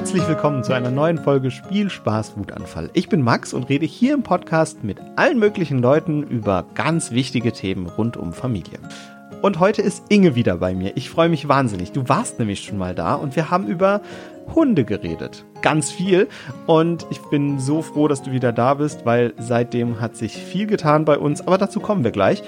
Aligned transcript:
Herzlich 0.00 0.26
willkommen 0.26 0.64
zu 0.64 0.72
einer 0.72 0.90
neuen 0.90 1.18
Folge 1.18 1.50
Spiel, 1.50 1.90
Spaß, 1.90 2.38
Wutanfall. 2.38 2.88
Ich 2.94 3.10
bin 3.10 3.20
Max 3.20 3.52
und 3.52 3.68
rede 3.68 3.84
hier 3.84 4.14
im 4.14 4.22
Podcast 4.22 4.82
mit 4.82 4.98
allen 5.16 5.38
möglichen 5.38 5.80
Leuten 5.80 6.22
über 6.22 6.64
ganz 6.74 7.10
wichtige 7.10 7.52
Themen 7.52 7.86
rund 7.86 8.16
um 8.16 8.32
Familie. 8.32 8.78
Und 9.42 9.60
heute 9.60 9.82
ist 9.82 10.04
Inge 10.08 10.34
wieder 10.34 10.56
bei 10.56 10.74
mir. 10.74 10.96
Ich 10.96 11.10
freue 11.10 11.28
mich 11.28 11.48
wahnsinnig. 11.48 11.92
Du 11.92 12.08
warst 12.08 12.38
nämlich 12.38 12.60
schon 12.64 12.78
mal 12.78 12.94
da 12.94 13.14
und 13.14 13.36
wir 13.36 13.50
haben 13.50 13.66
über 13.66 14.00
Hunde 14.54 14.86
geredet. 14.86 15.44
Ganz 15.60 15.90
viel. 15.90 16.28
Und 16.66 17.06
ich 17.10 17.18
bin 17.30 17.60
so 17.60 17.82
froh, 17.82 18.08
dass 18.08 18.22
du 18.22 18.32
wieder 18.32 18.52
da 18.52 18.72
bist, 18.72 19.04
weil 19.04 19.34
seitdem 19.36 20.00
hat 20.00 20.16
sich 20.16 20.34
viel 20.34 20.66
getan 20.66 21.04
bei 21.04 21.18
uns. 21.18 21.46
Aber 21.46 21.58
dazu 21.58 21.78
kommen 21.78 22.04
wir 22.04 22.10
gleich. 22.10 22.42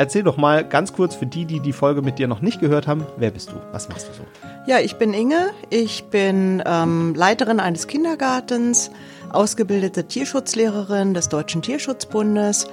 Erzähl 0.00 0.22
doch 0.22 0.38
mal 0.38 0.66
ganz 0.66 0.94
kurz 0.94 1.14
für 1.14 1.26
die, 1.26 1.44
die 1.44 1.60
die 1.60 1.74
Folge 1.74 2.00
mit 2.00 2.18
dir 2.18 2.26
noch 2.26 2.40
nicht 2.40 2.58
gehört 2.58 2.86
haben, 2.86 3.04
wer 3.18 3.30
bist 3.30 3.50
du? 3.50 3.56
Was 3.70 3.90
machst 3.90 4.08
du 4.08 4.14
so? 4.14 4.22
Ja, 4.66 4.78
ich 4.78 4.96
bin 4.96 5.12
Inge. 5.12 5.50
Ich 5.68 6.04
bin 6.04 6.62
ähm, 6.64 7.14
Leiterin 7.14 7.60
eines 7.60 7.86
Kindergartens, 7.86 8.90
ausgebildete 9.30 10.08
Tierschutzlehrerin 10.08 11.12
des 11.12 11.28
Deutschen 11.28 11.60
Tierschutzbundes, 11.60 12.66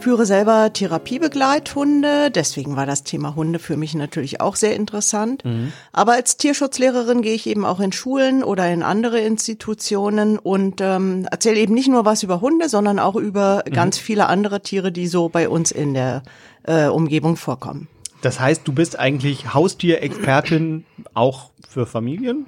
führe 0.00 0.26
selber 0.26 0.72
Therapiebegleithunde. 0.72 2.32
Deswegen 2.32 2.74
war 2.74 2.84
das 2.84 3.04
Thema 3.04 3.36
Hunde 3.36 3.60
für 3.60 3.76
mich 3.76 3.94
natürlich 3.94 4.40
auch 4.40 4.56
sehr 4.56 4.74
interessant. 4.74 5.44
Mhm. 5.44 5.72
Aber 5.92 6.14
als 6.14 6.36
Tierschutzlehrerin 6.36 7.22
gehe 7.22 7.34
ich 7.34 7.46
eben 7.46 7.64
auch 7.64 7.78
in 7.78 7.92
Schulen 7.92 8.42
oder 8.42 8.68
in 8.68 8.82
andere 8.82 9.20
Institutionen 9.20 10.36
und 10.36 10.80
ähm, 10.80 11.28
erzähle 11.30 11.60
eben 11.60 11.74
nicht 11.74 11.88
nur 11.88 12.04
was 12.04 12.24
über 12.24 12.40
Hunde, 12.40 12.68
sondern 12.68 12.98
auch 12.98 13.14
über 13.14 13.62
mhm. 13.64 13.72
ganz 13.72 13.98
viele 13.98 14.26
andere 14.26 14.62
Tiere, 14.62 14.90
die 14.90 15.06
so 15.06 15.28
bei 15.28 15.48
uns 15.48 15.70
in 15.70 15.94
der 15.94 16.24
äh, 16.64 16.86
Umgebung 16.86 17.36
vorkommen. 17.36 17.88
Das 18.22 18.38
heißt, 18.38 18.66
du 18.66 18.72
bist 18.72 18.98
eigentlich 18.98 19.52
Haustierexpertin 19.52 20.84
auch 21.12 21.50
für 21.68 21.86
Familien 21.86 22.46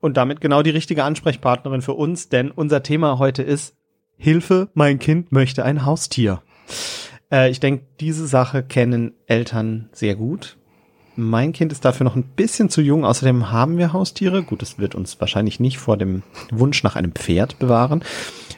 und 0.00 0.16
damit 0.16 0.40
genau 0.40 0.62
die 0.62 0.70
richtige 0.70 1.04
Ansprechpartnerin 1.04 1.82
für 1.82 1.94
uns, 1.94 2.28
denn 2.28 2.50
unser 2.50 2.82
Thema 2.82 3.18
heute 3.18 3.42
ist 3.42 3.74
Hilfe, 4.16 4.68
mein 4.74 4.98
Kind 4.98 5.32
möchte 5.32 5.64
ein 5.64 5.86
Haustier. 5.86 6.42
Äh, 7.32 7.50
ich 7.50 7.60
denke, 7.60 7.86
diese 8.00 8.26
Sache 8.26 8.62
kennen 8.62 9.14
Eltern 9.26 9.88
sehr 9.92 10.14
gut. 10.14 10.58
Mein 11.16 11.52
Kind 11.52 11.72
ist 11.72 11.84
dafür 11.84 12.04
noch 12.04 12.16
ein 12.16 12.24
bisschen 12.24 12.70
zu 12.70 12.82
jung. 12.82 13.04
Außerdem 13.04 13.50
haben 13.50 13.78
wir 13.78 13.92
Haustiere. 13.92 14.42
Gut, 14.42 14.62
das 14.62 14.78
wird 14.78 14.94
uns 14.94 15.20
wahrscheinlich 15.20 15.60
nicht 15.60 15.78
vor 15.78 15.96
dem 15.96 16.22
Wunsch 16.50 16.82
nach 16.82 16.96
einem 16.96 17.12
Pferd 17.12 17.58
bewahren, 17.58 18.04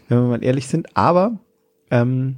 wenn 0.08 0.19
wir 0.19 0.28
mal 0.28 0.44
ehrlich 0.44 0.69
sind. 0.69 0.97
Aber 0.97 1.38
ähm, 1.91 2.36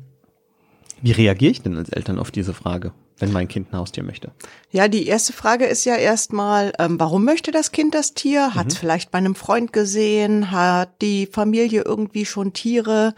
wie 1.04 1.12
reagiere 1.12 1.52
ich 1.52 1.62
denn 1.62 1.76
als 1.76 1.90
Eltern 1.90 2.18
auf 2.18 2.30
diese 2.30 2.54
Frage? 2.54 2.92
wenn 3.18 3.32
mein 3.32 3.48
Kind 3.48 3.72
ein 3.72 3.78
Haustier 3.78 4.02
möchte? 4.02 4.32
Ja, 4.70 4.88
die 4.88 5.06
erste 5.06 5.32
Frage 5.32 5.66
ist 5.66 5.84
ja 5.84 5.96
erstmal, 5.96 6.72
ähm, 6.78 6.98
warum 6.98 7.24
möchte 7.24 7.52
das 7.52 7.72
Kind 7.72 7.94
das 7.94 8.14
Tier? 8.14 8.54
Hat 8.54 8.68
es 8.68 8.74
mhm. 8.74 8.78
vielleicht 8.78 9.10
bei 9.10 9.18
einem 9.18 9.34
Freund 9.34 9.72
gesehen? 9.72 10.50
Hat 10.50 11.00
die 11.00 11.26
Familie 11.26 11.82
irgendwie 11.84 12.26
schon 12.26 12.52
Tiere? 12.52 13.14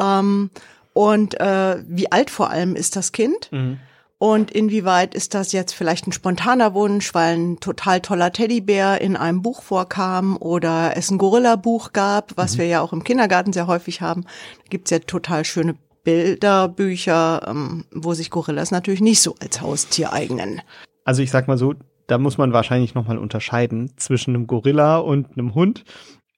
Ähm, 0.00 0.50
und 0.94 1.38
äh, 1.40 1.82
wie 1.86 2.10
alt 2.10 2.30
vor 2.30 2.50
allem 2.50 2.74
ist 2.74 2.96
das 2.96 3.12
Kind? 3.12 3.50
Mhm. 3.52 3.78
Und 4.20 4.50
inwieweit 4.50 5.14
ist 5.14 5.34
das 5.34 5.52
jetzt 5.52 5.74
vielleicht 5.74 6.08
ein 6.08 6.12
spontaner 6.12 6.74
Wunsch, 6.74 7.14
weil 7.14 7.36
ein 7.36 7.60
total 7.60 8.00
toller 8.00 8.32
Teddybär 8.32 9.00
in 9.00 9.16
einem 9.16 9.42
Buch 9.42 9.62
vorkam 9.62 10.36
oder 10.36 10.96
es 10.96 11.12
ein 11.12 11.18
Gorilla-Buch 11.18 11.92
gab, 11.92 12.36
was 12.36 12.54
mhm. 12.54 12.58
wir 12.58 12.66
ja 12.66 12.80
auch 12.80 12.92
im 12.92 13.04
Kindergarten 13.04 13.52
sehr 13.52 13.68
häufig 13.68 14.00
haben. 14.00 14.22
Da 14.22 14.70
gibt's 14.70 14.90
ja 14.90 14.98
total 14.98 15.44
schöne 15.44 15.76
Bilderbücher, 16.08 17.42
ähm, 17.46 17.84
wo 17.92 18.14
sich 18.14 18.30
Gorillas 18.30 18.70
natürlich 18.70 19.02
nicht 19.02 19.20
so 19.20 19.34
als 19.42 19.60
Haustier 19.60 20.10
eignen. 20.10 20.62
Also 21.04 21.22
ich 21.22 21.30
sag 21.30 21.48
mal 21.48 21.58
so, 21.58 21.74
da 22.06 22.16
muss 22.16 22.38
man 22.38 22.54
wahrscheinlich 22.54 22.94
nochmal 22.94 23.18
unterscheiden 23.18 23.92
zwischen 23.98 24.34
einem 24.34 24.46
Gorilla 24.46 24.96
und 24.96 25.36
einem 25.36 25.54
Hund. 25.54 25.84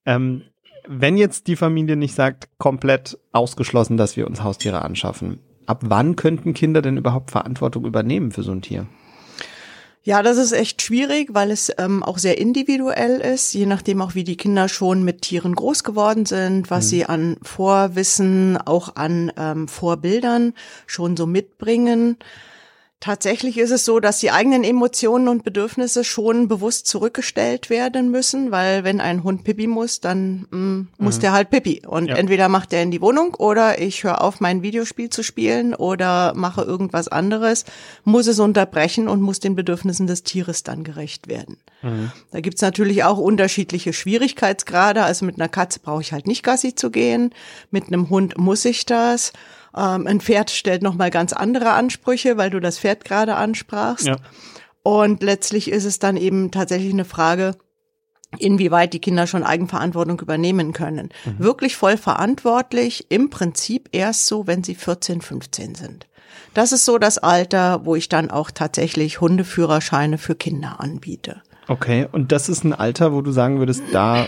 Ähm, 0.04 0.42
wenn 0.88 1.16
jetzt 1.16 1.46
die 1.46 1.54
Familie 1.54 1.94
nicht 1.94 2.16
sagt, 2.16 2.48
komplett 2.58 3.16
ausgeschlossen, 3.30 3.96
dass 3.96 4.16
wir 4.16 4.26
uns 4.26 4.42
Haustiere 4.42 4.82
anschaffen, 4.82 5.38
ab 5.66 5.84
wann 5.84 6.16
könnten 6.16 6.52
Kinder 6.52 6.82
denn 6.82 6.96
überhaupt 6.96 7.30
Verantwortung 7.30 7.84
übernehmen 7.84 8.32
für 8.32 8.42
so 8.42 8.50
ein 8.50 8.62
Tier? 8.62 8.88
Ja, 10.02 10.22
das 10.22 10.38
ist 10.38 10.52
echt 10.52 10.80
schwierig, 10.80 11.34
weil 11.34 11.50
es 11.50 11.70
ähm, 11.76 12.02
auch 12.02 12.16
sehr 12.16 12.38
individuell 12.38 13.20
ist, 13.20 13.52
je 13.52 13.66
nachdem 13.66 14.00
auch 14.00 14.14
wie 14.14 14.24
die 14.24 14.36
Kinder 14.38 14.66
schon 14.68 15.04
mit 15.04 15.20
Tieren 15.20 15.54
groß 15.54 15.84
geworden 15.84 16.24
sind, 16.24 16.70
was 16.70 16.86
mhm. 16.86 16.88
sie 16.88 17.04
an 17.04 17.36
Vorwissen, 17.42 18.56
auch 18.56 18.96
an 18.96 19.30
ähm, 19.36 19.68
Vorbildern 19.68 20.54
schon 20.86 21.18
so 21.18 21.26
mitbringen. 21.26 22.16
Tatsächlich 23.00 23.56
ist 23.56 23.70
es 23.70 23.86
so, 23.86 23.98
dass 23.98 24.18
die 24.18 24.30
eigenen 24.30 24.62
Emotionen 24.62 25.28
und 25.28 25.42
Bedürfnisse 25.42 26.04
schon 26.04 26.48
bewusst 26.48 26.86
zurückgestellt 26.86 27.70
werden 27.70 28.10
müssen, 28.10 28.50
weil 28.50 28.84
wenn 28.84 29.00
ein 29.00 29.24
Hund 29.24 29.42
Pipi 29.42 29.66
muss, 29.66 30.00
dann 30.00 30.46
mm, 30.50 30.88
muss 30.98 31.16
mhm. 31.16 31.20
der 31.22 31.32
halt 31.32 31.48
Pipi. 31.48 31.80
Und 31.86 32.08
ja. 32.08 32.16
entweder 32.16 32.50
macht 32.50 32.74
er 32.74 32.82
in 32.82 32.90
die 32.90 33.00
Wohnung 33.00 33.34
oder 33.36 33.80
ich 33.80 34.04
höre 34.04 34.20
auf, 34.20 34.40
mein 34.40 34.60
Videospiel 34.60 35.08
zu 35.08 35.22
spielen 35.22 35.74
oder 35.74 36.34
mache 36.36 36.60
irgendwas 36.60 37.08
anderes, 37.08 37.64
muss 38.04 38.26
es 38.26 38.38
unterbrechen 38.38 39.08
und 39.08 39.22
muss 39.22 39.40
den 39.40 39.56
Bedürfnissen 39.56 40.06
des 40.06 40.22
Tieres 40.22 40.62
dann 40.62 40.84
gerecht 40.84 41.26
werden. 41.26 41.56
Mhm. 41.80 42.12
Da 42.32 42.40
gibt's 42.40 42.60
natürlich 42.60 43.02
auch 43.04 43.16
unterschiedliche 43.16 43.94
Schwierigkeitsgrade. 43.94 45.02
Also 45.02 45.24
mit 45.24 45.36
einer 45.36 45.48
Katze 45.48 45.80
brauche 45.80 46.02
ich 46.02 46.12
halt 46.12 46.26
nicht 46.26 46.42
Gassi 46.42 46.74
zu 46.74 46.90
gehen, 46.90 47.32
mit 47.70 47.86
einem 47.86 48.10
Hund 48.10 48.36
muss 48.36 48.66
ich 48.66 48.84
das. 48.84 49.32
Ähm, 49.76 50.06
ein 50.06 50.20
Pferd 50.20 50.50
stellt 50.50 50.82
nochmal 50.82 51.10
ganz 51.10 51.32
andere 51.32 51.70
Ansprüche, 51.70 52.36
weil 52.36 52.50
du 52.50 52.60
das 52.60 52.78
Pferd 52.78 53.04
gerade 53.04 53.36
ansprachst. 53.36 54.06
Ja. 54.06 54.16
Und 54.82 55.22
letztlich 55.22 55.70
ist 55.70 55.84
es 55.84 55.98
dann 55.98 56.16
eben 56.16 56.50
tatsächlich 56.50 56.92
eine 56.92 57.04
Frage, 57.04 57.56
inwieweit 58.38 58.92
die 58.92 59.00
Kinder 59.00 59.26
schon 59.26 59.42
Eigenverantwortung 59.42 60.20
übernehmen 60.20 60.72
können. 60.72 61.10
Mhm. 61.24 61.38
Wirklich 61.38 61.76
voll 61.76 61.96
verantwortlich, 61.96 63.06
im 63.10 63.30
Prinzip 63.30 63.88
erst 63.92 64.26
so, 64.26 64.46
wenn 64.46 64.62
sie 64.62 64.74
14, 64.74 65.20
15 65.20 65.74
sind. 65.74 66.06
Das 66.54 66.72
ist 66.72 66.84
so 66.84 66.98
das 66.98 67.18
Alter, 67.18 67.84
wo 67.84 67.96
ich 67.96 68.08
dann 68.08 68.30
auch 68.30 68.50
tatsächlich 68.50 69.20
Hundeführerscheine 69.20 70.18
für 70.18 70.34
Kinder 70.34 70.80
anbiete. 70.80 71.42
Okay, 71.68 72.08
und 72.10 72.32
das 72.32 72.48
ist 72.48 72.64
ein 72.64 72.72
Alter, 72.72 73.12
wo 73.12 73.20
du 73.20 73.30
sagen 73.30 73.58
würdest, 73.58 73.82
da 73.92 74.26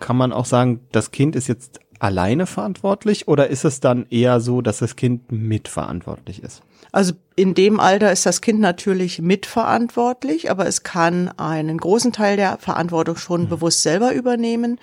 kann 0.00 0.16
man 0.16 0.32
auch 0.32 0.44
sagen, 0.44 0.80
das 0.92 1.10
Kind 1.10 1.36
ist 1.36 1.48
jetzt 1.48 1.80
alleine 2.04 2.44
verantwortlich 2.44 3.28
oder 3.28 3.48
ist 3.48 3.64
es 3.64 3.80
dann 3.80 4.04
eher 4.10 4.38
so, 4.38 4.60
dass 4.60 4.78
das 4.78 4.94
Kind 4.94 5.32
mitverantwortlich 5.32 6.42
ist? 6.42 6.62
Also 6.92 7.14
in 7.34 7.54
dem 7.54 7.80
Alter 7.80 8.12
ist 8.12 8.26
das 8.26 8.42
Kind 8.42 8.60
natürlich 8.60 9.22
mitverantwortlich, 9.22 10.50
aber 10.50 10.66
es 10.66 10.82
kann 10.82 11.30
einen 11.38 11.78
großen 11.78 12.12
Teil 12.12 12.36
der 12.36 12.58
Verantwortung 12.58 13.16
schon 13.16 13.44
mhm. 13.44 13.48
bewusst 13.48 13.82
selber 13.82 14.12
übernehmen. 14.12 14.78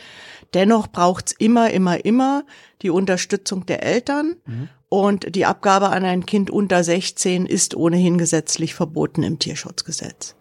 Dennoch 0.56 0.88
braucht's 0.88 1.32
immer, 1.32 1.70
immer, 1.70 2.04
immer 2.04 2.44
die 2.82 2.90
Unterstützung 2.90 3.68
der 3.68 3.84
Eltern. 3.84 4.38
Mhm. 4.48 4.70
Und 4.90 5.36
die 5.36 5.46
Abgabe 5.46 5.90
an 5.90 6.04
ein 6.04 6.26
Kind 6.26 6.50
unter 6.50 6.84
16 6.84 7.46
ist 7.46 7.76
ohnehin 7.76 8.18
gesetzlich 8.18 8.74
verboten 8.74 9.22
im 9.22 9.38
Tierschutzgesetz. 9.38 10.36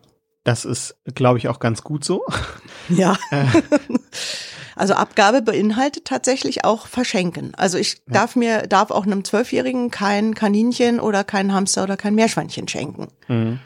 Das 0.45 0.65
ist, 0.65 0.97
glaube 1.15 1.39
ich, 1.39 1.49
auch 1.49 1.61
ganz 1.61 1.83
gut 1.83 2.05
so. 2.05 2.25
Ja. 2.89 3.19
Also 4.81 4.95
Abgabe 4.95 5.43
beinhaltet 5.43 6.07
tatsächlich 6.07 6.65
auch 6.65 6.87
verschenken. 6.87 7.53
Also 7.55 7.77
ich 7.77 7.97
ja. 8.07 8.15
darf 8.15 8.35
mir, 8.35 8.63
darf 8.63 8.91
auch 8.91 9.05
einem 9.05 9.25
Zwölfjährigen 9.25 9.91
kein 9.91 10.35
Kaninchen 10.35 11.01
oder 11.01 11.23
kein 11.23 11.53
Hamster 11.53 11.83
oder 11.83 11.99
kein 11.99 12.15
Meerschweinchen 12.15 12.67
schenken. 12.67 13.09
Mhm. 13.29 13.59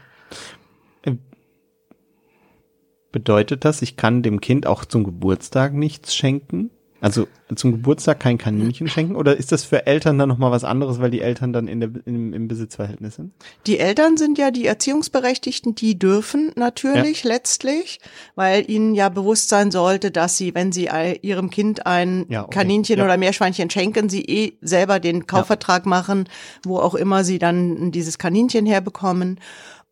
Bedeutet 3.13 3.65
das, 3.65 3.81
ich 3.81 3.97
kann 3.97 4.25
dem 4.25 4.41
Kind 4.41 4.67
auch 4.67 4.85
zum 4.85 5.05
Geburtstag 5.05 5.73
nichts 5.73 6.17
schenken? 6.17 6.71
Also 7.05 7.29
zum 7.55 7.73
Geburtstag 7.73 8.19
kein 8.19 8.39
Kaninchen 8.39 8.89
schenken 8.89 9.15
oder 9.15 9.37
ist 9.37 9.53
das 9.53 9.63
für 9.63 9.87
Eltern 9.87 10.17
dann 10.17 10.27
nochmal 10.27 10.51
was 10.51 10.65
anderes, 10.65 11.03
weil 11.03 11.11
die 11.11 11.21
Eltern 11.21 11.53
dann 11.53 11.69
in 11.69 11.81
der, 11.81 11.91
im, 12.07 12.33
im 12.33 12.49
Besitzverhältnis 12.49 13.17
sind? 13.17 13.35
Die 13.67 13.79
Eltern 13.79 14.17
sind 14.17 14.39
ja 14.39 14.51
die 14.51 14.65
Erziehungsberechtigten, 14.65 15.75
die 15.75 15.99
dürfen 15.99 16.53
natürlich 16.57 17.25
ja. 17.25 17.33
letztlich, 17.33 18.01
weil 18.37 18.71
ihnen 18.71 18.95
ja 18.95 19.11
bewusst 19.11 19.51
sein 19.51 19.71
sollte, 19.71 20.11
dass 20.11 20.39
sie, 20.39 20.55
wenn 20.55 20.73
sie 20.73 20.89
ihrem 21.21 21.51
Kind 21.51 21.85
ein 21.85 22.25
ja, 22.31 22.45
okay. 22.45 22.61
Kaninchen 22.61 22.97
ja. 22.99 23.05
oder 23.05 23.19
Meerschweinchen 23.19 23.69
schenken, 23.69 24.09
sie 24.09 24.23
eh 24.23 24.57
selber 24.63 24.99
den 24.99 25.27
Kaufvertrag 25.27 25.85
machen, 25.85 26.27
wo 26.65 26.79
auch 26.79 26.95
immer 26.95 27.23
sie 27.23 27.39
dann 27.39 27.93
dieses 27.93 28.17
Kaninchen 28.17 28.65
herbekommen 28.65 29.39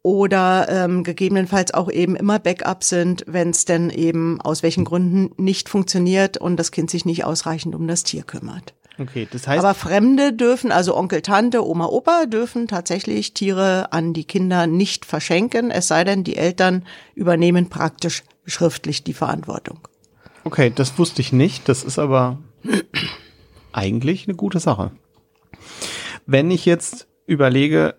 oder 0.02 0.66
ähm, 0.68 1.04
gegebenenfalls 1.04 1.74
auch 1.74 1.90
eben 1.90 2.16
immer 2.16 2.38
Backup 2.38 2.82
sind, 2.82 3.24
wenn 3.26 3.50
es 3.50 3.64
denn 3.64 3.90
eben 3.90 4.40
aus 4.40 4.62
welchen 4.62 4.84
Gründen 4.84 5.30
nicht 5.42 5.68
funktioniert 5.68 6.38
und 6.38 6.56
das 6.56 6.72
Kind 6.72 6.90
sich 6.90 7.04
nicht 7.04 7.24
ausreichend 7.24 7.74
um 7.74 7.86
das 7.86 8.02
Tier 8.02 8.24
kümmert. 8.24 8.74
Okay, 8.98 9.26
das 9.30 9.46
heißt. 9.46 9.64
Aber 9.64 9.74
Fremde 9.74 10.32
dürfen, 10.32 10.70
also 10.70 10.96
Onkel, 10.96 11.22
Tante, 11.22 11.66
Oma, 11.66 11.86
Opa 11.86 12.26
dürfen 12.26 12.68
tatsächlich 12.68 13.32
Tiere 13.32 13.92
an 13.92 14.12
die 14.12 14.24
Kinder 14.24 14.66
nicht 14.66 15.06
verschenken, 15.06 15.70
es 15.70 15.88
sei 15.88 16.04
denn, 16.04 16.24
die 16.24 16.36
Eltern 16.36 16.84
übernehmen 17.14 17.68
praktisch 17.68 18.22
schriftlich 18.44 19.02
die 19.04 19.14
Verantwortung. 19.14 19.78
Okay, 20.44 20.72
das 20.74 20.98
wusste 20.98 21.22
ich 21.22 21.32
nicht. 21.32 21.68
Das 21.68 21.84
ist 21.84 21.98
aber 21.98 22.38
eigentlich 23.72 24.26
eine 24.26 24.36
gute 24.36 24.58
Sache. 24.58 24.90
Wenn 26.26 26.50
ich 26.50 26.66
jetzt 26.66 27.06
überlege, 27.26 27.94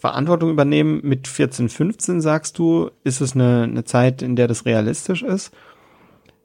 Verantwortung 0.00 0.50
übernehmen 0.50 1.00
mit 1.02 1.26
14, 1.26 1.68
15, 1.68 2.20
sagst 2.20 2.58
du, 2.58 2.90
ist 3.04 3.20
es 3.20 3.34
eine, 3.34 3.64
eine 3.64 3.84
Zeit, 3.84 4.22
in 4.22 4.36
der 4.36 4.46
das 4.46 4.64
realistisch 4.64 5.22
ist. 5.22 5.52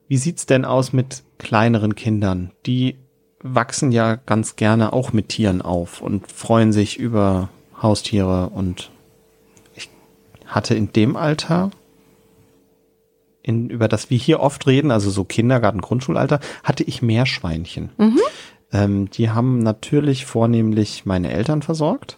Wie 0.07 0.13
Wie 0.13 0.17
sieht's 0.17 0.45
denn 0.45 0.65
aus 0.65 0.93
mit 0.93 1.23
kleineren 1.37 1.95
Kindern? 1.95 2.51
Die 2.65 2.97
wachsen 3.41 3.91
ja 3.91 4.15
ganz 4.15 4.55
gerne 4.55 4.93
auch 4.93 5.13
mit 5.13 5.29
Tieren 5.29 5.61
auf 5.61 6.01
und 6.01 6.31
freuen 6.31 6.71
sich 6.71 6.97
über 6.97 7.49
Haustiere 7.81 8.49
und 8.49 8.89
ich 9.75 9.89
hatte 10.45 10.75
in 10.75 10.93
dem 10.93 11.15
Alter 11.15 11.71
in, 13.43 13.69
über 13.69 13.89
das 13.89 14.09
wir 14.09 14.17
hier 14.17 14.39
oft 14.39 14.65
reden, 14.67 14.89
also 14.89 15.09
so 15.11 15.25
Kindergarten, 15.25 15.81
Grundschulalter, 15.81 16.39
hatte 16.63 16.83
ich 16.83 17.01
Meerschweinchen. 17.01 17.89
Mhm. 17.97 18.19
Ähm, 18.71 19.09
die 19.11 19.29
haben 19.29 19.59
natürlich 19.59 20.25
vornehmlich 20.25 21.05
meine 21.05 21.31
Eltern 21.31 21.61
versorgt. 21.61 22.17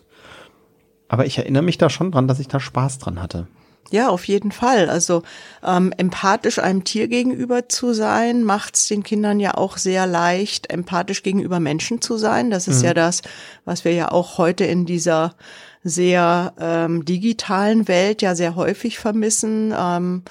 Aber 1.07 1.25
ich 1.25 1.38
erinnere 1.38 1.63
mich 1.63 1.78
da 1.78 1.90
schon 1.90 2.12
dran, 2.12 2.28
dass 2.28 2.40
ich 2.40 2.48
da 2.48 2.60
Spaß 2.60 3.00
dran 3.00 3.22
hatte. 3.22 3.48
Ja, 3.92 4.10
auf 4.10 4.25
jeden 4.25 4.52
Fall. 4.52 4.90
Also 4.90 5.22
ähm, 5.63 5.94
empathisch 5.96 6.60
einem 6.60 6.84
Tier 6.84 7.07
gegenüber 7.07 7.69
zu 7.69 7.94
sein, 7.94 8.44
macht 8.44 8.75
es 8.75 8.88
den 8.88 9.04
Kindern 9.04 9.40
ja 9.40 9.54
auch 9.56 9.78
sehr 9.78 10.07
leicht, 10.07 10.72
empathisch 10.72 11.22
gegenüber 11.22 11.60
Menschen 11.60 12.02
zu 12.02 12.18
sein. 12.18 12.50
Das 12.50 12.68
ist 12.68 12.80
mhm. 12.80 12.86
ja 12.86 12.94
das, 12.94 13.22
was 13.63 13.86
wir 13.86 13.94
ja 13.94 14.12
auch 14.12 14.38
heute 14.38 14.66
in 14.66 14.86
dieser 14.86 15.36
sehr 15.84 16.54
ähm, 16.60 17.06
digitalen 17.06 17.88
Welt 17.88 18.24
ja 18.24 18.34
sehr 18.34 18.56
häufig 18.56 18.98
vermissen. 18.98 19.74
Ähm, 19.78 20.24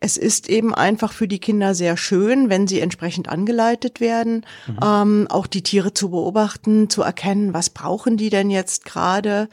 es 0.00 0.16
ist 0.16 0.50
eben 0.50 0.74
einfach 0.74 1.12
für 1.12 1.28
die 1.28 1.38
Kinder 1.38 1.76
sehr 1.76 1.96
schön, 1.96 2.50
wenn 2.50 2.66
sie 2.66 2.80
entsprechend 2.80 3.28
angeleitet 3.28 4.00
werden, 4.00 4.44
mhm. 4.66 4.78
ähm, 4.84 5.26
auch 5.30 5.46
die 5.46 5.62
Tiere 5.62 5.94
zu 5.94 6.10
beobachten, 6.10 6.90
zu 6.90 7.02
erkennen, 7.02 7.54
was 7.54 7.70
brauchen 7.70 8.16
die 8.16 8.28
denn 8.28 8.50
jetzt 8.50 8.84
gerade. 8.84 9.48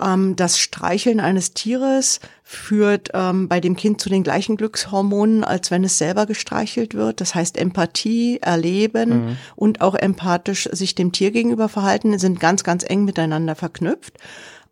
Ähm, 0.00 0.36
das 0.36 0.58
Streicheln 0.58 1.20
eines 1.20 1.54
Tieres 1.54 2.20
führt 2.42 3.10
ähm, 3.14 3.48
bei 3.48 3.60
dem 3.60 3.76
Kind 3.76 4.00
zu 4.00 4.08
den 4.08 4.22
gleichen 4.22 4.56
Glückshormonen, 4.56 5.44
als 5.44 5.70
wenn 5.70 5.84
es 5.84 5.98
selber 5.98 6.26
gestreichelt 6.26 6.94
wird. 6.94 7.20
Das 7.20 7.34
heißt, 7.34 7.56
Empathie, 7.56 8.38
Erleben 8.40 9.10
mhm. 9.10 9.36
und 9.56 9.80
auch 9.80 9.94
empathisch 9.94 10.68
sich 10.72 10.94
dem 10.94 11.12
Tier 11.12 11.30
gegenüber 11.30 11.68
verhalten 11.68 12.18
sind 12.18 12.40
ganz, 12.40 12.64
ganz 12.64 12.84
eng 12.88 13.04
miteinander 13.04 13.54
verknüpft. 13.54 14.14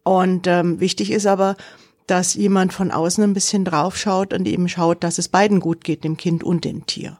Und 0.05 0.47
ähm, 0.47 0.81
wichtig 0.81 1.11
ist 1.11 1.27
aber, 1.27 1.57
dass 2.07 2.35
jemand 2.35 2.73
von 2.73 2.91
außen 2.91 3.23
ein 3.23 3.35
bisschen 3.35 3.65
draufschaut 3.65 4.33
und 4.35 4.47
eben 4.47 4.69
schaut, 4.69 5.05
dass 5.05 5.19
es 5.19 5.29
beiden 5.29 5.61
gut 5.61 5.85
geht, 5.85 6.05
dem 6.05 6.17
Kind 6.17 6.43
und 6.45 6.65
dem 6.65 6.87
Tier. 6.87 7.19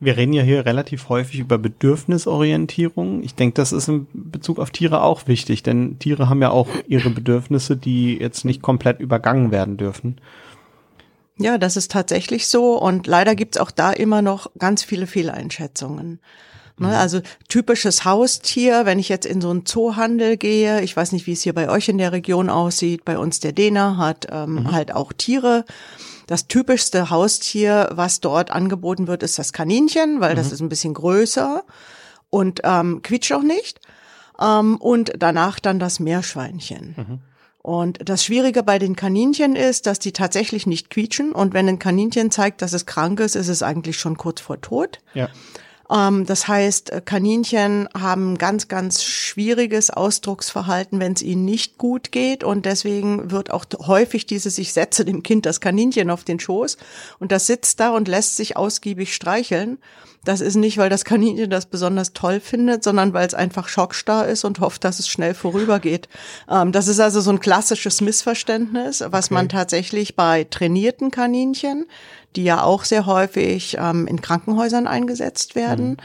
Wir 0.00 0.16
reden 0.16 0.32
ja 0.32 0.42
hier 0.42 0.64
relativ 0.64 1.08
häufig 1.08 1.40
über 1.40 1.58
Bedürfnisorientierung. 1.58 3.22
Ich 3.24 3.34
denke, 3.34 3.54
das 3.54 3.72
ist 3.72 3.88
in 3.88 4.06
Bezug 4.12 4.58
auf 4.58 4.70
Tiere 4.70 5.02
auch 5.02 5.26
wichtig, 5.26 5.62
denn 5.64 5.98
Tiere 5.98 6.28
haben 6.28 6.40
ja 6.40 6.50
auch 6.50 6.68
ihre 6.86 7.10
Bedürfnisse, 7.10 7.76
die 7.76 8.16
jetzt 8.16 8.44
nicht 8.44 8.62
komplett 8.62 9.00
übergangen 9.00 9.50
werden 9.50 9.76
dürfen. 9.76 10.20
Ja, 11.36 11.58
das 11.58 11.76
ist 11.76 11.90
tatsächlich 11.90 12.48
so 12.48 12.80
und 12.80 13.06
leider 13.06 13.34
gibt's 13.34 13.58
auch 13.58 13.70
da 13.70 13.92
immer 13.92 14.22
noch 14.22 14.50
ganz 14.58 14.82
viele 14.82 15.06
Fehleinschätzungen. 15.06 16.20
Ne, 16.80 16.88
mhm. 16.88 16.94
also 16.94 17.20
typisches 17.48 18.04
Haustier, 18.04 18.86
wenn 18.86 18.98
ich 19.00 19.08
jetzt 19.08 19.26
in 19.26 19.40
so 19.40 19.50
einen 19.50 19.66
Zoohandel 19.66 20.36
gehe, 20.36 20.80
ich 20.82 20.96
weiß 20.96 21.10
nicht, 21.12 21.26
wie 21.26 21.32
es 21.32 21.42
hier 21.42 21.54
bei 21.54 21.68
euch 21.68 21.88
in 21.88 21.98
der 21.98 22.12
Region 22.12 22.50
aussieht, 22.50 23.04
bei 23.04 23.18
uns 23.18 23.40
der 23.40 23.52
Dena 23.52 23.96
hat 23.96 24.28
ähm, 24.30 24.54
mhm. 24.54 24.72
halt 24.72 24.94
auch 24.94 25.12
Tiere. 25.12 25.64
Das 26.28 26.46
typischste 26.46 27.08
Haustier, 27.08 27.88
was 27.92 28.20
dort 28.20 28.50
angeboten 28.50 29.06
wird, 29.06 29.22
ist 29.22 29.38
das 29.38 29.54
Kaninchen, 29.54 30.20
weil 30.20 30.34
mhm. 30.34 30.36
das 30.36 30.52
ist 30.52 30.60
ein 30.60 30.68
bisschen 30.68 30.92
größer 30.92 31.64
und 32.28 32.60
ähm, 32.64 33.00
quietscht 33.02 33.32
auch 33.32 33.42
nicht. 33.42 33.80
Ähm, 34.38 34.76
und 34.76 35.10
danach 35.18 35.58
dann 35.58 35.78
das 35.78 36.00
Meerschweinchen. 36.00 36.94
Mhm. 36.96 37.18
Und 37.62 38.06
das 38.06 38.22
Schwierige 38.22 38.62
bei 38.62 38.78
den 38.78 38.94
Kaninchen 38.94 39.56
ist, 39.56 39.86
dass 39.86 39.98
die 39.98 40.12
tatsächlich 40.12 40.66
nicht 40.66 40.90
quietschen. 40.90 41.32
Und 41.32 41.54
wenn 41.54 41.66
ein 41.66 41.78
Kaninchen 41.78 42.30
zeigt, 42.30 42.60
dass 42.60 42.74
es 42.74 42.84
krank 42.84 43.20
ist, 43.20 43.34
ist 43.34 43.48
es 43.48 43.62
eigentlich 43.62 43.98
schon 43.98 44.18
kurz 44.18 44.42
vor 44.42 44.60
Tod. 44.60 44.98
Ja. 45.14 45.30
Ähm, 45.90 46.26
das 46.26 46.48
heißt, 46.48 46.90
äh, 46.90 47.00
Kaninchen 47.04 47.88
haben 47.98 48.38
ganz, 48.38 48.68
ganz 48.68 49.02
schwieriges 49.02 49.90
Ausdrucksverhalten, 49.90 51.00
wenn 51.00 51.12
es 51.12 51.22
ihnen 51.22 51.44
nicht 51.44 51.78
gut 51.78 52.12
geht. 52.12 52.44
Und 52.44 52.66
deswegen 52.66 53.30
wird 53.30 53.50
auch 53.50 53.64
häufig 53.86 54.26
dieses, 54.26 54.58
ich 54.58 54.72
setze 54.72 55.04
dem 55.04 55.22
Kind 55.22 55.46
das 55.46 55.60
Kaninchen 55.60 56.10
auf 56.10 56.24
den 56.24 56.40
Schoß 56.40 56.76
und 57.18 57.32
das 57.32 57.46
sitzt 57.46 57.80
da 57.80 57.90
und 57.90 58.08
lässt 58.08 58.36
sich 58.36 58.56
ausgiebig 58.56 59.14
streicheln. 59.14 59.78
Das 60.28 60.40
ist 60.40 60.56
nicht, 60.56 60.78
weil 60.78 60.90
das 60.90 61.04
Kaninchen 61.04 61.50
das 61.50 61.66
besonders 61.66 62.12
toll 62.12 62.40
findet, 62.40 62.84
sondern 62.84 63.14
weil 63.14 63.26
es 63.26 63.34
einfach 63.34 63.68
schockstarr 63.68 64.26
ist 64.26 64.44
und 64.44 64.60
hofft, 64.60 64.84
dass 64.84 64.98
es 64.98 65.08
schnell 65.08 65.34
vorübergeht. 65.34 66.08
Ähm, 66.50 66.72
das 66.72 66.86
ist 66.86 67.00
also 67.00 67.20
so 67.20 67.30
ein 67.30 67.40
klassisches 67.40 68.00
Missverständnis, 68.00 69.02
was 69.08 69.26
okay. 69.26 69.34
man 69.34 69.48
tatsächlich 69.48 70.16
bei 70.16 70.44
trainierten 70.44 71.10
Kaninchen 71.10 71.86
die 72.36 72.44
ja 72.44 72.62
auch 72.62 72.84
sehr 72.84 73.06
häufig 73.06 73.76
ähm, 73.80 74.06
in 74.06 74.20
Krankenhäusern 74.20 74.86
eingesetzt 74.86 75.54
werden. 75.54 75.90
Mhm. 75.90 75.96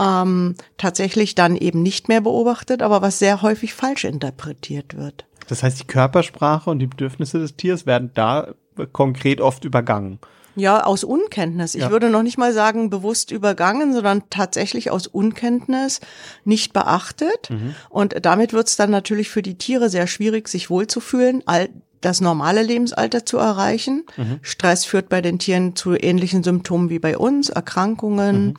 Ähm, 0.00 0.54
tatsächlich 0.76 1.34
dann 1.34 1.56
eben 1.56 1.82
nicht 1.82 2.08
mehr 2.08 2.20
beobachtet, 2.20 2.82
aber 2.82 3.02
was 3.02 3.18
sehr 3.18 3.42
häufig 3.42 3.74
falsch 3.74 4.04
interpretiert 4.04 4.96
wird. 4.96 5.26
Das 5.48 5.62
heißt, 5.62 5.80
die 5.80 5.86
Körpersprache 5.86 6.70
und 6.70 6.78
die 6.78 6.86
Bedürfnisse 6.86 7.38
des 7.38 7.56
Tiers 7.56 7.84
werden 7.84 8.12
da 8.14 8.54
konkret 8.92 9.40
oft 9.40 9.64
übergangen. 9.64 10.20
Ja, 10.58 10.84
aus 10.84 11.04
Unkenntnis. 11.04 11.74
Ich 11.74 11.82
ja. 11.82 11.90
würde 11.90 12.10
noch 12.10 12.22
nicht 12.22 12.38
mal 12.38 12.52
sagen 12.52 12.90
bewusst 12.90 13.30
übergangen, 13.30 13.92
sondern 13.92 14.24
tatsächlich 14.28 14.90
aus 14.90 15.06
Unkenntnis 15.06 16.00
nicht 16.44 16.72
beachtet. 16.72 17.50
Mhm. 17.50 17.74
Und 17.88 18.16
damit 18.22 18.52
wird 18.52 18.68
es 18.68 18.76
dann 18.76 18.90
natürlich 18.90 19.30
für 19.30 19.42
die 19.42 19.56
Tiere 19.56 19.88
sehr 19.88 20.06
schwierig, 20.06 20.48
sich 20.48 20.68
wohlzufühlen. 20.68 21.42
All 21.46 21.68
das 22.00 22.20
normale 22.20 22.62
Lebensalter 22.62 23.24
zu 23.24 23.38
erreichen. 23.38 24.04
Mhm. 24.16 24.38
Stress 24.42 24.84
führt 24.84 25.08
bei 25.08 25.20
den 25.20 25.38
Tieren 25.38 25.76
zu 25.76 25.94
ähnlichen 25.94 26.42
Symptomen 26.42 26.90
wie 26.90 26.98
bei 26.98 27.18
uns, 27.18 27.48
Erkrankungen, 27.48 28.46
mhm. 28.46 28.54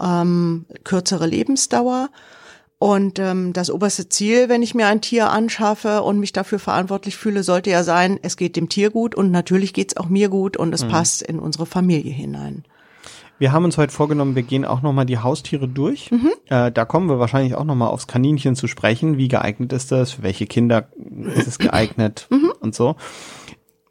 ähm, 0.00 0.66
kürzere 0.84 1.26
Lebensdauer. 1.26 2.10
Und 2.82 3.18
ähm, 3.18 3.52
das 3.52 3.70
oberste 3.70 4.08
Ziel, 4.08 4.48
wenn 4.48 4.62
ich 4.62 4.74
mir 4.74 4.86
ein 4.86 5.02
Tier 5.02 5.28
anschaffe 5.28 6.02
und 6.02 6.18
mich 6.18 6.32
dafür 6.32 6.58
verantwortlich 6.58 7.14
fühle, 7.14 7.42
sollte 7.42 7.68
ja 7.68 7.84
sein, 7.84 8.18
es 8.22 8.38
geht 8.38 8.56
dem 8.56 8.70
Tier 8.70 8.88
gut 8.88 9.14
und 9.14 9.30
natürlich 9.30 9.74
geht's 9.74 9.98
auch 9.98 10.08
mir 10.08 10.30
gut 10.30 10.56
und 10.56 10.72
es 10.72 10.82
mhm. 10.84 10.88
passt 10.88 11.20
in 11.20 11.38
unsere 11.38 11.66
Familie 11.66 12.10
hinein. 12.10 12.64
Wir 13.38 13.52
haben 13.52 13.66
uns 13.66 13.76
heute 13.76 13.92
vorgenommen, 13.92 14.34
wir 14.34 14.44
gehen 14.44 14.64
auch 14.64 14.80
nochmal 14.80 15.04
die 15.04 15.18
Haustiere 15.18 15.68
durch. 15.68 16.10
Mhm. 16.10 16.30
Äh, 16.46 16.72
da 16.72 16.86
kommen 16.86 17.10
wir 17.10 17.18
wahrscheinlich 17.18 17.54
auch 17.54 17.64
nochmal 17.64 17.88
aufs 17.88 18.06
Kaninchen 18.06 18.56
zu 18.56 18.66
sprechen. 18.66 19.18
Wie 19.18 19.28
geeignet 19.28 19.74
ist 19.74 19.92
das? 19.92 20.12
Für 20.12 20.22
welche 20.22 20.46
Kinder 20.46 20.88
ist 21.34 21.48
es 21.48 21.58
geeignet? 21.58 22.28
Mhm. 22.30 22.50
Und 22.60 22.74
so. 22.74 22.96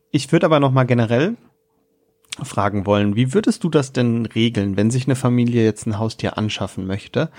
Ich 0.10 0.31
würde 0.31 0.48
aber 0.48 0.60
nochmal 0.60 0.88
generell 0.88 1.38
fragen 2.41 2.88
wollen, 2.88 3.15
wie 3.15 3.36
würdest 3.36 3.63
du 3.63 3.69
das 3.69 3.93
denn 3.93 4.25
regeln, 4.25 4.77
wenn 4.77 4.89
sich 4.89 5.05
eine 5.05 5.15
Familie 5.15 5.63
jetzt 5.63 5.86
ein 5.86 6.00
Haustier 6.00 6.39
anschaffen 6.39 6.88
möchte? 6.88 7.29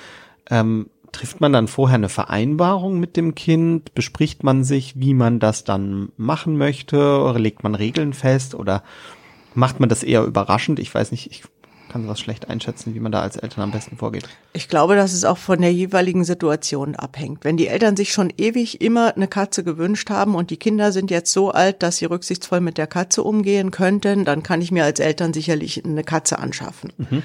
Ähm, 0.48 0.90
trifft 1.12 1.40
man 1.40 1.52
dann 1.52 1.68
vorher 1.68 1.96
eine 1.96 2.08
Vereinbarung 2.08 2.98
mit 3.00 3.16
dem 3.16 3.34
Kind? 3.34 3.94
Bespricht 3.94 4.44
man 4.44 4.64
sich, 4.64 4.98
wie 4.98 5.14
man 5.14 5.38
das 5.38 5.64
dann 5.64 6.10
machen 6.16 6.56
möchte? 6.56 7.20
Oder 7.20 7.38
legt 7.38 7.62
man 7.62 7.74
Regeln 7.74 8.12
fest? 8.12 8.54
Oder 8.54 8.82
macht 9.54 9.80
man 9.80 9.88
das 9.88 10.02
eher 10.02 10.24
überraschend? 10.24 10.78
Ich 10.78 10.94
weiß 10.94 11.10
nicht, 11.10 11.30
ich 11.30 11.44
kann 11.90 12.02
sowas 12.02 12.20
schlecht 12.20 12.48
einschätzen, 12.48 12.94
wie 12.94 13.00
man 13.00 13.12
da 13.12 13.20
als 13.20 13.36
Eltern 13.36 13.64
am 13.64 13.70
besten 13.70 13.96
vorgeht. 13.96 14.28
Ich 14.52 14.68
glaube, 14.68 14.96
dass 14.96 15.12
es 15.12 15.24
auch 15.24 15.36
von 15.36 15.60
der 15.60 15.72
jeweiligen 15.72 16.24
Situation 16.24 16.96
abhängt. 16.96 17.44
Wenn 17.44 17.56
die 17.56 17.66
Eltern 17.66 17.96
sich 17.96 18.12
schon 18.12 18.32
ewig 18.38 18.80
immer 18.80 19.14
eine 19.14 19.28
Katze 19.28 19.64
gewünscht 19.64 20.08
haben 20.08 20.34
und 20.34 20.50
die 20.50 20.56
Kinder 20.56 20.92
sind 20.92 21.10
jetzt 21.10 21.32
so 21.32 21.50
alt, 21.50 21.82
dass 21.82 21.98
sie 21.98 22.06
rücksichtsvoll 22.06 22.60
mit 22.60 22.78
der 22.78 22.86
Katze 22.86 23.22
umgehen 23.22 23.70
könnten, 23.70 24.24
dann 24.24 24.42
kann 24.42 24.62
ich 24.62 24.70
mir 24.70 24.84
als 24.84 25.00
Eltern 25.00 25.32
sicherlich 25.32 25.84
eine 25.84 26.04
Katze 26.04 26.38
anschaffen. 26.38 26.92
Mhm. 26.96 27.22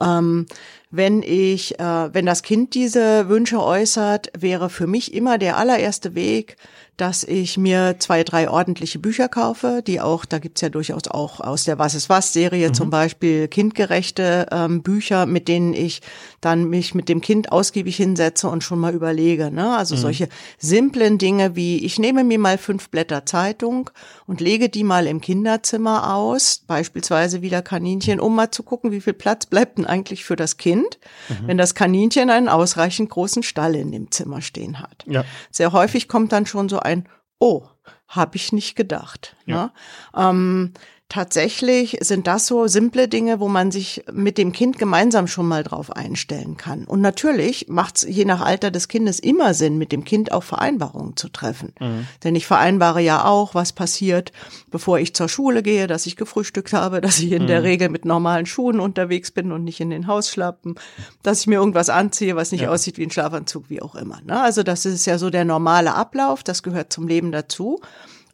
Ähm, 0.00 0.46
wenn 0.90 1.22
ich, 1.22 1.78
äh, 1.78 2.14
wenn 2.14 2.26
das 2.26 2.42
Kind 2.42 2.74
diese 2.74 3.28
Wünsche 3.28 3.62
äußert, 3.62 4.30
wäre 4.38 4.70
für 4.70 4.86
mich 4.86 5.12
immer 5.12 5.36
der 5.36 5.58
allererste 5.58 6.14
Weg, 6.14 6.56
dass 6.98 7.22
ich 7.22 7.56
mir 7.56 7.96
zwei, 8.00 8.24
drei 8.24 8.50
ordentliche 8.50 8.98
Bücher 8.98 9.28
kaufe, 9.28 9.82
die 9.86 10.00
auch, 10.00 10.24
da 10.24 10.38
gibt's 10.38 10.60
ja 10.60 10.68
durchaus 10.68 11.06
auch 11.08 11.40
aus 11.40 11.64
der 11.64 11.78
Was 11.78 11.94
ist 11.94 12.08
was 12.08 12.32
Serie 12.32 12.68
mhm. 12.68 12.74
zum 12.74 12.90
Beispiel 12.90 13.46
kindgerechte 13.48 14.46
ähm, 14.50 14.82
Bücher, 14.82 15.24
mit 15.24 15.46
denen 15.46 15.74
ich 15.74 16.02
dann 16.40 16.68
mich 16.68 16.94
mit 16.94 17.08
dem 17.08 17.20
Kind 17.20 17.52
ausgiebig 17.52 17.96
hinsetze 17.96 18.48
und 18.48 18.64
schon 18.64 18.80
mal 18.80 18.94
überlege. 18.94 19.52
Ne? 19.52 19.76
Also 19.76 19.94
mhm. 19.94 20.00
solche 20.00 20.28
simplen 20.58 21.18
Dinge 21.18 21.54
wie, 21.54 21.84
ich 21.84 22.00
nehme 22.00 22.24
mir 22.24 22.38
mal 22.38 22.58
fünf 22.58 22.90
Blätter 22.90 23.24
Zeitung 23.24 23.90
und 24.28 24.42
lege 24.42 24.68
die 24.68 24.84
mal 24.84 25.06
im 25.06 25.22
Kinderzimmer 25.22 26.14
aus, 26.14 26.62
beispielsweise 26.66 27.40
wieder 27.40 27.62
Kaninchen, 27.62 28.20
um 28.20 28.36
mal 28.36 28.50
zu 28.50 28.62
gucken, 28.62 28.92
wie 28.92 29.00
viel 29.00 29.14
Platz 29.14 29.46
bleibt 29.46 29.78
denn 29.78 29.86
eigentlich 29.86 30.22
für 30.22 30.36
das 30.36 30.58
Kind, 30.58 30.98
mhm. 31.30 31.48
wenn 31.48 31.58
das 31.58 31.74
Kaninchen 31.74 32.28
einen 32.28 32.50
ausreichend 32.50 33.08
großen 33.08 33.42
Stall 33.42 33.74
in 33.74 33.90
dem 33.90 34.10
Zimmer 34.10 34.42
stehen 34.42 34.80
hat. 34.80 35.04
Ja. 35.06 35.24
Sehr 35.50 35.72
häufig 35.72 36.08
kommt 36.08 36.32
dann 36.32 36.44
schon 36.44 36.68
so 36.68 36.78
ein, 36.78 37.08
oh, 37.38 37.64
habe 38.06 38.36
ich 38.36 38.52
nicht 38.52 38.76
gedacht. 38.76 39.34
Ja. 39.46 39.64
Ne? 39.64 39.72
Ähm, 40.14 40.72
tatsächlich 41.08 41.96
sind 42.02 42.26
das 42.26 42.46
so 42.46 42.66
simple 42.66 43.08
Dinge, 43.08 43.40
wo 43.40 43.48
man 43.48 43.70
sich 43.70 44.04
mit 44.12 44.36
dem 44.36 44.52
Kind 44.52 44.78
gemeinsam 44.78 45.26
schon 45.26 45.48
mal 45.48 45.64
drauf 45.64 45.90
einstellen 45.90 46.58
kann. 46.58 46.84
Und 46.84 47.00
natürlich 47.00 47.66
macht 47.68 47.96
es 47.96 48.02
je 48.02 48.26
nach 48.26 48.42
Alter 48.42 48.70
des 48.70 48.88
Kindes 48.88 49.18
immer 49.18 49.54
Sinn, 49.54 49.78
mit 49.78 49.90
dem 49.90 50.04
Kind 50.04 50.32
auch 50.32 50.42
Vereinbarungen 50.42 51.16
zu 51.16 51.30
treffen. 51.30 51.72
Mhm. 51.80 52.06
Denn 52.24 52.36
ich 52.36 52.46
vereinbare 52.46 53.00
ja 53.00 53.24
auch, 53.24 53.54
was 53.54 53.72
passiert, 53.72 54.32
bevor 54.70 54.98
ich 54.98 55.14
zur 55.14 55.30
Schule 55.30 55.62
gehe, 55.62 55.86
dass 55.86 56.04
ich 56.04 56.16
gefrühstückt 56.16 56.74
habe, 56.74 57.00
dass 57.00 57.20
ich 57.20 57.32
in 57.32 57.44
mhm. 57.44 57.48
der 57.48 57.62
Regel 57.62 57.88
mit 57.88 58.04
normalen 58.04 58.44
Schuhen 58.44 58.78
unterwegs 58.78 59.30
bin 59.30 59.50
und 59.50 59.64
nicht 59.64 59.80
in 59.80 59.88
den 59.88 60.08
Hausschlappen, 60.08 60.74
dass 61.22 61.40
ich 61.40 61.46
mir 61.46 61.56
irgendwas 61.56 61.88
anziehe, 61.88 62.36
was 62.36 62.52
nicht 62.52 62.62
ja. 62.62 62.70
aussieht 62.70 62.98
wie 62.98 63.04
ein 63.04 63.10
Schlafanzug, 63.10 63.70
wie 63.70 63.80
auch 63.80 63.94
immer. 63.94 64.20
Ne? 64.26 64.38
Also 64.42 64.62
das 64.62 64.84
ist 64.84 65.06
ja 65.06 65.16
so 65.16 65.30
der 65.30 65.46
normale 65.46 65.94
Ablauf, 65.94 66.42
das 66.42 66.62
gehört 66.62 66.92
zum 66.92 67.08
Leben 67.08 67.32
dazu. 67.32 67.80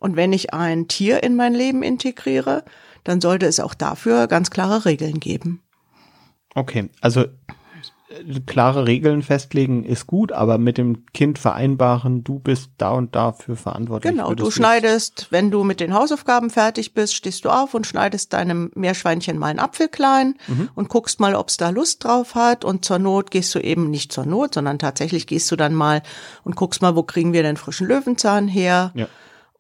Und 0.04 0.16
wenn 0.16 0.34
ich 0.34 0.52
ein 0.52 0.86
Tier 0.86 1.22
in 1.22 1.34
mein 1.34 1.54
Leben 1.54 1.82
integriere, 1.82 2.62
dann 3.04 3.22
sollte 3.22 3.46
es 3.46 3.58
auch 3.58 3.72
dafür 3.72 4.26
ganz 4.26 4.50
klare 4.50 4.84
Regeln 4.84 5.18
geben. 5.18 5.62
Okay, 6.54 6.90
also 7.00 7.22
äh, 7.22 8.40
klare 8.44 8.86
Regeln 8.86 9.22
festlegen 9.22 9.82
ist 9.82 10.06
gut, 10.06 10.30
aber 10.30 10.58
mit 10.58 10.76
dem 10.76 11.06
Kind 11.14 11.38
vereinbaren, 11.38 12.22
du 12.22 12.38
bist 12.38 12.72
da 12.76 12.90
und 12.90 13.14
dafür 13.14 13.56
verantwortlich. 13.56 14.12
Genau, 14.12 14.34
du 14.34 14.50
schneidest, 14.50 15.28
wenn 15.30 15.50
du 15.50 15.64
mit 15.64 15.80
den 15.80 15.94
Hausaufgaben 15.94 16.50
fertig 16.50 16.92
bist, 16.92 17.14
stehst 17.14 17.46
du 17.46 17.48
auf 17.48 17.72
und 17.72 17.86
schneidest 17.86 18.34
deinem 18.34 18.72
Meerschweinchen 18.74 19.38
mal 19.38 19.46
einen 19.46 19.58
Apfel 19.58 19.88
klein 19.88 20.34
mhm. 20.48 20.68
und 20.74 20.90
guckst 20.90 21.18
mal, 21.18 21.34
ob 21.34 21.48
es 21.48 21.56
da 21.56 21.70
Lust 21.70 22.04
drauf 22.04 22.34
hat 22.34 22.66
und 22.66 22.84
zur 22.84 22.98
Not 22.98 23.30
gehst 23.30 23.54
du 23.54 23.58
eben 23.58 23.88
nicht 23.88 24.12
zur 24.12 24.26
Not, 24.26 24.52
sondern 24.52 24.78
tatsächlich 24.78 25.26
gehst 25.26 25.50
du 25.50 25.56
dann 25.56 25.72
mal 25.72 26.02
und 26.42 26.56
guckst 26.56 26.82
mal, 26.82 26.94
wo 26.94 27.04
kriegen 27.04 27.32
wir 27.32 27.42
den 27.42 27.56
frischen 27.56 27.86
Löwenzahn 27.86 28.48
her. 28.48 28.92
Ja 28.94 29.08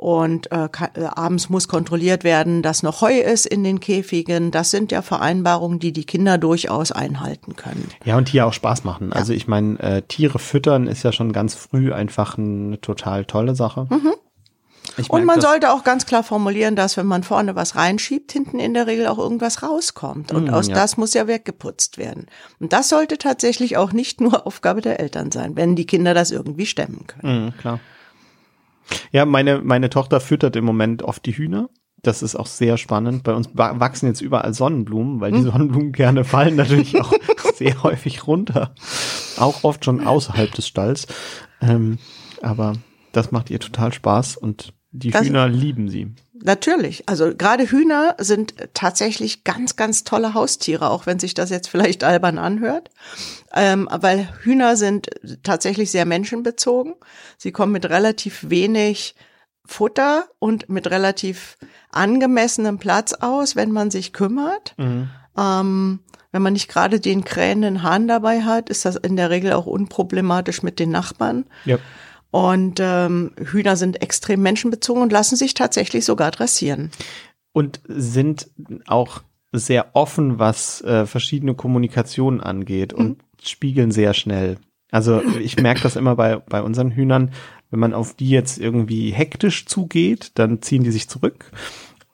und 0.04 0.52
äh, 0.52 0.66
äh, 0.66 1.04
abends 1.06 1.48
muss 1.48 1.66
kontrolliert 1.66 2.24
werden, 2.24 2.60
dass 2.60 2.82
noch 2.82 3.00
Heu 3.00 3.18
ist 3.18 3.46
in 3.46 3.64
den 3.64 3.80
Käfigen. 3.80 4.50
Das 4.50 4.70
sind 4.70 4.92
ja 4.92 5.00
Vereinbarungen, 5.00 5.78
die 5.78 5.92
die 5.92 6.04
Kinder 6.04 6.36
durchaus 6.36 6.92
einhalten 6.92 7.56
können. 7.56 7.88
Ja, 8.04 8.18
und 8.18 8.28
hier 8.28 8.46
auch 8.46 8.52
Spaß 8.52 8.84
machen. 8.84 9.08
Ja. 9.08 9.16
Also 9.16 9.32
ich 9.32 9.48
meine, 9.48 9.80
äh, 9.80 10.02
Tiere 10.02 10.38
füttern 10.38 10.88
ist 10.88 11.04
ja 11.04 11.12
schon 11.12 11.32
ganz 11.32 11.54
früh 11.54 11.90
einfach 11.90 12.36
eine 12.36 12.78
total 12.82 13.24
tolle 13.24 13.54
Sache. 13.54 13.86
Mhm. 13.88 14.12
und 15.08 15.24
man 15.24 15.40
sollte 15.40 15.72
auch 15.72 15.84
ganz 15.84 16.04
klar 16.04 16.22
formulieren, 16.22 16.76
dass 16.76 16.98
wenn 16.98 17.06
man 17.06 17.22
vorne 17.22 17.56
was 17.56 17.74
reinschiebt, 17.74 18.30
hinten 18.30 18.58
in 18.58 18.74
der 18.74 18.86
Regel 18.86 19.06
auch 19.06 19.16
irgendwas 19.16 19.62
rauskommt. 19.62 20.32
Und 20.32 20.50
mm, 20.50 20.54
aus 20.54 20.68
ja. 20.68 20.74
das 20.74 20.98
muss 20.98 21.14
ja 21.14 21.26
weggeputzt 21.26 21.96
werden. 21.96 22.26
Und 22.60 22.74
das 22.74 22.90
sollte 22.90 23.16
tatsächlich 23.16 23.78
auch 23.78 23.94
nicht 23.94 24.20
nur 24.20 24.46
Aufgabe 24.46 24.82
der 24.82 25.00
Eltern 25.00 25.32
sein, 25.32 25.56
wenn 25.56 25.76
die 25.76 25.86
Kinder 25.86 26.12
das 26.12 26.30
irgendwie 26.30 26.66
stemmen 26.66 27.06
können. 27.06 27.46
Mm, 27.46 27.58
klar. 27.58 27.80
Ja, 29.12 29.24
meine, 29.24 29.60
meine 29.60 29.90
Tochter 29.90 30.20
füttert 30.20 30.56
im 30.56 30.64
Moment 30.64 31.02
oft 31.02 31.24
die 31.26 31.36
Hühner. 31.36 31.68
Das 32.02 32.22
ist 32.22 32.36
auch 32.36 32.46
sehr 32.46 32.76
spannend. 32.76 33.22
Bei 33.22 33.32
uns 33.32 33.48
wachsen 33.54 34.06
jetzt 34.06 34.20
überall 34.20 34.52
Sonnenblumen, 34.52 35.20
weil 35.20 35.32
die 35.32 35.38
hm. 35.38 35.50
Sonnenblumen 35.50 35.92
gerne 35.92 36.24
fallen 36.24 36.54
natürlich 36.54 37.00
auch 37.00 37.12
sehr 37.54 37.82
häufig 37.82 38.26
runter. 38.26 38.74
Auch 39.38 39.64
oft 39.64 39.84
schon 39.84 40.06
außerhalb 40.06 40.52
des 40.52 40.68
Stalls. 40.68 41.06
Ähm, 41.62 41.98
aber 42.42 42.74
das 43.12 43.32
macht 43.32 43.50
ihr 43.50 43.58
total 43.58 43.92
Spaß 43.92 44.36
und 44.36 44.74
die 44.94 45.10
das, 45.10 45.26
Hühner 45.26 45.48
lieben 45.48 45.88
sie. 45.88 46.12
Natürlich. 46.32 47.08
Also 47.08 47.34
gerade 47.36 47.64
Hühner 47.64 48.14
sind 48.18 48.54
tatsächlich 48.74 49.42
ganz, 49.42 49.74
ganz 49.74 50.04
tolle 50.04 50.34
Haustiere, 50.34 50.88
auch 50.88 51.04
wenn 51.06 51.18
sich 51.18 51.34
das 51.34 51.50
jetzt 51.50 51.68
vielleicht 51.68 52.04
albern 52.04 52.38
anhört. 52.38 52.90
Ähm, 53.52 53.88
weil 53.90 54.28
Hühner 54.42 54.76
sind 54.76 55.08
tatsächlich 55.42 55.90
sehr 55.90 56.06
menschenbezogen. 56.06 56.94
Sie 57.38 57.50
kommen 57.50 57.72
mit 57.72 57.88
relativ 57.88 58.48
wenig 58.48 59.16
Futter 59.66 60.26
und 60.38 60.68
mit 60.68 60.88
relativ 60.90 61.56
angemessenem 61.90 62.78
Platz 62.78 63.14
aus, 63.14 63.56
wenn 63.56 63.72
man 63.72 63.90
sich 63.90 64.12
kümmert. 64.12 64.74
Mhm. 64.76 65.10
Ähm, 65.36 66.00
wenn 66.30 66.42
man 66.42 66.52
nicht 66.52 66.68
gerade 66.68 67.00
den 67.00 67.24
krähenden 67.24 67.82
Hahn 67.82 68.06
dabei 68.06 68.42
hat, 68.42 68.70
ist 68.70 68.84
das 68.84 68.94
in 68.94 69.16
der 69.16 69.30
Regel 69.30 69.54
auch 69.54 69.66
unproblematisch 69.66 70.62
mit 70.62 70.78
den 70.78 70.90
Nachbarn. 70.90 71.46
Ja. 71.64 71.78
Und 72.34 72.80
ähm, 72.80 73.30
Hühner 73.38 73.76
sind 73.76 74.02
extrem 74.02 74.42
menschenbezogen 74.42 75.04
und 75.04 75.12
lassen 75.12 75.36
sich 75.36 75.54
tatsächlich 75.54 76.04
sogar 76.04 76.32
dressieren. 76.32 76.90
Und 77.52 77.78
sind 77.86 78.50
auch 78.88 79.22
sehr 79.52 79.94
offen, 79.94 80.40
was 80.40 80.80
äh, 80.80 81.06
verschiedene 81.06 81.54
Kommunikationen 81.54 82.40
angeht 82.40 82.92
und 82.92 83.08
mhm. 83.10 83.16
spiegeln 83.40 83.92
sehr 83.92 84.14
schnell. 84.14 84.56
Also 84.90 85.22
ich 85.40 85.60
merke 85.60 85.82
das 85.82 85.94
immer 85.94 86.16
bei, 86.16 86.38
bei 86.38 86.60
unseren 86.60 86.90
Hühnern, 86.90 87.30
wenn 87.70 87.78
man 87.78 87.94
auf 87.94 88.14
die 88.14 88.30
jetzt 88.30 88.58
irgendwie 88.58 89.12
hektisch 89.12 89.66
zugeht, 89.66 90.32
dann 90.34 90.60
ziehen 90.60 90.82
die 90.82 90.90
sich 90.90 91.08
zurück. 91.08 91.52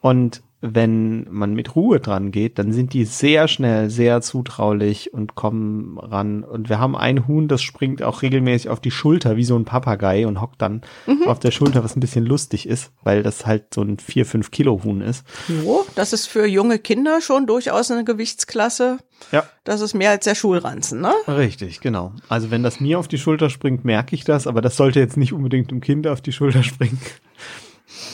Und 0.00 0.42
wenn 0.62 1.26
man 1.30 1.54
mit 1.54 1.74
Ruhe 1.74 2.00
dran 2.00 2.32
geht, 2.32 2.58
dann 2.58 2.72
sind 2.72 2.92
die 2.92 3.06
sehr 3.06 3.48
schnell, 3.48 3.88
sehr 3.88 4.20
zutraulich 4.20 5.12
und 5.14 5.34
kommen 5.34 5.98
ran. 5.98 6.44
Und 6.44 6.68
wir 6.68 6.78
haben 6.78 6.94
ein 6.94 7.26
Huhn, 7.26 7.48
das 7.48 7.62
springt 7.62 8.02
auch 8.02 8.20
regelmäßig 8.20 8.68
auf 8.68 8.80
die 8.80 8.90
Schulter 8.90 9.36
wie 9.36 9.44
so 9.44 9.56
ein 9.56 9.64
Papagei 9.64 10.26
und 10.26 10.40
hockt 10.40 10.60
dann 10.60 10.82
mhm. 11.06 11.28
auf 11.28 11.38
der 11.38 11.50
Schulter, 11.50 11.82
was 11.82 11.96
ein 11.96 12.00
bisschen 12.00 12.26
lustig 12.26 12.68
ist, 12.68 12.92
weil 13.02 13.22
das 13.22 13.46
halt 13.46 13.72
so 13.74 13.82
ein 13.82 13.98
vier 13.98 14.26
fünf 14.26 14.50
Kilo 14.50 14.82
Huhn 14.84 15.00
ist. 15.00 15.24
Jo, 15.48 15.86
das 15.94 16.12
ist 16.12 16.26
für 16.26 16.46
junge 16.46 16.78
Kinder 16.78 17.22
schon 17.22 17.46
durchaus 17.46 17.90
eine 17.90 18.04
Gewichtsklasse. 18.04 18.98
Ja. 19.32 19.44
Das 19.64 19.80
ist 19.80 19.94
mehr 19.94 20.10
als 20.10 20.24
der 20.24 20.34
Schulranzen, 20.34 21.00
ne? 21.00 21.12
Richtig, 21.26 21.80
genau. 21.80 22.12
Also 22.28 22.50
wenn 22.50 22.62
das 22.62 22.80
mir 22.80 22.98
auf 22.98 23.08
die 23.08 23.18
Schulter 23.18 23.48
springt, 23.48 23.84
merke 23.84 24.14
ich 24.14 24.24
das, 24.24 24.46
aber 24.46 24.60
das 24.60 24.76
sollte 24.76 25.00
jetzt 25.00 25.16
nicht 25.16 25.32
unbedingt 25.32 25.70
dem 25.70 25.80
Kind 25.80 26.06
auf 26.06 26.20
die 26.20 26.32
Schulter 26.32 26.62
springen. 26.62 27.00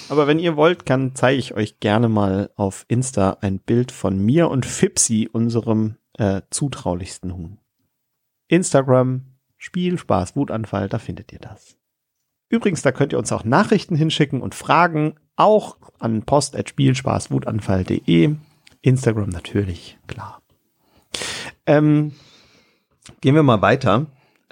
Aber 0.09 0.27
wenn 0.27 0.39
ihr 0.39 0.57
wollt, 0.57 0.87
kann 0.87 1.15
zeige 1.15 1.39
ich 1.39 1.55
euch 1.55 1.81
gerne 1.81 2.09
mal 2.09 2.51
auf 2.57 2.85
Insta 2.89 3.37
ein 3.41 3.59
Bild 3.59 3.93
von 3.93 4.19
mir 4.19 4.51
und 4.51 4.65
Fipsi, 4.67 5.29
unserem 5.31 5.97
äh, 6.15 6.43
zutraulichsten 6.51 7.35
Huhn. 7.35 7.59
Instagram, 8.49 9.27
Spiel, 9.57 9.99
Spaß, 9.99 10.37
Wutanfall, 10.37 10.89
da 10.89 10.99
findet 10.99 11.33
ihr 11.33 11.41
das. 11.41 11.77
Übrigens, 12.49 12.83
da 12.83 12.93
könnt 12.93 13.13
ihr 13.13 13.19
uns 13.19 13.33
auch 13.33 13.43
Nachrichten 13.45 13.97
hinschicken 13.97 14.41
und 14.41 14.55
Fragen, 14.55 15.17
auch 15.35 15.77
an 15.99 16.23
post.spielspaßwutanfall.de. 16.23 18.37
Instagram 18.83 19.31
natürlich, 19.31 19.99
klar. 20.07 20.41
Ähm, 21.67 22.13
gehen 23.21 23.35
wir 23.35 23.43
mal 23.43 23.63
weiter 23.63 24.07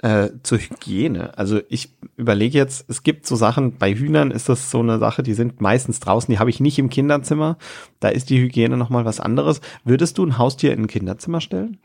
äh, 0.05 0.29
zur 0.43 0.59
Hygiene. 0.59 1.35
Also 1.35 1.61
ich 1.67 1.95
überlege 2.15 2.55
jetzt, 2.55 2.85
es 2.87 3.01
gibt 3.01 3.25
so 3.25 3.35
Sachen, 3.35 3.79
bei 3.79 3.91
Hühnern 3.91 4.29
ist 4.29 4.47
das 4.49 4.69
so 4.69 4.79
eine 4.79 4.99
Sache, 4.99 5.23
die 5.23 5.33
sind 5.33 5.61
meistens 5.61 5.99
draußen, 5.99 6.31
die 6.31 6.37
habe 6.37 6.51
ich 6.51 6.59
nicht 6.59 6.77
im 6.77 6.91
Kinderzimmer. 6.91 7.57
Da 7.99 8.09
ist 8.09 8.29
die 8.29 8.39
Hygiene 8.39 8.77
nochmal 8.77 9.03
was 9.03 9.19
anderes. 9.19 9.61
Würdest 9.83 10.19
du 10.19 10.25
ein 10.25 10.37
Haustier 10.37 10.73
in 10.73 10.83
ein 10.83 10.87
Kinderzimmer 10.87 11.41
stellen? 11.41 11.79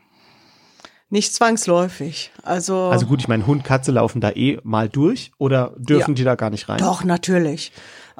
Nicht 1.09 1.33
zwangsläufig. 1.33 2.31
Also, 2.43 2.89
also 2.89 3.07
gut, 3.07 3.21
ich 3.21 3.27
meine, 3.27 3.47
Hund, 3.47 3.63
Katze 3.63 3.91
laufen 3.91 4.21
da 4.21 4.29
eh 4.29 4.59
mal 4.63 4.87
durch 4.87 5.31
oder 5.39 5.73
dürfen 5.77 6.11
ja, 6.11 6.15
die 6.15 6.23
da 6.23 6.35
gar 6.35 6.51
nicht 6.51 6.69
rein? 6.69 6.77
Doch, 6.77 7.03
natürlich. 7.03 7.71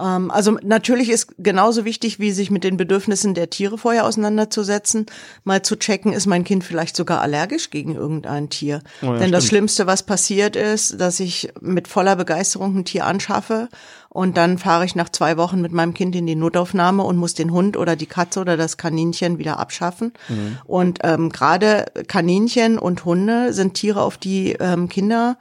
Ähm, 0.01 0.31
also 0.31 0.57
natürlich 0.63 1.09
ist 1.09 1.35
genauso 1.37 1.85
wichtig, 1.85 2.19
wie 2.19 2.31
sich 2.31 2.51
mit 2.51 2.63
den 2.63 2.77
Bedürfnissen 2.77 3.33
der 3.33 3.49
Tiere 3.49 3.77
vorher 3.77 4.05
auseinanderzusetzen, 4.05 5.05
mal 5.43 5.61
zu 5.61 5.75
checken, 5.75 6.13
ist 6.13 6.25
mein 6.25 6.43
Kind 6.43 6.63
vielleicht 6.63 6.95
sogar 6.95 7.21
allergisch 7.21 7.69
gegen 7.69 7.95
irgendein 7.95 8.49
Tier. 8.49 8.81
Oh 9.01 9.05
ja, 9.05 9.11
Denn 9.11 9.19
stimmt. 9.19 9.33
das 9.33 9.45
Schlimmste, 9.45 9.87
was 9.87 10.03
passiert 10.03 10.55
ist, 10.55 10.99
dass 10.99 11.19
ich 11.19 11.53
mit 11.61 11.87
voller 11.87 12.15
Begeisterung 12.15 12.77
ein 12.77 12.85
Tier 12.85 13.05
anschaffe 13.05 13.69
und 14.09 14.35
dann 14.35 14.57
fahre 14.57 14.85
ich 14.85 14.95
nach 14.95 15.09
zwei 15.09 15.37
Wochen 15.37 15.61
mit 15.61 15.71
meinem 15.71 15.93
Kind 15.93 16.15
in 16.15 16.25
die 16.25 16.35
Notaufnahme 16.35 17.03
und 17.03 17.17
muss 17.17 17.33
den 17.33 17.51
Hund 17.51 17.77
oder 17.77 17.95
die 17.95 18.07
Katze 18.07 18.41
oder 18.41 18.57
das 18.57 18.77
Kaninchen 18.77 19.37
wieder 19.37 19.57
abschaffen. 19.57 20.11
Mhm. 20.27 20.57
Und 20.65 20.99
ähm, 21.03 21.29
gerade 21.29 21.85
Kaninchen 22.07 22.77
und 22.77 23.05
Hunde 23.05 23.53
sind 23.53 23.75
Tiere, 23.75 24.01
auf 24.01 24.17
die 24.17 24.53
ähm, 24.59 24.89
Kinder 24.89 25.37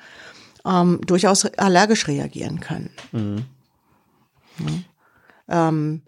ähm, 0.64 1.00
durchaus 1.04 1.46
allergisch 1.46 2.06
reagieren 2.06 2.60
können. 2.60 2.90
Mhm. 3.12 3.44
Ähm, 5.48 6.02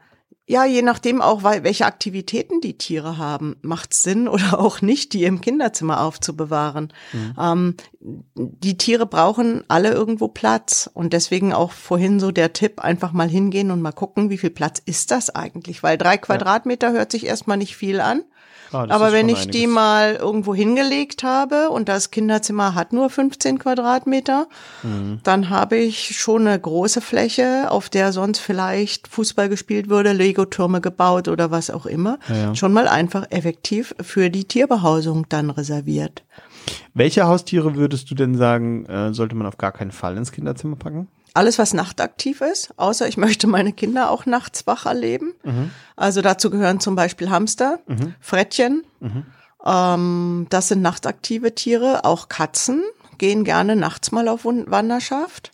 ja, 0.45 0.65
je 0.65 0.83
nachdem 0.83 1.23
auch, 1.23 1.45
welche 1.45 1.87
Aktivitäten 1.87 2.61
die 2.61 2.77
Tiere 2.77 3.17
haben, 3.17 3.57
macht 3.63 3.95
Sinn 3.95 4.27
oder 4.29 4.59
auch 4.61 4.83
nicht, 4.83 5.13
die 5.13 5.25
im 5.25 5.41
Kinderzimmer 5.41 6.01
aufzubewahren. 6.01 6.93
Mhm. 7.13 7.35
Ähm, 7.39 7.77
die 8.01 8.77
Tiere 8.77 9.07
brauchen 9.07 9.65
alle 9.69 9.93
irgendwo 9.93 10.29
Platz 10.29 10.91
und 10.93 11.13
deswegen 11.13 11.53
auch 11.53 11.71
vorhin 11.71 12.19
so 12.19 12.33
der 12.33 12.53
Tipp, 12.53 12.81
einfach 12.81 13.13
mal 13.13 13.29
hingehen 13.29 13.71
und 13.71 13.81
mal 13.81 13.93
gucken, 13.93 14.31
wie 14.31 14.39
viel 14.39 14.51
Platz 14.51 14.83
ist 14.85 15.11
das 15.11 15.31
eigentlich, 15.31 15.83
weil 15.83 15.97
drei 15.97 16.19
Quadratmeter 16.19 16.89
ja. 16.89 16.95
hört 16.95 17.13
sich 17.13 17.25
erstmal 17.25 17.57
nicht 17.57 17.77
viel 17.77 18.01
an. 18.01 18.23
Ah, 18.73 18.87
Aber 18.89 19.13
wenn 19.13 19.29
ich 19.29 19.43
einiges. 19.43 19.61
die 19.61 19.67
mal 19.67 20.15
irgendwo 20.17 20.55
hingelegt 20.55 21.23
habe 21.23 21.69
und 21.71 21.89
das 21.89 22.11
Kinderzimmer 22.11 22.75
hat 22.75 22.93
nur 22.93 23.11
15 23.11 23.59
Quadratmeter, 23.59 24.47
mhm. 24.83 25.21
dann 25.23 25.51
habe 25.51 25.77
ich 25.77 26.17
schon 26.19 26.47
eine 26.47 26.59
große 26.59 27.01
Fläche, 27.01 27.71
auf 27.71 27.89
der 27.89 28.13
sonst 28.13 28.39
vielleicht 28.39 29.09
Fußball 29.09 29.49
gespielt 29.49 29.89
würde, 29.89 30.13
Lego-Türme 30.13 30.81
gebaut 30.81 31.29
oder 31.29 31.51
was 31.51 31.71
auch 31.71 31.87
immer, 31.87 32.19
ja, 32.29 32.37
ja. 32.37 32.55
schon 32.55 32.73
mal 32.73 32.89
einfach 32.89 33.27
effektiv 33.31 33.95
für 34.01 34.31
die 34.31 34.45
Tierbehausung 34.45 35.27
dann 35.29 35.51
reserviert. 35.51 36.23
Welche 36.95 37.27
Haustiere 37.27 37.75
würdest 37.75 38.11
du 38.11 38.15
denn 38.15 38.37
sagen, 38.37 38.87
äh, 38.87 39.13
sollte 39.13 39.35
man 39.35 39.47
auf 39.47 39.59
gar 39.59 39.73
keinen 39.73 39.91
Fall 39.91 40.17
ins 40.17 40.33
Kinderzimmer 40.33 40.77
packen? 40.77 41.09
Alles, 41.35 41.59
was 41.59 41.75
nachtaktiv 41.75 42.41
ist, 42.41 42.73
außer 42.77 43.09
ich 43.09 43.17
möchte 43.19 43.47
meine 43.47 43.73
Kinder 43.73 44.11
auch 44.11 44.27
nachts 44.27 44.67
wach 44.67 44.87
erleben. 44.87 45.35
Also 45.97 46.23
dazu 46.23 46.51
gehören 46.51 46.81
zum 46.81 46.95
Beispiel 46.95 47.31
Hamster, 47.31 47.81
Frettchen. 48.21 48.85
Ähm, 49.65 50.47
das 50.51 50.69
sind 50.69 50.83
nachtaktive 50.83 51.55
Tiere, 51.55 52.05
auch 52.05 52.29
Katzen 52.29 52.83
gehen 53.19 53.45
gerne 53.45 53.77
nachts 53.77 54.11
mal 54.11 54.27
auf 54.27 54.45
Wanderschaft. 54.45 55.53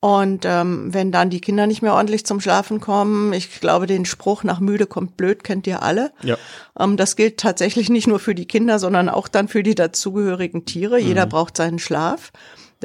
Und 0.00 0.44
ähm, 0.44 0.92
wenn 0.92 1.12
dann 1.12 1.30
die 1.30 1.40
Kinder 1.40 1.66
nicht 1.66 1.80
mehr 1.80 1.94
ordentlich 1.94 2.26
zum 2.26 2.38
Schlafen 2.40 2.78
kommen, 2.78 3.32
ich 3.32 3.60
glaube, 3.60 3.86
den 3.86 4.04
Spruch 4.04 4.42
nach 4.42 4.60
müde 4.60 4.86
kommt 4.86 5.16
blöd 5.16 5.44
kennt 5.44 5.66
ihr 5.66 5.82
alle. 5.82 6.12
Ja. 6.22 6.36
Ähm, 6.78 6.98
das 6.98 7.16
gilt 7.16 7.38
tatsächlich 7.38 7.88
nicht 7.88 8.06
nur 8.06 8.18
für 8.18 8.34
die 8.34 8.46
Kinder, 8.46 8.78
sondern 8.78 9.08
auch 9.08 9.28
dann 9.28 9.48
für 9.48 9.62
die 9.62 9.74
dazugehörigen 9.74 10.66
Tiere. 10.66 10.98
Jeder 10.98 11.24
braucht 11.26 11.56
seinen 11.56 11.78
Schlaf. 11.78 12.32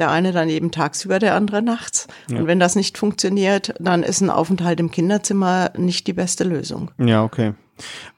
Der 0.00 0.10
eine 0.10 0.32
dann 0.32 0.48
eben 0.48 0.70
tagsüber, 0.72 1.18
der 1.20 1.34
andere 1.36 1.62
nachts. 1.62 2.08
Und 2.30 2.46
wenn 2.46 2.58
das 2.58 2.74
nicht 2.74 2.98
funktioniert, 2.98 3.74
dann 3.78 4.02
ist 4.02 4.20
ein 4.22 4.30
Aufenthalt 4.30 4.80
im 4.80 4.90
Kinderzimmer 4.90 5.70
nicht 5.76 6.06
die 6.06 6.12
beste 6.14 6.42
Lösung. 6.44 6.90
Ja, 6.98 7.22
okay. 7.22 7.52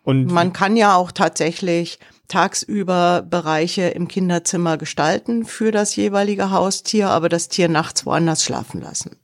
Und 0.05 0.27
Man 0.27 0.53
kann 0.53 0.77
ja 0.77 0.95
auch 0.95 1.13
tatsächlich 1.13 1.99
tagsüber 2.29 3.23
Bereiche 3.29 3.83
im 3.89 4.09
Kinderzimmer 4.09 4.77
gestalten 4.79 5.45
für 5.45 5.71
das 5.71 5.95
jeweilige 5.97 6.51
Haustier, 6.51 7.11
aber 7.11 7.29
das 7.29 7.49
Tier 7.49 7.69
nachts 7.69 8.07
woanders 8.07 8.43
schlafen 8.45 8.81
lassen. 8.81 9.17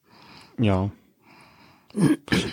ja. 0.58 0.90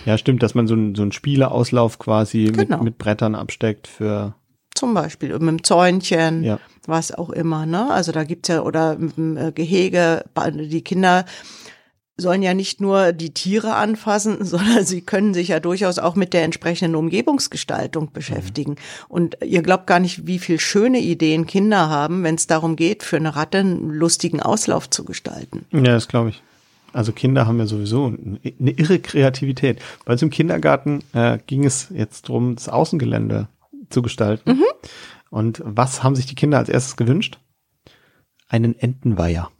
Ja, 0.06 0.16
stimmt, 0.16 0.42
dass 0.42 0.54
man 0.54 0.66
so 0.66 0.74
einen 0.74 0.94
so 0.94 1.02
einen 1.02 1.12
Spieleauslauf 1.12 1.98
quasi 1.98 2.44
Genau. 2.46 2.76
mit, 2.78 2.84
mit 2.84 2.98
Brettern 2.98 3.34
absteckt 3.34 3.86
für 3.86 4.34
Zum 4.74 4.94
Beispiel 4.94 5.30
mit 5.38 5.42
dem 5.42 5.62
Zäunchen, 5.62 6.42
Ja. 6.42 6.58
Was 6.88 7.12
auch 7.12 7.30
immer, 7.30 7.66
ne? 7.66 7.90
Also 7.90 8.12
da 8.12 8.24
gibt's 8.24 8.48
ja, 8.48 8.62
oder 8.62 8.96
äh, 8.98 9.52
Gehege, 9.52 10.24
die 10.54 10.82
Kinder 10.82 11.24
sollen 12.18 12.42
ja 12.42 12.54
nicht 12.54 12.80
nur 12.80 13.12
die 13.12 13.34
Tiere 13.34 13.74
anfassen, 13.74 14.38
sondern 14.44 14.84
sie 14.84 15.02
können 15.02 15.34
sich 15.34 15.48
ja 15.48 15.60
durchaus 15.60 15.98
auch 15.98 16.14
mit 16.14 16.32
der 16.32 16.44
entsprechenden 16.44 16.94
Umgebungsgestaltung 16.94 18.12
beschäftigen. 18.12 18.76
Und 19.08 19.38
ihr 19.44 19.62
glaubt 19.62 19.86
gar 19.86 20.00
nicht, 20.00 20.26
wie 20.26 20.38
viel 20.38 20.58
schöne 20.58 20.98
Ideen 20.98 21.46
Kinder 21.46 21.88
haben, 21.88 22.22
wenn 22.22 22.36
es 22.36 22.46
darum 22.46 22.76
geht, 22.76 23.02
für 23.02 23.16
eine 23.16 23.36
Ratte 23.36 23.58
einen 23.58 23.90
lustigen 23.90 24.40
Auslauf 24.40 24.88
zu 24.88 25.04
gestalten. 25.04 25.66
Ja, 25.72 25.82
das 25.82 26.08
glaube 26.08 26.30
ich. 26.30 26.42
Also 26.92 27.12
Kinder 27.12 27.46
haben 27.46 27.58
ja 27.58 27.66
sowieso 27.66 28.06
eine 28.06 28.70
irre 28.70 28.98
Kreativität. 29.00 29.80
Bei 30.06 30.12
uns 30.12 30.22
im 30.22 30.30
Kindergarten 30.30 31.00
äh, 31.12 31.38
ging 31.46 31.66
es 31.66 31.88
jetzt 31.90 32.28
drum, 32.28 32.54
das 32.54 32.70
Außengelände 32.70 33.48
zu 33.90 34.00
gestalten. 34.00 34.52
Mhm. 34.52 34.64
Und 35.30 35.62
was 35.64 36.02
haben 36.02 36.16
sich 36.16 36.26
die 36.26 36.34
Kinder 36.34 36.58
als 36.58 36.68
erstes 36.68 36.96
gewünscht? 36.96 37.38
Einen 38.48 38.78
Entenweiher. 38.78 39.50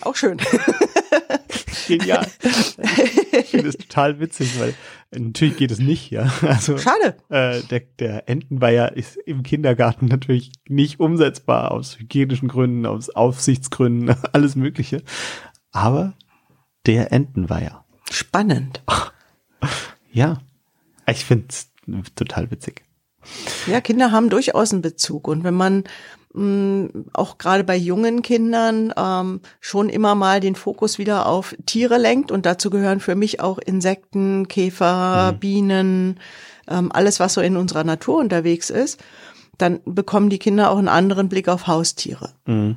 Auch 0.00 0.16
schön. 0.16 0.38
Genial. 1.86 2.26
ich 2.42 3.46
finde 3.50 3.68
es 3.68 3.76
total 3.76 4.20
witzig, 4.20 4.60
weil 4.60 4.74
natürlich 5.10 5.56
geht 5.56 5.70
es 5.70 5.78
nicht, 5.78 6.10
ja. 6.10 6.30
Also 6.42 6.76
Schade. 6.76 7.16
äh, 7.30 7.62
der, 7.62 7.80
der 7.98 8.28
Entenweiher 8.28 8.94
ist 8.94 9.16
im 9.16 9.42
Kindergarten 9.42 10.06
natürlich 10.06 10.52
nicht 10.68 11.00
umsetzbar 11.00 11.70
aus 11.72 11.98
hygienischen 11.98 12.48
Gründen, 12.48 12.84
aus 12.84 13.08
Aufsichtsgründen, 13.10 14.14
alles 14.32 14.54
Mögliche. 14.54 15.02
Aber 15.72 16.14
der 16.86 17.12
Entenweiher. 17.12 17.84
Spannend. 18.10 18.82
Ja, 20.10 20.40
ich 21.06 21.24
finde 21.24 21.46
es 21.48 21.70
total 22.14 22.50
witzig. 22.50 22.82
Ja, 23.66 23.80
Kinder 23.80 24.12
haben 24.12 24.30
durchaus 24.30 24.72
einen 24.72 24.82
Bezug. 24.82 25.28
Und 25.28 25.44
wenn 25.44 25.54
man 25.54 25.84
mh, 26.34 26.88
auch 27.12 27.38
gerade 27.38 27.64
bei 27.64 27.76
jungen 27.76 28.22
Kindern 28.22 28.92
ähm, 28.96 29.40
schon 29.60 29.88
immer 29.88 30.14
mal 30.14 30.40
den 30.40 30.54
Fokus 30.54 30.98
wieder 30.98 31.26
auf 31.26 31.54
Tiere 31.66 31.98
lenkt, 31.98 32.30
und 32.30 32.46
dazu 32.46 32.70
gehören 32.70 33.00
für 33.00 33.14
mich 33.14 33.40
auch 33.40 33.58
Insekten, 33.58 34.48
Käfer, 34.48 35.34
Bienen, 35.38 36.20
ähm, 36.68 36.92
alles, 36.92 37.20
was 37.20 37.34
so 37.34 37.40
in 37.40 37.56
unserer 37.56 37.84
Natur 37.84 38.18
unterwegs 38.18 38.70
ist, 38.70 39.00
dann 39.56 39.80
bekommen 39.84 40.30
die 40.30 40.38
Kinder 40.38 40.70
auch 40.70 40.78
einen 40.78 40.88
anderen 40.88 41.28
Blick 41.28 41.48
auf 41.48 41.66
Haustiere. 41.66 42.30
Mhm. 42.46 42.76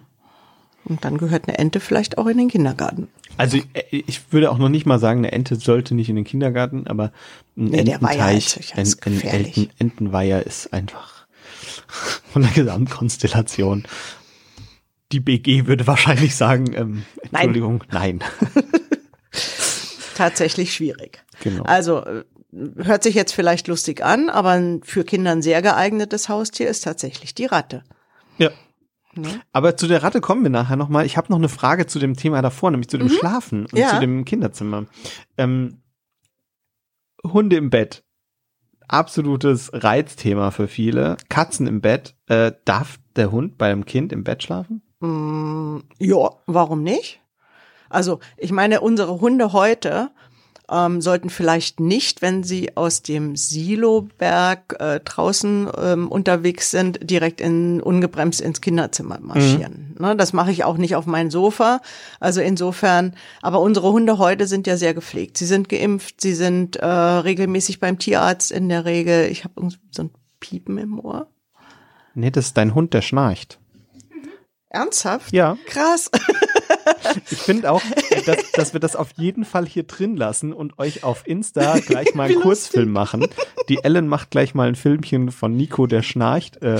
Und 0.83 1.05
dann 1.05 1.17
gehört 1.17 1.47
eine 1.47 1.59
Ente 1.59 1.79
vielleicht 1.79 2.17
auch 2.17 2.25
in 2.25 2.37
den 2.37 2.47
Kindergarten. 2.47 3.07
Also 3.37 3.57
ich, 3.57 3.65
ich 4.07 4.21
würde 4.31 4.51
auch 4.51 4.57
noch 4.57 4.69
nicht 4.69 4.85
mal 4.85 4.99
sagen, 4.99 5.19
eine 5.19 5.31
Ente 5.31 5.55
sollte 5.55 5.95
nicht 5.95 6.09
in 6.09 6.15
den 6.15 6.25
Kindergarten, 6.25 6.87
aber 6.87 7.11
ein 7.57 7.65
Nee, 7.65 7.79
Ententeich, 7.79 8.75
ein, 8.75 8.87
ein. 9.05 9.21
Enten, 9.21 9.69
Entenweiher 9.79 10.45
ist 10.45 10.73
einfach 10.73 11.25
von 12.31 12.43
der 12.43 12.51
Gesamtkonstellation. 12.51 13.85
Die 15.11 15.19
BG 15.19 15.67
würde 15.67 15.87
wahrscheinlich 15.87 16.35
sagen, 16.35 16.73
ähm, 16.73 17.03
Entschuldigung, 17.21 17.83
nein. 17.91 18.23
Tatsächlich 20.15 20.73
schwierig. 20.73 21.23
Genau. 21.41 21.63
Also 21.63 22.05
äh, 22.05 22.23
hört 22.77 23.03
sich 23.03 23.15
jetzt 23.15 23.33
vielleicht 23.33 23.67
lustig 23.67 24.03
an, 24.03 24.29
aber 24.29 24.79
für 24.83 25.03
Kinder 25.03 25.31
ein 25.31 25.41
sehr 25.41 25.61
geeignetes 25.61 26.29
Haustier 26.29 26.69
ist 26.69 26.81
tatsächlich 26.81 27.33
die 27.33 27.45
Ratte. 27.45 27.83
Ja. 28.37 28.51
Ne? 29.15 29.41
Aber 29.51 29.75
zu 29.75 29.87
der 29.87 30.03
Ratte 30.03 30.21
kommen 30.21 30.43
wir 30.43 30.49
nachher 30.49 30.77
nochmal. 30.77 31.05
Ich 31.05 31.17
habe 31.17 31.27
noch 31.29 31.37
eine 31.37 31.49
Frage 31.49 31.85
zu 31.87 31.99
dem 31.99 32.15
Thema 32.15 32.41
davor, 32.41 32.71
nämlich 32.71 32.87
zu 32.89 32.97
dem 32.97 33.09
Schlafen 33.09 33.63
und 33.65 33.73
Mhm. 33.73 33.77
Ja. 33.79 33.89
zu 33.89 33.99
dem 33.99 34.23
Kinderzimmer. 34.25 34.85
Ähm, 35.37 35.81
Hunde 37.23 37.55
im 37.57 37.69
Bett. 37.69 38.03
Absolutes 38.87 39.69
Reizthema 39.73 40.51
für 40.51 40.67
viele. 40.67 41.17
Katzen 41.29 41.67
im 41.67 41.81
Bett. 41.81 42.15
Äh, 42.27 42.51
darf 42.65 42.99
der 43.15 43.31
Hund 43.31 43.57
bei 43.57 43.71
einem 43.71 43.85
Kind 43.85 44.11
im 44.11 44.23
Bett 44.23 44.43
schlafen? 44.43 44.81
Mm, 44.99 45.79
ja, 45.99 46.29
warum 46.45 46.83
nicht? 46.83 47.21
Also 47.89 48.19
ich 48.37 48.51
meine, 48.51 48.81
unsere 48.81 49.19
Hunde 49.19 49.53
heute 49.53 50.11
ähm, 50.71 51.01
sollten 51.01 51.29
vielleicht 51.29 51.79
nicht, 51.79 52.21
wenn 52.21 52.43
sie 52.43 52.75
aus 52.77 53.01
dem 53.01 53.35
Siloberg 53.35 54.77
äh, 54.79 54.99
draußen 55.01 55.69
ähm, 55.77 56.07
unterwegs 56.07 56.71
sind, 56.71 56.99
direkt 57.09 57.41
in 57.41 57.81
ungebremst 57.81 58.41
ins 58.41 58.61
Kinderzimmer 58.61 59.19
marschieren. 59.19 59.95
Ne, 59.99 60.15
das 60.15 60.33
mache 60.33 60.51
ich 60.51 60.63
auch 60.63 60.77
nicht 60.77 60.95
auf 60.95 61.05
mein 61.05 61.29
Sofa. 61.29 61.81
Also 62.19 62.41
insofern, 62.41 63.15
aber 63.41 63.59
unsere 63.59 63.91
Hunde 63.91 64.17
heute 64.17 64.47
sind 64.47 64.65
ja 64.65 64.77
sehr 64.77 64.93
gepflegt. 64.93 65.37
Sie 65.37 65.45
sind 65.45 65.67
geimpft, 65.69 66.21
sie 66.21 66.33
sind 66.33 66.77
äh, 66.77 66.85
regelmäßig 66.85 67.79
beim 67.79 67.99
Tierarzt 67.99 68.51
in 68.51 68.69
der 68.69 68.85
Regel. 68.85 69.29
Ich 69.29 69.43
habe 69.43 69.69
so 69.91 70.03
ein 70.03 70.09
Piepen 70.39 70.77
im 70.77 70.99
Ohr. 70.99 71.27
Nee, 72.13 72.31
das 72.31 72.47
ist 72.47 72.57
dein 72.57 72.73
Hund, 72.73 72.93
der 72.93 73.01
schnarcht. 73.01 73.59
Ernsthaft? 74.69 75.33
Ja. 75.33 75.57
Krass. 75.65 76.09
Ich 77.29 77.39
finde 77.39 77.71
auch, 77.71 77.81
dass, 78.25 78.51
dass 78.53 78.73
wir 78.73 78.79
das 78.79 78.95
auf 78.95 79.09
jeden 79.17 79.45
Fall 79.45 79.65
hier 79.65 79.83
drin 79.83 80.15
lassen 80.15 80.53
und 80.53 80.79
euch 80.79 81.03
auf 81.03 81.23
Insta 81.25 81.79
gleich 81.79 82.13
mal 82.15 82.23
einen 82.29 82.39
Kurzfilm 82.41 82.91
machen. 82.91 83.27
Die 83.69 83.83
Ellen 83.83 84.07
macht 84.07 84.31
gleich 84.31 84.53
mal 84.55 84.67
ein 84.67 84.75
Filmchen 84.75 85.31
von 85.31 85.55
Nico, 85.55 85.87
der 85.87 86.01
schnarcht. 86.03 86.61
Äh, 86.61 86.79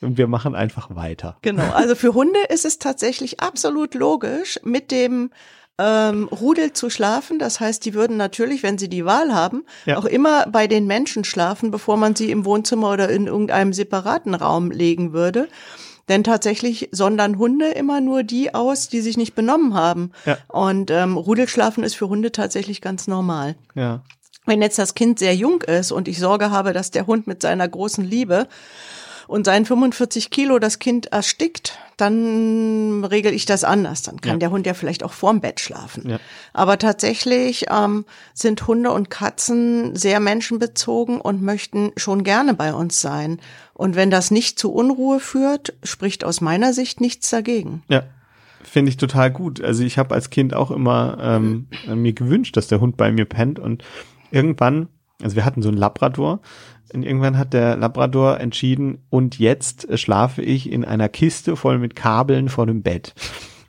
und 0.00 0.18
wir 0.18 0.26
machen 0.26 0.54
einfach 0.54 0.94
weiter. 0.94 1.38
Genau, 1.42 1.70
also 1.72 1.94
für 1.94 2.14
Hunde 2.14 2.38
ist 2.50 2.64
es 2.64 2.78
tatsächlich 2.78 3.40
absolut 3.40 3.94
logisch, 3.94 4.60
mit 4.62 4.90
dem 4.90 5.30
ähm, 5.78 6.28
Rudel 6.28 6.72
zu 6.72 6.90
schlafen. 6.90 7.38
Das 7.38 7.58
heißt, 7.58 7.84
die 7.84 7.94
würden 7.94 8.16
natürlich, 8.16 8.62
wenn 8.62 8.78
sie 8.78 8.88
die 8.88 9.04
Wahl 9.04 9.34
haben, 9.34 9.64
Ja. 9.86 9.96
auch 9.96 10.04
immer 10.04 10.46
bei 10.46 10.66
den 10.66 10.86
Menschen 10.86 11.24
schlafen, 11.24 11.70
bevor 11.70 11.96
man 11.96 12.14
sie 12.14 12.30
im 12.30 12.44
Wohnzimmer 12.44 12.92
oder 12.92 13.08
in 13.08 13.26
irgendeinem 13.26 13.72
separaten 13.72 14.34
Raum 14.34 14.70
legen 14.70 15.12
würde. 15.12 15.48
Denn 16.08 16.22
tatsächlich 16.22 16.88
sondern 16.92 17.38
Hunde 17.38 17.68
immer 17.68 18.00
nur 18.00 18.22
die 18.22 18.54
aus, 18.54 18.88
die 18.88 19.00
sich 19.00 19.16
nicht 19.16 19.34
benommen 19.34 19.74
haben. 19.74 20.12
Ja. 20.26 20.38
Und 20.48 20.90
ähm, 20.90 21.16
Rudelschlafen 21.16 21.82
ist 21.82 21.94
für 21.94 22.08
Hunde 22.08 22.32
tatsächlich 22.32 22.80
ganz 22.80 23.06
normal. 23.06 23.56
Ja. 23.74 24.02
Wenn 24.46 24.60
jetzt 24.60 24.78
das 24.78 24.94
Kind 24.94 25.18
sehr 25.18 25.34
jung 25.34 25.62
ist 25.62 25.90
und 25.90 26.06
ich 26.06 26.18
Sorge 26.18 26.50
habe, 26.50 26.74
dass 26.74 26.90
der 26.90 27.06
Hund 27.06 27.26
mit 27.26 27.40
seiner 27.40 27.66
großen 27.66 28.04
Liebe 28.04 28.46
und 29.28 29.44
seinen 29.46 29.64
45 29.64 30.30
Kilo 30.30 30.58
das 30.58 30.78
Kind 30.78 31.06
erstickt, 31.06 31.78
dann 31.96 33.04
regel 33.04 33.32
ich 33.32 33.46
das 33.46 33.64
anders. 33.64 34.02
Dann 34.02 34.20
kann 34.20 34.32
Ja. 34.32 34.38
der 34.38 34.50
Hund 34.50 34.66
ja 34.66 34.74
vielleicht 34.74 35.02
auch 35.04 35.12
vorm 35.12 35.40
Bett 35.40 35.60
schlafen. 35.60 36.10
Ja. 36.10 36.18
Aber 36.52 36.78
tatsächlich 36.78 37.66
ähm, 37.70 38.04
sind 38.34 38.66
Hunde 38.66 38.90
und 38.90 39.10
Katzen 39.10 39.94
sehr 39.94 40.20
menschenbezogen 40.20 41.20
und 41.20 41.42
möchten 41.42 41.92
schon 41.96 42.24
gerne 42.24 42.54
bei 42.54 42.74
uns 42.74 43.00
sein. 43.00 43.40
Und 43.74 43.96
wenn 43.96 44.10
das 44.10 44.30
nicht 44.30 44.58
zu 44.58 44.72
Unruhe 44.72 45.20
führt, 45.20 45.74
spricht 45.82 46.24
aus 46.24 46.40
meiner 46.40 46.72
Sicht 46.72 47.00
nichts 47.00 47.30
dagegen. 47.30 47.82
Ja, 47.88 48.02
finde 48.62 48.90
ich 48.90 48.96
total 48.96 49.30
gut. 49.30 49.62
Also 49.62 49.84
ich 49.84 49.98
habe 49.98 50.14
als 50.14 50.30
Kind 50.30 50.54
auch 50.54 50.70
immer 50.70 51.18
ähm, 51.20 51.68
mir 51.86 52.12
gewünscht, 52.12 52.56
dass 52.56 52.66
der 52.68 52.80
Hund 52.80 52.96
bei 52.96 53.12
mir 53.12 53.24
pennt 53.24 53.58
und 53.58 53.84
irgendwann, 54.30 54.88
also 55.22 55.36
wir 55.36 55.44
hatten 55.44 55.62
so 55.62 55.68
einen 55.68 55.78
Labrador 55.78 56.40
und 56.94 57.02
irgendwann 57.02 57.38
hat 57.38 57.52
der 57.52 57.76
Labrador 57.76 58.40
entschieden 58.40 58.98
und 59.10 59.38
jetzt 59.38 59.88
äh, 59.88 59.98
schlafe 59.98 60.42
ich 60.42 60.70
in 60.70 60.84
einer 60.84 61.08
Kiste 61.08 61.56
voll 61.56 61.78
mit 61.78 61.96
Kabeln 61.96 62.48
vor 62.48 62.66
dem 62.66 62.82
Bett. 62.82 63.14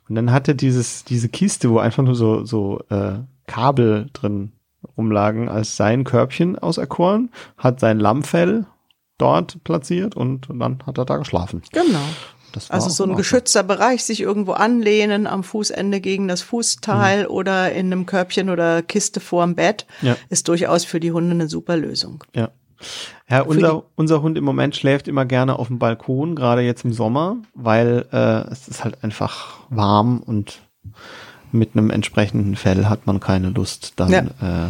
Und 0.08 0.14
dann 0.14 0.30
hatte 0.30 0.54
dieses 0.54 1.04
diese 1.04 1.28
Kiste, 1.28 1.70
wo 1.70 1.78
einfach 1.78 2.02
nur 2.02 2.14
so 2.14 2.44
so 2.44 2.80
äh, 2.90 3.18
Kabel 3.46 4.08
drin 4.12 4.52
rumlagen, 4.96 5.48
als 5.48 5.76
sein 5.76 6.04
Körbchen 6.04 6.58
auserkoren, 6.58 7.30
hat 7.58 7.80
sein 7.80 7.98
Lammfell 7.98 8.66
dort 9.18 9.62
platziert 9.64 10.14
und 10.16 10.48
dann 10.52 10.78
hat 10.86 10.98
er 10.98 11.04
da 11.04 11.16
geschlafen. 11.16 11.62
Genau. 11.72 11.98
Also 12.68 12.88
so 12.88 13.04
ein 13.04 13.16
geschützter 13.16 13.62
Bereich, 13.62 14.04
sich 14.04 14.20
irgendwo 14.20 14.52
anlehnen, 14.52 15.26
am 15.26 15.44
Fußende 15.44 16.00
gegen 16.00 16.26
das 16.26 16.40
Fußteil 16.40 17.24
mhm. 17.24 17.30
oder 17.30 17.72
in 17.72 17.86
einem 17.86 18.06
Körbchen 18.06 18.48
oder 18.48 18.82
Kiste 18.82 19.20
vorm 19.20 19.54
Bett, 19.54 19.86
ja. 20.00 20.16
ist 20.30 20.48
durchaus 20.48 20.84
für 20.84 21.00
die 21.00 21.12
Hunde 21.12 21.32
eine 21.32 21.48
super 21.48 21.76
Lösung. 21.76 22.24
Ja. 22.34 22.50
Ja, 23.28 23.42
unser, 23.42 23.84
unser 23.96 24.22
Hund 24.22 24.38
im 24.38 24.44
Moment 24.44 24.76
schläft 24.76 25.08
immer 25.08 25.24
gerne 25.24 25.58
auf 25.58 25.68
dem 25.68 25.78
Balkon, 25.78 26.36
gerade 26.36 26.62
jetzt 26.62 26.84
im 26.84 26.92
Sommer, 26.92 27.38
weil 27.54 28.06
äh, 28.12 28.50
es 28.50 28.68
ist 28.68 28.84
halt 28.84 29.02
einfach 29.02 29.58
warm 29.68 30.20
und 30.20 30.60
mit 31.52 31.70
einem 31.72 31.90
entsprechenden 31.90 32.56
Fell 32.56 32.86
hat 32.86 33.06
man 33.06 33.20
keine 33.20 33.50
Lust, 33.50 33.94
dann 33.96 34.10
ja. 34.12 34.68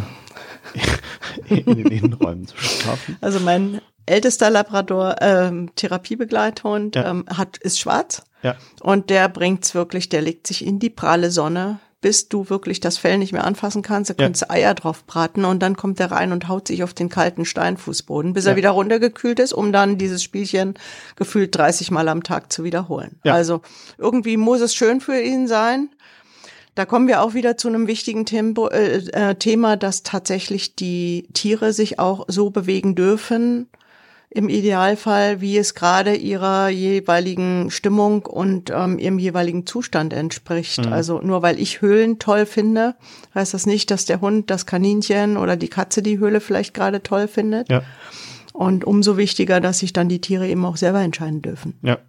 äh, 1.49 1.55
in 1.55 1.75
den 1.75 1.87
Innenräumen 1.87 2.47
zu 2.47 2.57
schlafen. 2.57 3.17
Also 3.21 3.39
mein 3.39 3.81
ältester 4.05 4.49
Labrador 4.49 5.15
ähm, 5.21 5.69
Therapiebegleithund 5.75 6.95
ja. 6.95 7.09
ähm, 7.09 7.25
hat 7.27 7.57
ist 7.57 7.79
schwarz 7.79 8.23
ja. 8.41 8.55
und 8.81 9.09
der 9.09 9.29
bringt's 9.29 9.75
wirklich, 9.75 10.09
der 10.09 10.21
legt 10.21 10.47
sich 10.47 10.65
in 10.65 10.79
die 10.79 10.89
pralle 10.89 11.29
Sonne, 11.29 11.79
bis 12.01 12.29
du 12.29 12.49
wirklich 12.49 12.79
das 12.79 12.97
Fell 12.97 13.17
nicht 13.17 13.33
mehr 13.33 13.43
anfassen 13.43 13.81
kannst. 13.81 14.09
Da 14.09 14.15
ja. 14.17 14.25
kannst 14.25 14.43
du 14.43 14.49
Eier 14.49 14.75
drauf 14.75 15.05
braten 15.05 15.45
und 15.45 15.59
dann 15.61 15.75
kommt 15.75 15.99
er 15.99 16.11
rein 16.11 16.31
und 16.31 16.47
haut 16.47 16.67
sich 16.67 16.83
auf 16.83 16.93
den 16.93 17.09
kalten 17.09 17.45
Steinfußboden, 17.45 18.33
bis 18.33 18.45
ja. 18.45 18.51
er 18.51 18.57
wieder 18.57 18.69
runtergekühlt 18.71 19.39
ist, 19.39 19.53
um 19.53 19.71
dann 19.71 19.97
dieses 19.97 20.21
Spielchen 20.23 20.75
gefühlt 21.15 21.55
30 21.55 21.91
Mal 21.91 22.07
am 22.07 22.23
Tag 22.23 22.51
zu 22.51 22.63
wiederholen. 22.63 23.19
Ja. 23.23 23.33
Also 23.33 23.61
irgendwie 23.97 24.37
muss 24.37 24.61
es 24.61 24.75
schön 24.75 25.01
für 25.01 25.19
ihn 25.19 25.47
sein. 25.47 25.89
Da 26.75 26.85
kommen 26.85 27.07
wir 27.07 27.23
auch 27.23 27.33
wieder 27.33 27.57
zu 27.57 27.69
einem 27.69 27.87
wichtigen 27.87 28.27
Tempo, 28.27 28.67
äh, 28.67 28.97
äh, 28.97 29.33
Thema, 29.33 29.77
dass 29.77 30.03
tatsächlich 30.03 30.75
die 30.75 31.27
Tiere 31.33 31.73
sich 31.73 31.97
auch 31.97 32.25
so 32.27 32.51
bewegen 32.51 32.93
dürfen, 32.93 33.67
im 34.29 34.49
Idealfall, 34.49 35.39
wie 35.39 35.57
es 35.57 35.73
gerade 35.73 36.15
ihrer 36.15 36.67
jeweiligen 36.69 37.71
Stimmung 37.71 38.25
und 38.25 38.71
ähm, 38.75 38.99
ihrem 38.99 39.19
jeweiligen 39.19 39.65
Zustand 39.65 40.13
entspricht. 40.13 40.85
Mhm. 40.85 40.93
Also 40.93 41.21
nur 41.21 41.41
weil 41.41 41.59
ich 41.59 41.81
Höhlen 41.81 42.19
toll 42.19 42.45
finde, 42.45 42.95
heißt 43.33 43.53
das 43.53 43.65
nicht, 43.65 43.89
dass 43.89 44.05
der 44.05 44.19
Hund, 44.19 44.49
das 44.49 44.65
Kaninchen 44.65 45.37
oder 45.37 45.55
die 45.55 45.69
Katze 45.69 46.01
die 46.01 46.19
Höhle 46.19 46.41
vielleicht 46.41 46.73
gerade 46.73 47.01
toll 47.01 47.27
findet. 47.27 47.69
Ja. 47.69 47.83
Und 48.53 48.83
umso 48.85 49.17
wichtiger, 49.17 49.61
dass 49.61 49.79
sich 49.79 49.93
dann 49.93 50.09
die 50.09 50.19
Tiere 50.19 50.47
eben 50.47 50.65
auch 50.65 50.77
selber 50.77 51.01
entscheiden 51.01 51.41
dürfen. 51.41 51.75
Ja. 51.81 51.99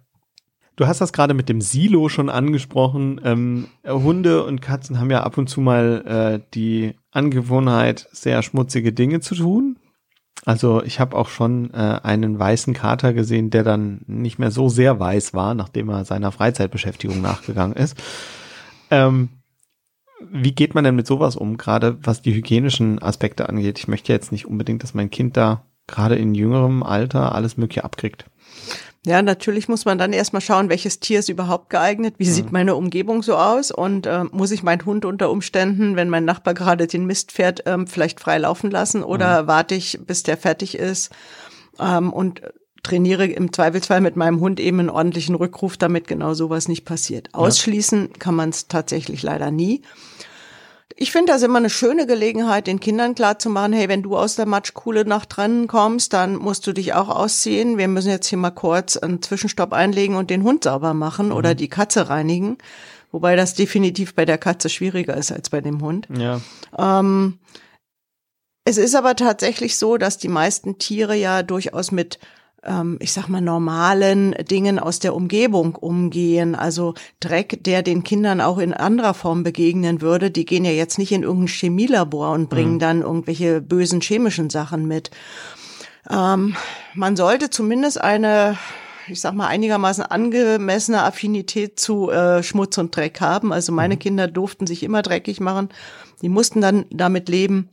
Du 0.75 0.87
hast 0.87 1.01
das 1.01 1.11
gerade 1.11 1.33
mit 1.33 1.49
dem 1.49 1.61
Silo 1.61 2.07
schon 2.07 2.29
angesprochen. 2.29 3.19
Ähm, 3.23 3.67
Hunde 3.85 4.45
und 4.45 4.61
Katzen 4.61 4.99
haben 4.99 5.11
ja 5.11 5.23
ab 5.23 5.37
und 5.37 5.49
zu 5.49 5.61
mal 5.61 6.39
äh, 6.41 6.47
die 6.53 6.95
Angewohnheit, 7.11 8.07
sehr 8.13 8.41
schmutzige 8.43 8.93
Dinge 8.93 9.19
zu 9.19 9.35
tun. 9.35 9.77
Also 10.45 10.81
ich 10.83 10.99
habe 10.99 11.17
auch 11.17 11.27
schon 11.27 11.73
äh, 11.73 11.99
einen 12.03 12.39
weißen 12.39 12.73
Kater 12.73 13.13
gesehen, 13.13 13.49
der 13.49 13.63
dann 13.63 14.01
nicht 14.07 14.39
mehr 14.39 14.51
so 14.51 14.69
sehr 14.69 14.99
weiß 14.99 15.33
war, 15.33 15.53
nachdem 15.53 15.89
er 15.89 16.05
seiner 16.05 16.31
Freizeitbeschäftigung 16.31 17.21
nachgegangen 17.21 17.75
ist. 17.75 17.97
Ähm, 18.89 19.29
wie 20.31 20.53
geht 20.53 20.75
man 20.75 20.83
denn 20.83 20.95
mit 20.95 21.07
sowas 21.07 21.35
um, 21.35 21.57
gerade 21.57 21.97
was 22.03 22.21
die 22.21 22.33
hygienischen 22.33 23.01
Aspekte 23.01 23.47
angeht? 23.49 23.79
Ich 23.79 23.87
möchte 23.87 24.11
jetzt 24.11 24.31
nicht 24.31 24.45
unbedingt, 24.45 24.83
dass 24.83 24.93
mein 24.93 25.09
Kind 25.09 25.37
da 25.37 25.63
gerade 25.87 26.15
in 26.15 26.35
jüngerem 26.35 26.83
Alter 26.83 27.33
alles 27.35 27.57
Mögliche 27.57 27.83
abkriegt. 27.83 28.25
Ja, 29.05 29.21
natürlich 29.21 29.69
muss 29.69 29.85
man 29.85 29.97
dann 29.97 30.11
erstmal 30.11 30.41
schauen, 30.41 30.67
welches 30.67 30.99
Tier 30.99 31.19
ist 31.19 31.29
überhaupt 31.29 31.69
geeignet, 31.69 32.15
wie 32.17 32.25
mhm. 32.25 32.31
sieht 32.31 32.51
meine 32.51 32.75
Umgebung 32.75 33.23
so 33.23 33.37
aus 33.37 33.71
und 33.71 34.05
äh, 34.05 34.25
muss 34.25 34.51
ich 34.51 34.61
meinen 34.61 34.85
Hund 34.85 35.05
unter 35.05 35.31
Umständen, 35.31 35.95
wenn 35.95 36.09
mein 36.09 36.25
Nachbar 36.25 36.53
gerade 36.53 36.85
den 36.85 37.05
Mist 37.05 37.31
fährt, 37.31 37.63
ähm, 37.65 37.87
vielleicht 37.87 38.19
frei 38.19 38.37
laufen 38.39 38.69
lassen 38.69 39.03
oder 39.03 39.43
mhm. 39.43 39.47
warte 39.47 39.75
ich, 39.75 39.99
bis 40.05 40.23
der 40.23 40.35
fertig 40.35 40.77
ist 40.77 41.11
ähm, 41.79 42.11
und 42.11 42.41
trainiere 42.83 43.25
im 43.25 43.53
Zweifelsfall 43.53 44.01
mit 44.01 44.15
meinem 44.15 44.41
Hund 44.41 44.59
eben 44.59 44.79
einen 44.79 44.89
ordentlichen 44.89 45.35
Rückruf, 45.35 45.77
damit 45.77 46.07
genau 46.07 46.33
sowas 46.33 46.67
nicht 46.67 46.85
passiert. 46.85 47.33
Ausschließen 47.33 48.13
kann 48.19 48.35
man 48.35 48.49
es 48.49 48.67
tatsächlich 48.67 49.23
leider 49.23 49.51
nie. 49.51 49.81
Ich 51.01 51.13
finde 51.13 51.31
das 51.31 51.43
immer 51.43 51.59
eine 51.59 51.69
schöne 51.69 52.05
Gelegenheit, 52.05 52.67
den 52.67 52.81
Kindern 52.81 53.15
klarzumachen, 53.15 53.71
hey, 53.71 53.87
wenn 53.87 54.03
du 54.03 54.17
aus 54.17 54.35
der 54.35 54.45
Matschkuhle 54.45 55.05
nach 55.05 55.25
drinnen 55.25 55.67
kommst, 55.67 56.11
dann 56.11 56.35
musst 56.35 56.67
du 56.67 56.73
dich 56.73 56.93
auch 56.93 57.07
ausziehen. 57.07 57.77
Wir 57.77 57.87
müssen 57.87 58.09
jetzt 58.09 58.27
hier 58.27 58.37
mal 58.37 58.51
kurz 58.51 58.97
einen 58.97 59.21
Zwischenstopp 59.21 59.71
einlegen 59.71 60.17
und 60.17 60.29
den 60.29 60.43
Hund 60.43 60.65
sauber 60.65 60.93
machen 60.93 61.27
mhm. 61.27 61.31
oder 61.31 61.55
die 61.55 61.69
Katze 61.69 62.09
reinigen. 62.09 62.57
Wobei 63.13 63.37
das 63.37 63.53
definitiv 63.53 64.13
bei 64.13 64.25
der 64.25 64.37
Katze 64.37 64.67
schwieriger 64.67 65.15
ist 65.15 65.31
als 65.31 65.49
bei 65.49 65.61
dem 65.61 65.81
Hund. 65.81 66.09
Ja. 66.13 66.41
Ähm, 66.77 67.39
es 68.65 68.77
ist 68.77 68.93
aber 68.93 69.15
tatsächlich 69.15 69.77
so, 69.77 69.95
dass 69.95 70.17
die 70.17 70.27
meisten 70.27 70.79
Tiere 70.79 71.15
ja 71.15 71.43
durchaus 71.43 71.93
mit 71.93 72.19
ich 72.99 73.13
sag 73.13 73.29
mal, 73.29 73.41
normalen 73.41 74.35
Dingen 74.49 74.79
aus 74.79 74.99
der 74.99 75.15
Umgebung 75.15 75.75
umgehen. 75.75 76.55
Also 76.55 76.93
Dreck, 77.19 77.63
der 77.63 77.83
den 77.83 78.03
Kindern 78.03 78.41
auch 78.41 78.57
in 78.57 78.73
anderer 78.73 79.13
Form 79.13 79.43
begegnen 79.43 80.01
würde. 80.01 80.29
Die 80.29 80.45
gehen 80.45 80.65
ja 80.65 80.71
jetzt 80.71 80.97
nicht 80.97 81.13
in 81.13 81.23
irgendein 81.23 81.47
Chemielabor 81.47 82.31
und 82.31 82.49
bringen 82.49 82.75
mhm. 82.75 82.79
dann 82.79 83.01
irgendwelche 83.01 83.61
bösen 83.61 84.01
chemischen 84.01 84.49
Sachen 84.49 84.87
mit. 84.87 85.09
Ähm, 86.09 86.55
man 86.95 87.15
sollte 87.15 87.49
zumindest 87.49 88.01
eine 88.01 88.57
ich 89.07 89.21
sag 89.21 89.33
mal, 89.33 89.47
einigermaßen 89.47 90.03
angemessene 90.03 91.01
Affinität 91.01 91.79
zu 91.79 92.11
äh, 92.11 92.43
Schmutz 92.43 92.77
und 92.77 92.95
Dreck 92.95 93.21
haben. 93.21 93.51
Also 93.51 93.71
meine 93.71 93.95
mhm. 93.95 93.99
Kinder 93.99 94.27
durften 94.27 94.67
sich 94.67 94.83
immer 94.83 95.01
dreckig 95.01 95.39
machen. 95.39 95.69
Die 96.21 96.29
mussten 96.29 96.61
dann 96.61 96.85
damit 96.91 97.27
leben 97.27 97.69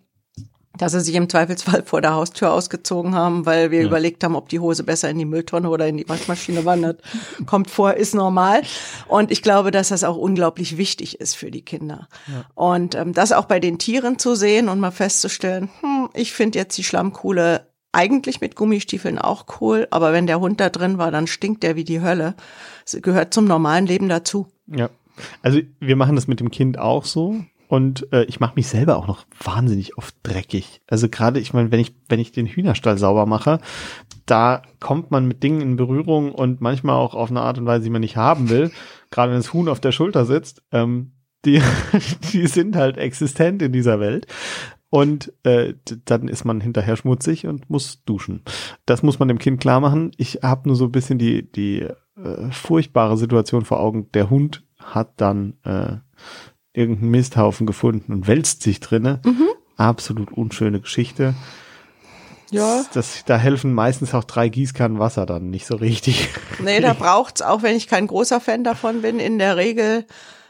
dass 0.79 0.93
sie 0.93 1.01
sich 1.01 1.15
im 1.15 1.29
Zweifelsfall 1.29 1.83
vor 1.85 2.01
der 2.01 2.15
Haustür 2.15 2.53
ausgezogen 2.53 3.15
haben, 3.15 3.47
weil 3.47 3.71
wir 3.71 3.81
ja. 3.81 3.87
überlegt 3.87 4.25
haben, 4.25 4.37
ob 4.37 4.49
die 4.49 4.61
Hose 4.61 4.85
besser 4.85 5.11
in 5.11 5.19
die 5.19 5.25
Mülltonne 5.25 5.69
oder 5.69 5.87
in 5.87 5.97
die 5.97 6.09
Waschmaschine 6.09 6.65
wandert. 6.65 7.03
Kommt 7.47 7.71
vor, 7.71 7.95
ist 7.95 8.15
normal. 8.15 8.63
Und 9.09 9.31
ich 9.31 9.43
glaube, 9.43 9.71
dass 9.71 9.89
das 9.89 10.05
auch 10.05 10.17
unglaublich 10.17 10.77
wichtig 10.77 11.21
ist 11.21 11.35
für 11.35 11.51
die 11.51 11.63
Kinder. 11.63 12.09
Ja. 12.27 12.45
Und 12.55 12.95
ähm, 12.95 13.13
das 13.13 13.33
auch 13.33 13.47
bei 13.47 13.61
den 13.61 13.79
Tieren 13.79 14.19
zu 14.19 14.35
sehen 14.35 14.69
und 14.69 14.81
mal 14.81 14.91
festzustellen, 14.91 15.71
hm, 15.81 16.09
ich 16.15 16.33
finde 16.33 16.59
jetzt 16.59 16.77
die 16.79 16.85
Schlammkuhle 16.85 17.67
eigentlich 17.93 18.43
mit 18.43 18.57
Gummistiefeln 18.57 19.19
auch 19.19 19.47
cool, 19.61 19.89
aber 19.91 20.13
wenn 20.13 20.27
der 20.27 20.39
Hund 20.39 20.61
da 20.61 20.69
drin 20.69 20.99
war, 20.99 21.11
dann 21.11 21.27
stinkt 21.27 21.63
der 21.63 21.77
wie 21.77 21.85
die 21.85 22.03
Hölle. 22.03 22.35
Das 22.85 23.01
gehört 23.01 23.33
zum 23.33 23.47
normalen 23.47 23.87
Leben 23.87 24.09
dazu. 24.09 24.49
Ja. 24.67 24.91
Also 25.41 25.61
wir 25.81 25.97
machen 25.97 26.15
das 26.15 26.27
mit 26.27 26.41
dem 26.41 26.51
Kind 26.51 26.79
auch 26.79 27.07
so. 27.07 27.37
Und 27.69 28.13
äh, 28.13 28.25
ich 28.25 28.41
mache 28.41 28.55
mich 28.57 28.69
selber 28.69 28.97
auch 28.97 29.07
noch 29.07 29.27
wahnsinnig 29.43 29.99
oft 29.99 30.15
dreckig. 30.23 30.81
Also 30.87 31.09
gerade, 31.09 31.41
ich 31.41 31.53
meine, 31.53 31.71
wenn 31.73 31.81
ich, 31.81 31.95
wenn 32.09 32.21
ich 32.21 32.33
den 32.33 32.47
Hühnerstall 32.47 32.99
sauber 32.99 33.27
mache, 33.27 33.59
da 34.25 34.63
kommt 34.81 35.11
man 35.11 35.27
mit 35.27 35.43
Dingen 35.43 35.61
in 35.61 35.77
Berührung 35.77 36.33
und 36.33 36.61
manchmal 36.61 36.97
auch 36.97 37.15
auf 37.15 37.31
eine 37.31 37.41
Art 37.41 37.59
und 37.59 37.67
Weise, 37.67 37.85
die 37.85 37.91
man 37.91 38.01
nicht 38.01 38.17
haben 38.17 38.49
will. 38.51 38.71
Gerade 39.11 39.33
wenn 39.33 39.39
das 39.39 39.53
Huhn 39.53 39.69
auf 39.69 39.81
der 39.81 39.93
Schulter 39.93 40.25
sitzt, 40.25 40.63
ähm, 40.73 41.13
die, 41.45 41.63
die 42.33 42.47
sind 42.47 42.77
halt 42.77 42.99
existent 42.99 43.63
in 43.63 43.73
dieser 43.73 44.01
Welt. 44.01 44.27
Und 44.89 45.33
äh, 45.43 45.75
dann 46.05 46.29
ist 46.29 46.45
man 46.45 46.61
hinterher 46.61 46.97
schmutzig 46.97 47.47
und 47.47 47.69
muss 47.69 48.05
duschen. 48.05 48.43
Das 48.87 49.03
muss 49.03 49.19
man 49.19 49.29
dem 49.29 49.39
Kind 49.39 49.61
klar 49.61 49.81
machen. 49.81 50.13
Ich 50.17 50.41
habe 50.43 50.69
nur 50.69 50.77
so 50.77 50.85
ein 50.85 50.93
bisschen 50.93 51.19
die, 51.19 51.51
die 51.51 51.83
äh, 51.83 52.51
furchtbare 52.51 53.17
Situation 53.17 53.65
vor 53.65 53.81
Augen. 53.81 54.11
Der 54.13 54.31
Hund 54.31 54.65
hat 54.79 55.21
dann 55.21 55.55
äh, 55.65 55.97
irgendeinen 56.77 57.11
Misthaufen 57.11 57.67
gefunden 57.67 58.13
und 58.13 58.27
wälzt 58.27 58.63
sich 58.63 58.81
drinne. 58.81 59.21
Mhm. 59.25 59.49
Absolut 59.77 60.33
unschöne 60.33 60.81
Geschichte. 60.81 61.35
Ja. 62.51 62.85
Das, 62.93 63.25
da 63.27 63.37
helfen 63.37 63.73
meistens 63.75 64.15
auch 64.15 64.25
drei 64.25 64.49
Gießkannen 64.49 64.99
Wasser 64.99 65.27
dann 65.27 65.51
nicht 65.51 65.67
so 65.67 65.77
richtig. 65.77 66.29
Nee, 66.63 66.81
da 66.81 66.93
braucht's 66.99 67.43
auch, 67.43 67.63
wenn 67.63 67.77
ich 67.77 67.89
kein 67.89 68.07
großer 68.07 68.41
Fan 68.41 68.63
davon 68.63 69.03
bin, 69.03 69.19
in 69.19 69.39
der 69.39 69.57
Regel 69.57 70.07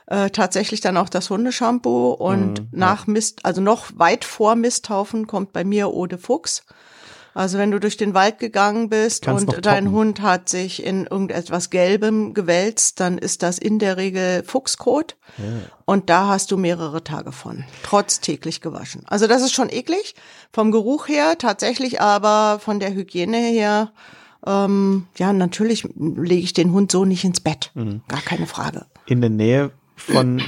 äh, 0.07 0.31
tatsächlich 0.31 0.81
dann 0.81 0.97
auch 0.97 1.09
das 1.09 1.31
Hundeshampoo 1.31 2.13
und 2.13 2.61
mhm, 2.61 2.69
nach 2.73 3.07
Mist, 3.07 3.45
also 3.45 3.61
noch 3.61 3.87
weit 3.97 4.25
vor 4.25 4.55
Misthaufen 4.55 5.27
kommt 5.27 5.53
bei 5.53 5.65
mir 5.65 5.93
Ode 5.93 6.19
Fuchs. 6.19 6.65
Also 7.37 7.59
wenn 7.59 7.71
du 7.71 7.79
durch 7.79 7.99
den 7.99 8.15
Wald 8.15 8.39
gegangen 8.39 8.89
bist 8.89 9.27
Kannst 9.27 9.47
und 9.47 9.67
dein 9.67 9.91
Hund 9.91 10.23
hat 10.23 10.49
sich 10.49 10.83
in 10.83 11.05
irgendetwas 11.05 11.69
Gelbem 11.69 12.33
gewälzt, 12.33 12.99
dann 12.99 13.19
ist 13.19 13.43
das 13.43 13.59
in 13.59 13.79
der 13.79 13.99
Regel 13.99 14.43
Fuchskot. 14.43 15.17
Ja. 15.37 15.45
Und 15.85 16.09
da 16.09 16.29
hast 16.29 16.51
du 16.51 16.57
mehrere 16.57 17.05
Tage 17.05 17.33
von, 17.33 17.65
trotz 17.83 18.21
täglich 18.21 18.63
gewaschen. 18.63 19.03
Also 19.05 19.27
das 19.27 19.43
ist 19.43 19.53
schon 19.53 19.69
eklig 19.69 20.15
vom 20.51 20.73
Geruch 20.73 21.09
her, 21.09 21.37
tatsächlich 21.37 22.01
aber 22.01 22.59
von 22.59 22.81
der 22.81 22.95
Hygiene 22.95 23.37
her. 23.37 23.93
Ähm, 24.47 25.07
ja, 25.19 25.35
natürlich 25.35 25.87
lege 25.95 26.43
ich 26.43 26.55
den 26.55 26.73
Hund 26.73 26.91
so 26.91 27.05
nicht 27.05 27.25
ins 27.25 27.41
Bett. 27.41 27.71
Mhm. 27.75 28.01
Gar 28.09 28.23
keine 28.23 28.47
Frage. 28.47 28.87
In 29.05 29.21
der 29.21 29.29
Nähe 29.29 29.73
von 29.95 30.41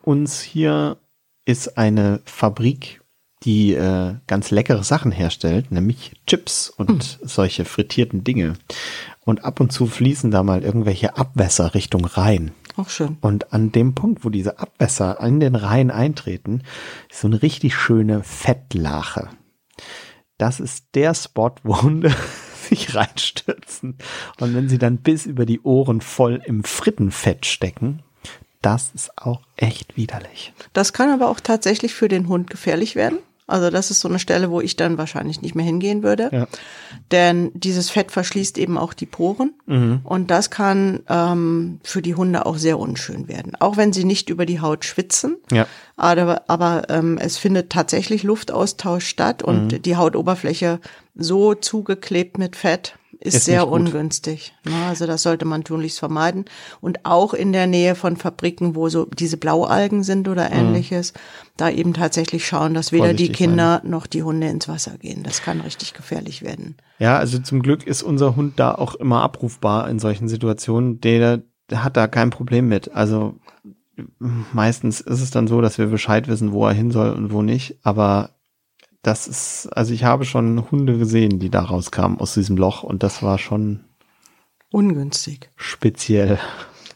uns 0.00 0.40
hier 0.40 0.96
ist 1.44 1.76
eine 1.76 2.22
Fabrik, 2.24 3.01
die 3.44 3.74
äh, 3.74 4.14
ganz 4.26 4.50
leckere 4.50 4.84
Sachen 4.84 5.12
herstellt, 5.12 5.72
nämlich 5.72 6.12
Chips 6.26 6.70
und 6.70 7.20
mhm. 7.20 7.28
solche 7.28 7.64
frittierten 7.64 8.24
Dinge. 8.24 8.54
Und 9.24 9.44
ab 9.44 9.60
und 9.60 9.72
zu 9.72 9.86
fließen 9.86 10.30
da 10.30 10.42
mal 10.42 10.62
irgendwelche 10.62 11.16
Abwässer 11.16 11.74
Richtung 11.74 12.04
Rhein. 12.04 12.52
Auch 12.76 12.88
schön. 12.88 13.18
Und 13.20 13.52
an 13.52 13.70
dem 13.72 13.94
Punkt, 13.94 14.24
wo 14.24 14.30
diese 14.30 14.58
Abwässer 14.58 15.20
in 15.20 15.40
den 15.40 15.54
Rhein 15.54 15.90
eintreten, 15.90 16.62
ist 17.10 17.20
so 17.20 17.28
eine 17.28 17.42
richtig 17.42 17.74
schöne 17.74 18.22
Fettlache. 18.22 19.28
Das 20.38 20.58
ist 20.58 20.86
der 20.94 21.14
Spot, 21.14 21.52
wo 21.62 21.82
Hunde 21.82 22.14
sich 22.68 22.94
reinstürzen. 22.94 23.98
Und 24.40 24.54
wenn 24.54 24.68
sie 24.68 24.78
dann 24.78 24.98
bis 24.98 25.26
über 25.26 25.46
die 25.46 25.60
Ohren 25.60 26.00
voll 26.00 26.42
im 26.44 26.64
Frittenfett 26.64 27.46
stecken, 27.46 28.02
das 28.62 28.92
ist 28.94 29.18
auch 29.18 29.42
echt 29.56 29.96
widerlich. 29.96 30.52
Das 30.72 30.92
kann 30.92 31.10
aber 31.10 31.28
auch 31.28 31.40
tatsächlich 31.40 31.94
für 31.94 32.08
den 32.08 32.28
Hund 32.28 32.48
gefährlich 32.48 32.94
werden. 32.94 33.18
Also 33.46 33.70
das 33.70 33.90
ist 33.90 34.00
so 34.00 34.08
eine 34.08 34.18
Stelle, 34.18 34.50
wo 34.50 34.60
ich 34.60 34.76
dann 34.76 34.98
wahrscheinlich 34.98 35.42
nicht 35.42 35.54
mehr 35.54 35.64
hingehen 35.64 36.02
würde. 36.02 36.30
Ja. 36.32 36.46
Denn 37.10 37.50
dieses 37.54 37.90
Fett 37.90 38.10
verschließt 38.10 38.56
eben 38.56 38.78
auch 38.78 38.94
die 38.94 39.06
Poren. 39.06 39.52
Mhm. 39.66 40.00
Und 40.04 40.30
das 40.30 40.50
kann 40.50 41.00
ähm, 41.08 41.80
für 41.82 42.02
die 42.02 42.14
Hunde 42.14 42.46
auch 42.46 42.56
sehr 42.56 42.78
unschön 42.78 43.28
werden. 43.28 43.54
Auch 43.58 43.76
wenn 43.76 43.92
sie 43.92 44.04
nicht 44.04 44.30
über 44.30 44.46
die 44.46 44.60
Haut 44.60 44.84
schwitzen. 44.84 45.36
Ja. 45.50 45.66
Aber, 45.96 46.42
aber 46.46 46.84
ähm, 46.88 47.18
es 47.18 47.36
findet 47.36 47.70
tatsächlich 47.70 48.22
Luftaustausch 48.22 49.06
statt 49.06 49.42
und 49.42 49.72
Mhm. 49.72 49.82
die 49.82 49.96
Hautoberfläche 49.96 50.80
so 51.14 51.54
zugeklebt 51.54 52.38
mit 52.38 52.56
Fett 52.56 52.96
ist, 53.24 53.34
Ist 53.36 53.44
sehr 53.44 53.68
ungünstig. 53.68 54.52
Na, 54.64 54.88
also 54.88 55.06
das 55.06 55.22
sollte 55.22 55.44
man 55.44 55.62
tunlichst 55.62 56.00
vermeiden. 56.00 56.44
Und 56.80 57.04
auch 57.04 57.34
in 57.34 57.52
der 57.52 57.68
Nähe 57.68 57.94
von 57.94 58.16
Fabriken, 58.16 58.74
wo 58.74 58.88
so 58.88 59.04
diese 59.06 59.36
Blaualgen 59.36 60.02
sind 60.02 60.26
oder 60.28 60.50
ähnliches, 60.50 61.12
da 61.56 61.70
eben 61.70 61.94
tatsächlich 61.94 62.46
schauen, 62.46 62.74
dass 62.74 62.90
weder 62.90 63.14
die 63.14 63.24
Mhm. 63.24 63.26
Vorsichtig 63.26 63.36
Kinder 63.36 63.80
noch 63.84 64.06
die 64.08 64.24
Hunde 64.24 64.48
ins 64.48 64.66
Wasser 64.68 64.98
gehen. 64.98 65.22
Das 65.22 65.42
kann 65.42 65.60
richtig 65.60 65.94
gefährlich 65.94 66.42
werden. 66.42 66.76
Ja, 66.98 67.16
also 67.18 67.38
zum 67.38 67.62
Glück 67.62 67.86
ist 67.86 68.02
unser 68.02 68.34
Hund 68.34 68.54
da 68.58 68.74
auch 68.74 68.96
immer 68.96 69.22
abrufbar 69.22 69.88
in 69.88 70.00
solchen 70.00 70.28
Situationen. 70.28 71.00
Der, 71.00 71.42
der 71.70 71.84
hat 71.84 71.96
da 71.96 72.08
kein 72.08 72.30
Problem 72.30 72.68
mit. 72.68 72.92
Also 72.92 73.36
meistens 74.52 75.00
ist 75.00 75.20
es 75.20 75.30
dann 75.30 75.46
so, 75.46 75.60
dass 75.60 75.78
wir 75.78 75.86
Bescheid 75.86 76.26
wissen, 76.26 76.52
wo 76.52 76.66
er 76.66 76.72
hin 76.72 76.90
soll 76.90 77.10
und 77.10 77.32
wo 77.32 77.42
nicht. 77.42 77.78
Aber 77.82 78.30
das 79.02 79.26
ist, 79.28 79.66
also 79.76 79.92
ich 79.92 80.04
habe 80.04 80.24
schon 80.24 80.70
Hunde 80.70 80.96
gesehen, 80.98 81.38
die 81.38 81.50
da 81.50 81.62
rauskamen 81.62 82.18
aus 82.20 82.34
diesem 82.34 82.56
Loch 82.56 82.82
und 82.82 83.02
das 83.02 83.22
war 83.22 83.38
schon 83.38 83.80
Ungünstig. 84.70 85.50
speziell. 85.56 86.38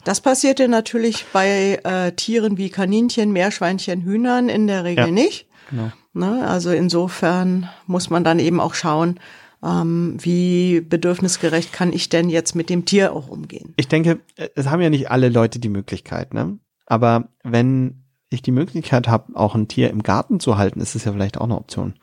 Das 0.03 0.21
passierte 0.21 0.67
natürlich 0.69 1.25
bei 1.33 1.79
äh, 1.83 2.11
Tieren 2.13 2.57
wie 2.57 2.69
Kaninchen, 2.69 3.31
Meerschweinchen, 3.33 4.01
Hühnern 4.01 4.47
in 4.49 4.67
der 4.67 4.83
Regel 4.83 5.05
Ja. 5.07 5.11
nicht. 5.11 5.47
Genau. 5.69 5.91
Ne? 6.13 6.47
Also 6.47 6.71
insofern 6.71 7.69
muss 7.87 8.09
man 8.09 8.23
dann 8.23 8.39
eben 8.39 8.59
auch 8.61 8.73
schauen, 8.73 9.19
ähm, 9.63 10.17
wie 10.21 10.79
bedürfnisgerecht 10.81 11.73
kann 11.73 11.91
ich 11.91 12.09
denn 12.09 12.29
jetzt 12.29 12.55
mit 12.55 12.69
dem 12.69 12.85
Tier 12.85 13.11
auch 13.13 13.27
umgehen. 13.27 13.73
Ich 13.75 13.87
denke, 13.89 14.21
es 14.55 14.67
haben 14.69 14.81
ja 14.81 14.89
nicht 14.89 15.11
alle 15.11 15.29
Leute 15.29 15.59
die 15.59 15.69
Möglichkeit, 15.69 16.33
ne? 16.33 16.57
Aber 16.85 17.29
wenn 17.43 18.03
ich 18.29 18.41
die 18.41 18.51
Möglichkeit 18.51 19.07
habe, 19.07 19.35
auch 19.35 19.55
ein 19.55 19.67
Tier 19.67 19.89
im 19.89 20.03
Garten 20.03 20.39
zu 20.39 20.57
halten, 20.57 20.81
ist 20.81 20.95
es 20.95 21.05
ja 21.05 21.11
vielleicht 21.13 21.37
auch 21.37 21.45
eine 21.45 21.55
Option. 21.55 21.93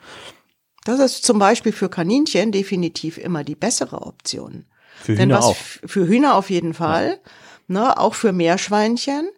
Das 0.84 1.00
ist 1.00 1.24
zum 1.24 1.38
Beispiel 1.38 1.72
für 1.72 1.88
Kaninchen 1.88 2.52
definitiv 2.52 3.18
immer 3.18 3.44
die 3.44 3.54
bessere 3.54 4.02
Option. 4.02 4.64
Für 5.02 5.14
Denn 5.14 5.28
Hühner 5.30 5.38
was 5.38 5.44
auch. 5.46 5.56
für 5.56 6.06
Hühner 6.06 6.34
auf 6.36 6.50
jeden 6.50 6.74
Fall, 6.74 7.18
ne, 7.68 7.98
auch 7.98 8.14
für 8.14 8.32
Meerschweinchen. 8.32 9.28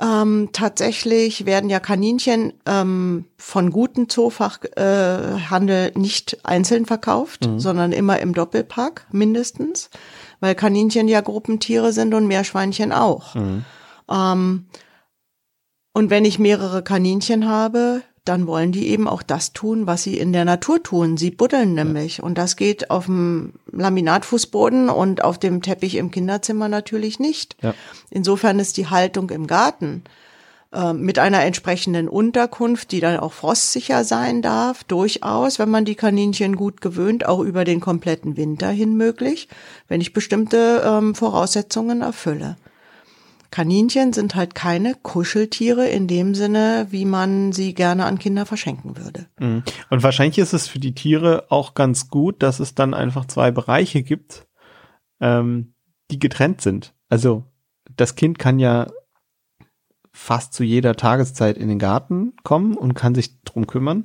Ähm, 0.00 0.48
tatsächlich 0.52 1.46
werden 1.46 1.70
ja 1.70 1.78
Kaninchen 1.78 2.52
ähm, 2.66 3.26
von 3.36 3.70
guten 3.70 4.08
Zoofachhandel 4.08 5.92
äh, 5.94 5.98
nicht 5.98 6.44
einzeln 6.44 6.84
verkauft, 6.84 7.46
Mhm. 7.46 7.60
sondern 7.60 7.92
immer 7.92 8.18
im 8.18 8.34
Doppelpack 8.34 9.06
mindestens, 9.12 9.90
weil 10.40 10.54
Kaninchen 10.56 11.06
ja 11.06 11.20
Gruppentiere 11.20 11.92
sind 11.92 12.12
und 12.14 12.26
Meerschweinchen 12.26 12.92
auch. 12.92 13.34
Mhm. 13.36 13.64
Ähm, 14.10 14.66
und 15.94 16.10
wenn 16.10 16.24
ich 16.24 16.40
mehrere 16.40 16.82
Kaninchen 16.82 17.48
habe, 17.48 18.02
dann 18.24 18.48
wollen 18.48 18.72
die 18.72 18.88
eben 18.88 19.06
auch 19.06 19.22
das 19.22 19.52
tun, 19.52 19.86
was 19.86 20.02
sie 20.02 20.18
in 20.18 20.32
der 20.32 20.44
Natur 20.44 20.82
tun. 20.82 21.16
Sie 21.16 21.30
buddeln 21.30 21.74
nämlich. 21.74 22.22
Und 22.22 22.36
das 22.36 22.56
geht 22.56 22.90
auf 22.90 23.04
dem 23.04 23.52
Laminatfußboden 23.70 24.88
und 24.88 25.22
auf 25.22 25.38
dem 25.38 25.62
Teppich 25.62 25.94
im 25.94 26.10
Kinderzimmer 26.10 26.68
natürlich 26.68 27.20
nicht. 27.20 27.56
Ja. 27.62 27.74
Insofern 28.10 28.58
ist 28.58 28.76
die 28.76 28.88
Haltung 28.88 29.30
im 29.30 29.46
Garten 29.46 30.02
äh, 30.72 30.94
mit 30.94 31.20
einer 31.20 31.44
entsprechenden 31.44 32.08
Unterkunft, 32.08 32.90
die 32.90 33.00
dann 33.00 33.20
auch 33.20 33.32
frostsicher 33.32 34.02
sein 34.02 34.42
darf, 34.42 34.82
durchaus, 34.82 35.60
wenn 35.60 35.70
man 35.70 35.84
die 35.84 35.94
Kaninchen 35.94 36.56
gut 36.56 36.80
gewöhnt, 36.80 37.26
auch 37.26 37.38
über 37.38 37.64
den 37.64 37.78
kompletten 37.78 38.36
Winter 38.36 38.70
hin 38.70 38.96
möglich, 38.96 39.48
wenn 39.86 40.00
ich 40.00 40.12
bestimmte 40.12 40.82
ähm, 40.84 41.14
Voraussetzungen 41.14 42.00
erfülle. 42.00 42.56
Kaninchen 43.54 44.12
sind 44.12 44.34
halt 44.34 44.56
keine 44.56 44.96
Kuscheltiere 44.96 45.86
in 45.86 46.08
dem 46.08 46.34
Sinne, 46.34 46.88
wie 46.90 47.04
man 47.04 47.52
sie 47.52 47.72
gerne 47.72 48.04
an 48.04 48.18
Kinder 48.18 48.46
verschenken 48.46 48.96
würde. 48.96 49.28
Mhm. 49.38 49.62
Und 49.90 50.02
wahrscheinlich 50.02 50.38
ist 50.38 50.54
es 50.54 50.66
für 50.66 50.80
die 50.80 50.92
Tiere 50.92 51.46
auch 51.50 51.74
ganz 51.74 52.08
gut, 52.08 52.42
dass 52.42 52.58
es 52.58 52.74
dann 52.74 52.94
einfach 52.94 53.26
zwei 53.26 53.52
Bereiche 53.52 54.02
gibt, 54.02 54.48
ähm, 55.20 55.72
die 56.10 56.18
getrennt 56.18 56.62
sind. 56.62 56.94
Also 57.08 57.44
das 57.94 58.16
Kind 58.16 58.40
kann 58.40 58.58
ja 58.58 58.88
fast 60.12 60.52
zu 60.52 60.64
jeder 60.64 60.96
Tageszeit 60.96 61.56
in 61.56 61.68
den 61.68 61.78
Garten 61.78 62.32
kommen 62.42 62.76
und 62.76 62.94
kann 62.94 63.14
sich 63.14 63.40
drum 63.44 63.68
kümmern, 63.68 64.02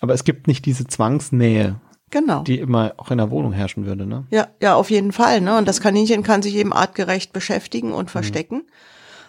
aber 0.00 0.12
es 0.12 0.24
gibt 0.24 0.48
nicht 0.48 0.66
diese 0.66 0.88
Zwangsnähe, 0.88 1.80
Genau. 2.10 2.42
die 2.42 2.58
immer 2.58 2.94
auch 2.96 3.10
in 3.10 3.18
der 3.18 3.30
Wohnung 3.30 3.52
herrschen 3.52 3.86
würde. 3.86 4.06
Ne? 4.06 4.24
Ja, 4.30 4.48
ja, 4.60 4.74
auf 4.74 4.90
jeden 4.90 5.12
Fall. 5.12 5.40
Ne? 5.40 5.58
Und 5.58 5.68
das 5.68 5.80
Kaninchen 5.80 6.22
kann 6.22 6.42
sich 6.42 6.54
eben 6.54 6.72
artgerecht 6.72 7.32
beschäftigen 7.32 7.92
und 7.92 8.10
verstecken. 8.10 8.64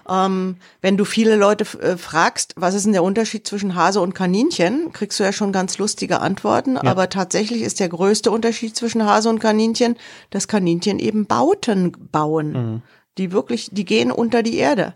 Ähm, 0.10 0.56
wenn 0.82 0.98
du 0.98 1.06
viele 1.06 1.36
Leute 1.36 1.66
äh, 1.80 1.98
fragst, 1.98 2.54
was 2.56 2.74
ist 2.74 2.86
denn 2.86 2.94
der 2.94 3.04
Unterschied 3.04 3.46
zwischen 3.46 3.76
Hase 3.76 4.02
und 4.02 4.16
Kaninchen, 4.16 4.92
kriegst 4.92 5.20
du 5.20 5.24
ja 5.24 5.32
schon 5.32 5.52
ganz 5.52 5.78
lustige 5.78 6.20
Antworten. 6.20 6.78
Aber 6.78 7.10
tatsächlich 7.10 7.62
ist 7.62 7.80
der 7.80 7.90
größte 7.90 8.32
Unterschied 8.32 8.76
zwischen 8.76 9.06
Hase 9.06 9.30
und 9.30 9.40
Kaninchen, 9.40 9.96
dass 10.32 10.48
Kaninchen 10.48 11.00
eben 11.00 11.26
Bauten 11.28 11.92
bauen. 12.12 12.82
Die 13.20 13.32
wirklich, 13.32 13.70
die 13.72 13.86
gehen 13.86 14.12
unter 14.12 14.42
die 14.42 14.58
Erde. 14.58 14.96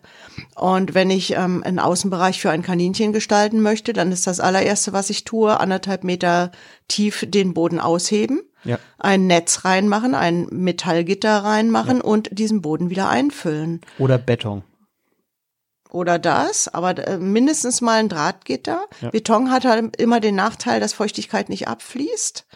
Und 0.56 0.94
wenn 0.96 1.12
ich 1.12 1.34
ähm, 1.34 1.62
einen 1.64 1.78
Außenbereich 1.80 2.40
für 2.42 2.50
ein 2.50 2.64
Kaninchen 2.64 3.14
gestalten 3.14 3.62
möchte, 3.62 3.94
dann 3.94 4.12
ist 4.12 4.26
das 4.26 4.40
allererste, 4.40 4.94
was 4.94 5.10
ich 5.10 5.26
tue, 5.26 5.60
anderthalb 5.60 6.04
Meter 6.04 6.52
tief 6.88 7.26
den 7.28 7.54
Boden 7.54 7.80
ausheben, 7.82 8.42
Ja. 8.64 8.80
ein 8.98 9.28
Netz 9.28 9.66
reinmachen, 9.66 10.16
ein 10.16 10.48
Metallgitter 10.52 11.44
reinmachen 11.44 12.00
und 12.02 12.30
diesen 12.32 12.62
Boden 12.62 12.90
wieder 12.90 13.10
einfüllen. 13.10 13.82
Oder 14.00 14.18
Beton. 14.18 14.64
Oder 15.92 16.18
das, 16.18 16.68
aber 16.74 17.08
äh, 17.08 17.18
mindestens 17.20 17.82
mal 17.82 18.00
ein 18.00 18.10
Drahtgitter. 18.10 18.86
Ja. 19.02 19.10
Beton 19.12 19.52
hat 19.52 19.66
halt 19.66 19.96
immer 19.98 20.20
den 20.20 20.34
Nachteil, 20.36 20.80
dass 20.80 20.94
Feuchtigkeit 20.94 21.50
nicht 21.50 21.68
abfließt. 21.68 22.48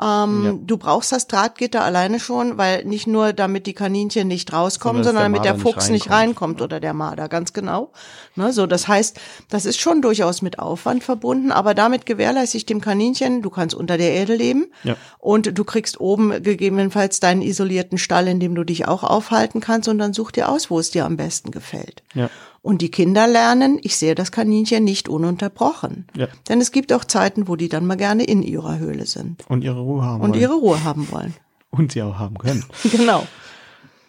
Ähm, 0.00 0.44
Ja. 0.44 0.52
Du 0.60 0.76
brauchst 0.76 1.12
das 1.12 1.28
Drahtgitter 1.28 1.82
alleine 1.84 2.18
schon, 2.18 2.58
weil 2.58 2.84
nicht 2.84 3.06
nur 3.06 3.32
damit 3.32 3.66
die 3.66 3.74
Kaninchen 3.74 4.26
nicht 4.26 4.52
rauskommen, 4.52 5.04
Sondern, 5.04 5.14
dass 5.14 5.22
sondern 5.24 5.42
der 5.44 5.52
damit 5.52 5.64
der 5.66 5.72
Fuchs 5.72 5.88
nicht 5.90 6.10
reinkommt. 6.10 6.60
reinkommt 6.60 6.62
oder 6.62 6.80
der 6.80 6.94
Marder, 6.94 7.28
ganz 7.28 7.52
genau. 7.52 7.92
Ne, 8.34 8.52
so, 8.52 8.66
das 8.66 8.88
heißt, 8.88 9.20
das 9.50 9.64
ist 9.66 9.80
schon 9.80 10.02
durchaus 10.02 10.42
mit 10.42 10.58
Aufwand 10.58 11.04
verbunden, 11.04 11.52
aber 11.52 11.74
damit 11.74 12.06
gewährleiste 12.06 12.56
ich 12.56 12.66
dem 12.66 12.80
Kaninchen, 12.80 13.40
du 13.42 13.50
kannst 13.50 13.74
unter 13.76 13.96
der 13.96 14.12
Erde 14.14 14.34
leben 14.34 14.66
Ja. 14.82 14.96
und 15.20 15.56
du 15.56 15.62
kriegst 15.64 16.00
oben 16.00 16.42
gegebenenfalls 16.42 17.20
deinen 17.20 17.42
isolierten 17.42 17.96
Stall, 17.98 18.26
in 18.26 18.40
dem 18.40 18.56
du 18.56 18.64
dich 18.64 18.88
auch 18.88 19.04
aufhalten 19.04 19.60
kannst 19.60 19.88
und 19.88 19.98
dann 19.98 20.12
such 20.12 20.32
dir 20.32 20.48
aus, 20.48 20.70
wo 20.70 20.80
es 20.80 20.90
dir 20.90 21.04
am 21.04 21.16
besten 21.16 21.52
gefällt. 21.52 22.02
Ja. 22.14 22.30
Und 22.64 22.80
die 22.80 22.90
Kinder 22.90 23.26
lernen, 23.26 23.78
ich 23.82 23.94
sehe 23.98 24.14
das 24.14 24.32
Kaninchen 24.32 24.84
nicht 24.84 25.10
ununterbrochen. 25.10 26.06
Ja. 26.16 26.28
Denn 26.48 26.62
es 26.62 26.72
gibt 26.72 26.94
auch 26.94 27.04
Zeiten, 27.04 27.46
wo 27.46 27.56
die 27.56 27.68
dann 27.68 27.84
mal 27.84 27.98
gerne 27.98 28.24
in 28.24 28.42
ihrer 28.42 28.78
Höhle 28.78 29.04
sind 29.04 29.44
Und 29.50 29.62
ihre 29.62 29.80
Ruhe 29.80 30.02
haben 30.02 30.22
und 30.22 30.30
wollen. 30.30 30.40
ihre 30.40 30.54
Ruhe 30.54 30.82
haben 30.82 31.10
wollen. 31.10 31.34
und 31.70 31.92
sie 31.92 32.00
auch 32.00 32.18
haben 32.18 32.38
können. 32.38 32.64
genau. 32.90 33.26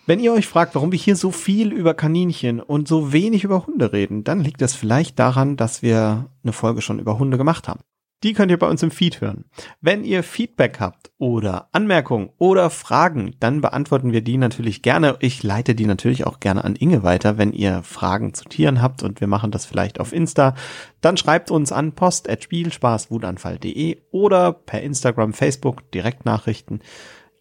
Wenn 0.05 0.21
ihr 0.21 0.31
euch 0.31 0.47
fragt, 0.47 0.73
warum 0.73 0.93
wir 0.93 0.97
hier 0.97 1.17
so 1.17 1.31
viel 1.31 1.73
über 1.73 1.95
Kaninchen 1.95 2.61
und 2.61 2.87
so 2.87 3.11
wenig 3.11 3.43
über 3.43 3.67
Hunde 3.67 3.91
reden, 3.91 4.23
dann 4.23 4.39
liegt 4.39 4.61
das 4.61 4.73
vielleicht 4.73 5.19
daran, 5.19 5.57
dass 5.57 5.81
wir 5.81 6.29
eine 6.41 6.53
Folge 6.53 6.81
schon 6.81 6.99
über 6.99 7.19
Hunde 7.19 7.37
gemacht 7.37 7.67
haben. 7.67 7.81
Die 8.25 8.33
könnt 8.33 8.49
ihr 8.49 8.57
bei 8.57 8.67
uns 8.67 8.81
im 8.81 8.89
Feed 8.89 9.21
hören. 9.21 9.45
Wenn 9.81 10.03
ihr 10.03 10.23
Feedback 10.23 10.79
habt 10.79 11.11
oder 11.19 11.69
Anmerkungen 11.73 12.31
oder 12.39 12.71
Fragen, 12.71 13.35
dann 13.39 13.61
beantworten 13.61 14.13
wir 14.13 14.21
die 14.21 14.37
natürlich 14.37 14.81
gerne. 14.81 15.15
Ich 15.19 15.43
leite 15.43 15.75
die 15.75 15.85
natürlich 15.85 16.25
auch 16.25 16.39
gerne 16.39 16.63
an 16.63 16.75
Inge 16.75 17.03
weiter, 17.03 17.37
wenn 17.37 17.53
ihr 17.53 17.83
Fragen 17.83 18.33
zu 18.33 18.45
Tieren 18.45 18.81
habt 18.81 19.03
und 19.03 19.21
wir 19.21 19.27
machen 19.27 19.51
das 19.51 19.67
vielleicht 19.67 19.99
auf 19.99 20.11
Insta. 20.11 20.55
Dann 21.01 21.17
schreibt 21.17 21.51
uns 21.51 21.71
an 21.71 21.91
post.spielspaßwutanfall.de 21.91 23.97
oder 24.09 24.53
per 24.53 24.81
Instagram, 24.81 25.33
Facebook 25.33 25.91
Direktnachrichten. 25.91 26.79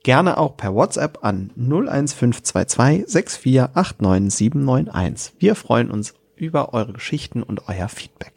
Gerne 0.02 0.36
auch 0.36 0.58
per 0.58 0.74
WhatsApp 0.74 1.20
an 1.22 1.50
01522 1.56 3.06
6489791. 3.06 5.32
Wir 5.38 5.54
freuen 5.54 5.90
uns 5.90 6.12
über 6.36 6.74
eure 6.74 6.92
Geschichten 6.92 7.42
und 7.42 7.70
euer 7.70 7.88
Feedback. 7.88 8.33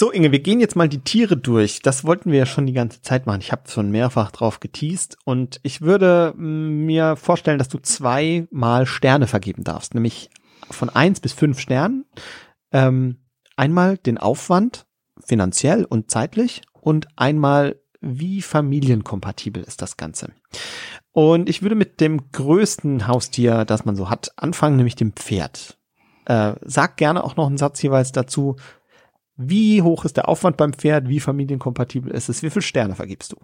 So, 0.00 0.10
Inge, 0.10 0.32
wir 0.32 0.38
gehen 0.38 0.60
jetzt 0.60 0.76
mal 0.76 0.88
die 0.88 1.04
Tiere 1.04 1.36
durch. 1.36 1.82
Das 1.82 2.04
wollten 2.04 2.32
wir 2.32 2.38
ja 2.38 2.46
schon 2.46 2.64
die 2.64 2.72
ganze 2.72 3.02
Zeit 3.02 3.26
machen. 3.26 3.42
Ich 3.42 3.52
habe 3.52 3.68
schon 3.70 3.90
mehrfach 3.90 4.30
drauf 4.30 4.58
geteased 4.58 5.18
und 5.26 5.60
ich 5.62 5.82
würde 5.82 6.32
mm, 6.38 6.86
mir 6.86 7.16
vorstellen, 7.16 7.58
dass 7.58 7.68
du 7.68 7.76
zweimal 7.76 8.86
Sterne 8.86 9.26
vergeben 9.26 9.62
darfst, 9.62 9.92
nämlich 9.92 10.30
von 10.70 10.88
eins 10.88 11.20
bis 11.20 11.34
fünf 11.34 11.60
Sternen. 11.60 12.06
Ähm, 12.72 13.18
einmal 13.56 13.98
den 13.98 14.16
Aufwand, 14.16 14.86
finanziell 15.22 15.84
und 15.84 16.10
zeitlich, 16.10 16.62
und 16.72 17.08
einmal 17.16 17.78
wie 18.00 18.40
familienkompatibel 18.40 19.62
ist 19.62 19.82
das 19.82 19.98
Ganze? 19.98 20.32
Und 21.12 21.50
ich 21.50 21.60
würde 21.60 21.74
mit 21.74 22.00
dem 22.00 22.32
größten 22.32 23.06
Haustier, 23.06 23.66
das 23.66 23.84
man 23.84 23.96
so 23.96 24.08
hat, 24.08 24.32
anfangen, 24.36 24.76
nämlich 24.76 24.96
dem 24.96 25.12
Pferd. 25.12 25.76
Äh, 26.24 26.54
sag 26.62 26.96
gerne 26.96 27.22
auch 27.22 27.36
noch 27.36 27.48
einen 27.48 27.58
Satz 27.58 27.82
jeweils 27.82 28.12
dazu. 28.12 28.56
Wie 29.42 29.80
hoch 29.80 30.04
ist 30.04 30.18
der 30.18 30.28
Aufwand 30.28 30.58
beim 30.58 30.74
Pferd? 30.74 31.08
Wie 31.08 31.18
familienkompatibel 31.18 32.12
ist 32.12 32.28
es? 32.28 32.42
Wie 32.42 32.50
viele 32.50 32.62
Sterne 32.62 32.94
vergibst 32.94 33.32
du? 33.32 33.36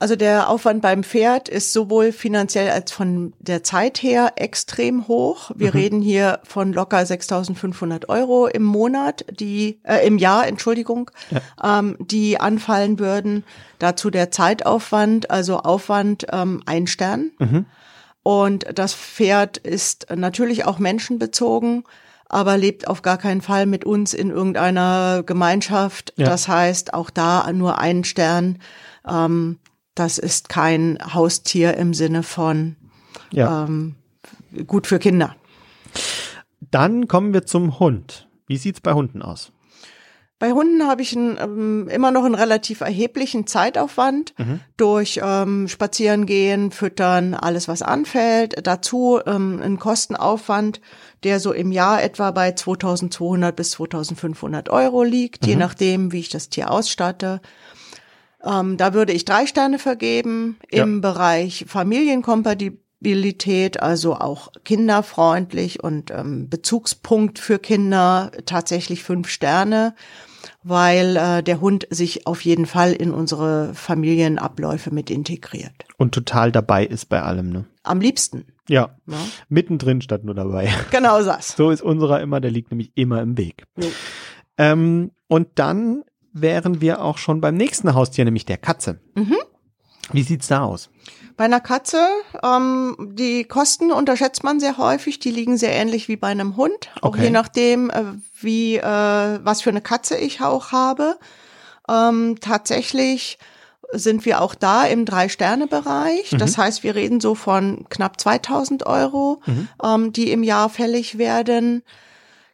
Also 0.00 0.14
der 0.14 0.48
Aufwand 0.48 0.80
beim 0.80 1.02
Pferd 1.02 1.48
ist 1.48 1.72
sowohl 1.72 2.12
finanziell 2.12 2.70
als 2.70 2.92
von 2.92 3.32
der 3.40 3.64
Zeit 3.64 4.00
her 4.00 4.34
extrem 4.36 5.08
hoch. 5.08 5.50
Wir 5.56 5.72
mhm. 5.72 5.78
reden 5.78 6.00
hier 6.00 6.38
von 6.44 6.72
locker 6.72 6.98
6.500 6.98 8.08
Euro 8.08 8.46
im 8.46 8.62
Monat, 8.62 9.24
die 9.28 9.80
äh, 9.82 10.06
im 10.06 10.18
Jahr, 10.18 10.46
Entschuldigung, 10.46 11.10
ja. 11.32 11.80
ähm, 11.80 11.96
die 11.98 12.38
anfallen 12.38 13.00
würden. 13.00 13.42
Dazu 13.80 14.10
der 14.10 14.30
Zeitaufwand, 14.30 15.32
also 15.32 15.58
Aufwand 15.58 16.26
ähm, 16.30 16.62
ein 16.64 16.86
Stern. 16.86 17.32
Mhm. 17.40 17.66
Und 18.22 18.66
das 18.72 18.94
Pferd 18.94 19.56
ist 19.56 20.06
natürlich 20.14 20.64
auch 20.64 20.78
menschenbezogen 20.78 21.82
aber 22.28 22.56
lebt 22.56 22.86
auf 22.88 23.02
gar 23.02 23.18
keinen 23.18 23.40
Fall 23.40 23.66
mit 23.66 23.84
uns 23.84 24.14
in 24.14 24.30
irgendeiner 24.30 25.22
Gemeinschaft. 25.24 26.12
Ja. 26.16 26.26
Das 26.26 26.48
heißt, 26.48 26.94
auch 26.94 27.10
da 27.10 27.50
nur 27.52 27.78
einen 27.78 28.04
Stern. 28.04 28.58
Ähm, 29.06 29.58
das 29.94 30.18
ist 30.18 30.48
kein 30.48 30.98
Haustier 31.14 31.76
im 31.76 31.94
Sinne 31.94 32.22
von 32.22 32.76
ja. 33.32 33.64
ähm, 33.64 33.96
gut 34.66 34.86
für 34.86 34.98
Kinder. 34.98 35.34
Dann 36.60 37.08
kommen 37.08 37.32
wir 37.32 37.46
zum 37.46 37.78
Hund. 37.78 38.28
Wie 38.46 38.56
sieht's 38.56 38.80
bei 38.80 38.92
Hunden 38.92 39.22
aus? 39.22 39.52
Bei 40.38 40.52
Hunden 40.52 40.86
habe 40.86 41.02
ich 41.02 41.16
einen, 41.16 41.36
ähm, 41.36 41.88
immer 41.88 42.12
noch 42.12 42.24
einen 42.24 42.36
relativ 42.36 42.80
erheblichen 42.80 43.48
Zeitaufwand 43.48 44.34
mhm. 44.38 44.60
durch 44.76 45.20
ähm, 45.22 45.66
Spazierengehen, 45.66 46.70
Füttern, 46.70 47.34
alles 47.34 47.66
was 47.66 47.82
anfällt. 47.82 48.54
Dazu 48.64 49.18
ähm, 49.26 49.60
einen 49.60 49.80
Kostenaufwand, 49.80 50.80
der 51.24 51.40
so 51.40 51.52
im 51.52 51.72
Jahr 51.72 52.02
etwa 52.02 52.30
bei 52.30 52.52
2200 52.52 53.54
bis 53.54 53.72
2500 53.72 54.68
Euro 54.68 55.02
liegt, 55.02 55.42
mhm. 55.42 55.48
je 55.48 55.56
nachdem, 55.56 56.12
wie 56.12 56.20
ich 56.20 56.28
das 56.28 56.48
Tier 56.50 56.70
ausstatte. 56.70 57.40
Ähm, 58.44 58.76
da 58.76 58.94
würde 58.94 59.12
ich 59.12 59.24
drei 59.24 59.46
Sterne 59.46 59.80
vergeben 59.80 60.58
im 60.68 60.94
ja. 60.94 61.00
Bereich 61.00 61.64
Familienkompatibilität, 61.66 62.87
also 63.80 64.14
auch 64.16 64.52
kinderfreundlich 64.64 65.82
und 65.82 66.10
ähm, 66.10 66.48
Bezugspunkt 66.48 67.38
für 67.38 67.58
Kinder 67.58 68.32
tatsächlich 68.44 69.04
fünf 69.04 69.28
Sterne, 69.28 69.94
weil 70.62 71.16
äh, 71.16 71.42
der 71.42 71.60
Hund 71.60 71.86
sich 71.90 72.26
auf 72.26 72.40
jeden 72.42 72.66
Fall 72.66 72.92
in 72.92 73.12
unsere 73.12 73.72
Familienabläufe 73.74 74.92
mit 74.92 75.10
integriert. 75.10 75.84
Und 75.96 76.12
total 76.12 76.52
dabei 76.52 76.84
ist 76.84 77.08
bei 77.08 77.22
allem, 77.22 77.50
ne? 77.50 77.64
Am 77.84 78.00
liebsten. 78.00 78.46
Ja. 78.68 78.96
ja. 79.06 79.16
Mittendrin 79.48 80.00
statt 80.02 80.24
nur 80.24 80.34
dabei. 80.34 80.70
Genau 80.90 81.22
das. 81.22 81.56
So 81.56 81.70
ist 81.70 81.82
unserer 81.82 82.20
immer, 82.20 82.40
der 82.40 82.50
liegt 82.50 82.70
nämlich 82.70 82.92
immer 82.94 83.22
im 83.22 83.38
Weg. 83.38 83.64
Ja. 83.76 83.88
Ähm, 84.58 85.12
und 85.28 85.48
dann 85.54 86.02
wären 86.32 86.80
wir 86.80 87.02
auch 87.02 87.18
schon 87.18 87.40
beim 87.40 87.56
nächsten 87.56 87.94
Haustier, 87.94 88.24
nämlich 88.24 88.44
der 88.44 88.58
Katze. 88.58 89.00
Mhm. 89.14 89.36
Wie 90.12 90.22
sieht's 90.22 90.48
da 90.48 90.64
aus? 90.64 90.90
Bei 91.36 91.44
einer 91.44 91.60
Katze, 91.60 92.04
ähm, 92.42 92.96
die 93.12 93.44
Kosten 93.44 93.92
unterschätzt 93.92 94.42
man 94.42 94.58
sehr 94.58 94.76
häufig. 94.76 95.20
Die 95.20 95.30
liegen 95.30 95.56
sehr 95.56 95.72
ähnlich 95.72 96.08
wie 96.08 96.16
bei 96.16 96.28
einem 96.28 96.56
Hund. 96.56 96.90
Auch 97.00 97.10
okay. 97.10 97.24
je 97.24 97.30
nachdem, 97.30 97.90
äh, 97.90 98.02
wie 98.40 98.76
äh, 98.76 98.82
was 98.82 99.62
für 99.62 99.70
eine 99.70 99.80
Katze 99.80 100.16
ich 100.16 100.40
auch 100.40 100.72
habe. 100.72 101.16
Ähm, 101.88 102.36
tatsächlich 102.40 103.38
sind 103.92 104.24
wir 104.26 104.42
auch 104.42 104.54
da 104.54 104.84
im 104.84 105.04
Drei-Sterne-Bereich. 105.04 106.32
Mhm. 106.32 106.38
Das 106.38 106.58
heißt, 106.58 106.82
wir 106.82 106.94
reden 106.94 107.20
so 107.20 107.34
von 107.34 107.86
knapp 107.88 108.20
2000 108.20 108.84
Euro, 108.86 109.40
mhm. 109.46 109.68
ähm, 109.82 110.12
die 110.12 110.32
im 110.32 110.42
Jahr 110.42 110.68
fällig 110.68 111.18
werden. 111.18 111.82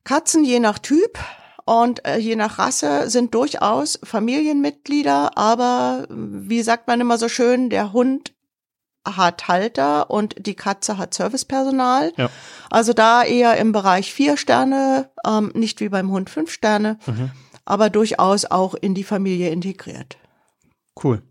Katzen 0.04 0.44
je 0.44 0.60
nach 0.60 0.78
Typ 0.78 1.18
und 1.64 2.06
äh, 2.06 2.18
je 2.18 2.36
nach 2.36 2.58
Rasse 2.58 3.08
sind 3.08 3.34
durchaus 3.34 3.98
Familienmitglieder, 4.02 5.36
aber 5.38 6.06
wie 6.10 6.62
sagt 6.62 6.86
man 6.86 7.00
immer 7.00 7.18
so 7.18 7.28
schön, 7.28 7.70
der 7.70 7.92
Hund 7.92 8.34
hat 9.06 9.48
Halter 9.48 10.10
und 10.10 10.34
die 10.46 10.54
Katze 10.54 10.98
hat 10.98 11.14
Servicepersonal. 11.14 12.12
Ja. 12.16 12.30
Also 12.70 12.92
da 12.92 13.22
eher 13.22 13.56
im 13.56 13.72
Bereich 13.72 14.12
vier 14.12 14.36
Sterne, 14.36 15.10
ähm, 15.26 15.52
nicht 15.54 15.80
wie 15.80 15.88
beim 15.88 16.10
Hund 16.10 16.30
fünf 16.30 16.50
Sterne, 16.50 16.98
mhm. 17.06 17.30
aber 17.64 17.90
durchaus 17.90 18.44
auch 18.46 18.74
in 18.74 18.94
die 18.94 19.04
Familie 19.04 19.50
integriert. 19.50 20.16
Cool. 21.02 21.22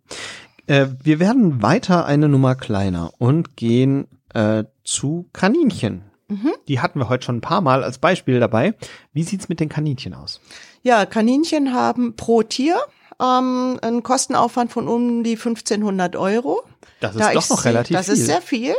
Äh, 0.67 0.88
wir 1.04 1.19
werden 1.19 1.62
weiter 1.62 2.06
eine 2.06 2.30
Nummer 2.30 2.56
kleiner 2.56 3.12
und 3.17 3.56
gehen 3.56 4.08
äh, 4.34 4.65
zu 4.84 5.30
Kaninchen. 5.34 6.04
Mhm. 6.27 6.53
Die 6.67 6.79
hatten 6.79 6.99
wir 6.99 7.09
heute 7.09 7.25
schon 7.25 7.38
ein 7.38 7.41
paar 7.41 7.62
Mal 7.62 7.83
als 7.83 7.97
Beispiel 7.97 8.39
dabei. 8.39 8.73
Wie 9.13 9.23
sieht's 9.23 9.49
mit 9.49 9.59
den 9.59 9.69
Kaninchen 9.69 10.13
aus? 10.13 10.39
Ja, 10.81 11.05
Kaninchen 11.05 11.73
haben 11.73 12.15
pro 12.15 12.43
Tier 12.43 12.77
ähm, 13.21 13.79
einen 13.81 14.03
Kostenaufwand 14.03 14.71
von 14.71 14.88
um 14.88 15.23
die 15.23 15.36
1500 15.36 16.15
Euro. 16.15 16.63
Das 16.99 17.15
ist 17.15 17.21
da 17.21 17.33
doch 17.33 17.49
noch 17.49 17.65
relativ 17.65 17.95
das 17.95 18.05
viel. 18.05 18.13
Das 18.13 18.19
ist 18.19 18.25
sehr 18.25 18.41
viel. 18.41 18.75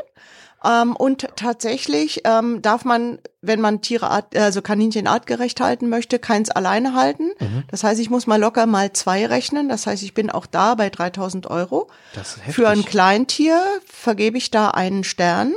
Ähm, 0.64 0.96
und 0.96 1.28
tatsächlich 1.36 2.22
ähm, 2.24 2.62
darf 2.62 2.84
man, 2.84 3.18
wenn 3.42 3.60
man 3.60 3.82
Tiere, 3.82 4.10
art, 4.10 4.34
also 4.36 4.62
Kaninchen 4.62 5.06
artgerecht 5.06 5.60
halten 5.60 5.90
möchte, 5.90 6.18
keins 6.18 6.50
alleine 6.50 6.94
halten. 6.94 7.32
Mhm. 7.38 7.64
Das 7.70 7.84
heißt, 7.84 8.00
ich 8.00 8.08
muss 8.08 8.26
mal 8.26 8.40
locker 8.40 8.64
mal 8.66 8.92
zwei 8.92 9.26
rechnen. 9.26 9.68
Das 9.68 9.86
heißt, 9.86 10.02
ich 10.02 10.14
bin 10.14 10.30
auch 10.30 10.46
da 10.46 10.74
bei 10.74 10.88
3000 10.88 11.48
Euro. 11.48 11.88
Das 12.14 12.36
ist 12.36 12.38
heftig. 12.38 12.54
Für 12.54 12.68
ein 12.70 12.84
Kleintier 12.84 13.62
vergebe 13.86 14.38
ich 14.38 14.50
da 14.50 14.70
einen 14.70 15.04
Stern 15.04 15.52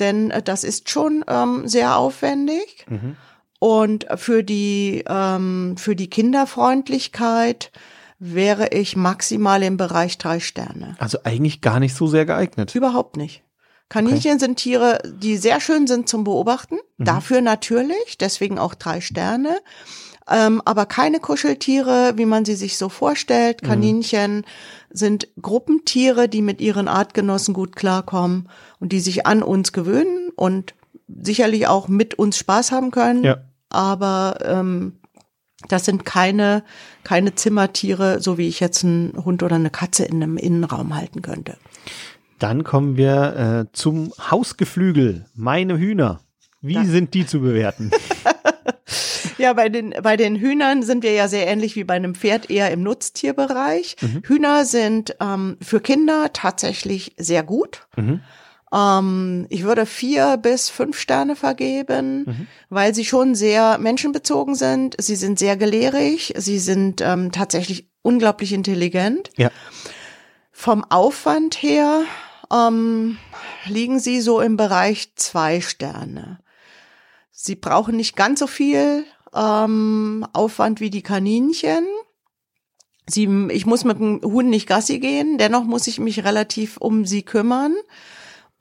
denn 0.00 0.30
äh, 0.30 0.42
das 0.42 0.64
ist 0.64 0.90
schon 0.90 1.24
ähm, 1.28 1.68
sehr 1.68 1.96
aufwendig. 1.96 2.86
Mhm. 2.88 3.16
Und 3.58 4.06
für 4.16 4.42
die, 4.42 5.04
ähm, 5.06 5.76
für 5.76 5.94
die 5.94 6.08
Kinderfreundlichkeit 6.08 7.70
wäre 8.18 8.68
ich 8.68 8.96
maximal 8.96 9.62
im 9.62 9.76
Bereich 9.76 10.18
drei 10.18 10.40
Sterne. 10.40 10.96
Also 10.98 11.18
eigentlich 11.24 11.60
gar 11.60 11.80
nicht 11.80 11.94
so 11.94 12.06
sehr 12.06 12.26
geeignet. 12.26 12.74
Überhaupt 12.74 13.16
nicht. 13.16 13.42
Kaninchen 13.90 14.32
okay. 14.32 14.38
sind 14.38 14.56
Tiere, 14.56 15.00
die 15.04 15.36
sehr 15.36 15.60
schön 15.60 15.86
sind 15.86 16.08
zum 16.08 16.24
Beobachten. 16.24 16.76
Mhm. 16.96 17.04
Dafür 17.04 17.40
natürlich, 17.40 18.18
deswegen 18.18 18.58
auch 18.58 18.74
drei 18.74 19.00
Sterne. 19.00 19.58
Ähm, 20.30 20.62
aber 20.64 20.86
keine 20.86 21.18
Kuscheltiere, 21.18 22.12
wie 22.16 22.26
man 22.26 22.44
sie 22.44 22.54
sich 22.54 22.78
so 22.78 22.88
vorstellt. 22.88 23.62
Mhm. 23.62 23.66
Kaninchen. 23.66 24.44
Sind 24.92 25.28
Gruppentiere, 25.40 26.28
die 26.28 26.42
mit 26.42 26.60
ihren 26.60 26.88
Artgenossen 26.88 27.54
gut 27.54 27.76
klarkommen 27.76 28.48
und 28.78 28.92
die 28.92 29.00
sich 29.00 29.26
an 29.26 29.42
uns 29.42 29.72
gewöhnen 29.72 30.30
und 30.36 30.74
sicherlich 31.08 31.66
auch 31.66 31.88
mit 31.88 32.14
uns 32.14 32.38
Spaß 32.38 32.72
haben 32.72 32.90
können. 32.90 33.24
Ja. 33.24 33.38
Aber 33.68 34.38
ähm, 34.42 35.00
das 35.68 35.84
sind 35.84 36.04
keine, 36.04 36.64
keine 37.04 37.34
Zimmertiere, 37.34 38.20
so 38.20 38.38
wie 38.38 38.48
ich 38.48 38.60
jetzt 38.60 38.84
einen 38.84 39.12
Hund 39.24 39.42
oder 39.42 39.56
eine 39.56 39.70
Katze 39.70 40.04
in 40.04 40.22
einem 40.22 40.36
Innenraum 40.36 40.96
halten 40.96 41.22
könnte. 41.22 41.56
Dann 42.38 42.64
kommen 42.64 42.96
wir 42.96 43.68
äh, 43.68 43.72
zum 43.72 44.12
Hausgeflügel. 44.30 45.26
Meine 45.34 45.78
Hühner. 45.78 46.20
Wie 46.62 46.74
da. 46.74 46.84
sind 46.84 47.14
die 47.14 47.26
zu 47.26 47.40
bewerten? 47.40 47.90
Ja, 49.40 49.54
bei 49.54 49.70
den, 49.70 49.94
bei 50.02 50.18
den 50.18 50.36
Hühnern 50.36 50.82
sind 50.82 51.02
wir 51.02 51.14
ja 51.14 51.26
sehr 51.26 51.46
ähnlich 51.46 51.74
wie 51.74 51.84
bei 51.84 51.94
einem 51.94 52.14
Pferd 52.14 52.50
eher 52.50 52.70
im 52.70 52.82
Nutztierbereich. 52.82 53.96
Mhm. 54.02 54.22
Hühner 54.26 54.66
sind 54.66 55.16
ähm, 55.18 55.56
für 55.62 55.80
Kinder 55.80 56.34
tatsächlich 56.34 57.14
sehr 57.16 57.42
gut. 57.42 57.86
Mhm. 57.96 58.20
Ähm, 58.70 59.46
ich 59.48 59.64
würde 59.64 59.86
vier 59.86 60.36
bis 60.36 60.68
fünf 60.68 61.00
Sterne 61.00 61.36
vergeben, 61.36 62.24
mhm. 62.26 62.46
weil 62.68 62.94
sie 62.94 63.06
schon 63.06 63.34
sehr 63.34 63.78
menschenbezogen 63.78 64.56
sind. 64.56 64.94
Sie 64.98 65.16
sind 65.16 65.38
sehr 65.38 65.56
gelehrig. 65.56 66.34
Sie 66.36 66.58
sind 66.58 67.00
ähm, 67.00 67.32
tatsächlich 67.32 67.88
unglaublich 68.02 68.52
intelligent. 68.52 69.30
Ja. 69.38 69.50
Vom 70.52 70.84
Aufwand 70.84 71.62
her 71.62 72.02
ähm, 72.52 73.16
liegen 73.64 74.00
sie 74.00 74.20
so 74.20 74.42
im 74.42 74.58
Bereich 74.58 75.14
zwei 75.16 75.62
Sterne. 75.62 76.40
Sie 77.30 77.54
brauchen 77.54 77.96
nicht 77.96 78.16
ganz 78.16 78.40
so 78.40 78.46
viel 78.46 79.06
ähm, 79.34 80.26
Aufwand 80.32 80.80
wie 80.80 80.90
die 80.90 81.02
Kaninchen. 81.02 81.84
Sie, 83.08 83.28
ich 83.50 83.66
muss 83.66 83.84
mit 83.84 83.98
dem 83.98 84.20
Huhn 84.22 84.48
nicht 84.48 84.68
Gassi 84.68 84.98
gehen, 85.00 85.38
dennoch 85.38 85.64
muss 85.64 85.86
ich 85.86 85.98
mich 85.98 86.24
relativ 86.24 86.76
um 86.76 87.04
sie 87.04 87.22
kümmern. 87.22 87.74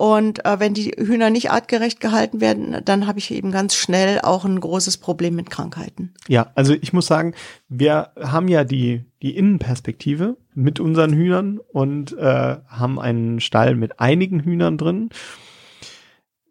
Und 0.02 0.46
äh, 0.46 0.62
wenn 0.62 0.74
die 0.74 0.94
Hühner 0.98 1.30
nicht 1.30 1.52
artgerecht 1.52 2.00
gehalten 2.00 2.40
werden, 2.40 2.78
dann 2.86 3.06
habe 3.06 3.20
ich 3.20 3.32
eben 3.32 3.52
ganz 3.52 3.76
schnell 3.76 4.22
auch 4.22 4.46
ein 4.46 4.58
großes 4.58 4.96
Problem 4.96 5.36
mit 5.36 5.50
Krankheiten. 5.50 6.14
Ja, 6.30 6.52
also 6.56 6.74
ich 6.74 6.94
muss 6.94 7.06
sagen, 7.06 7.34
wir 7.68 8.12
haben 8.18 8.48
ja 8.48 8.64
die, 8.64 9.04
die 9.22 9.36
Innenperspektive 9.36 10.38
mit 10.54 10.80
unseren 10.80 11.12
Hühnern 11.12 11.60
und 11.60 12.18
äh, 12.18 12.58
haben 12.66 12.98
einen 12.98 13.42
Stall 13.42 13.76
mit 13.76 14.00
einigen 14.00 14.40
Hühnern 14.40 14.78
drin. 14.78 15.10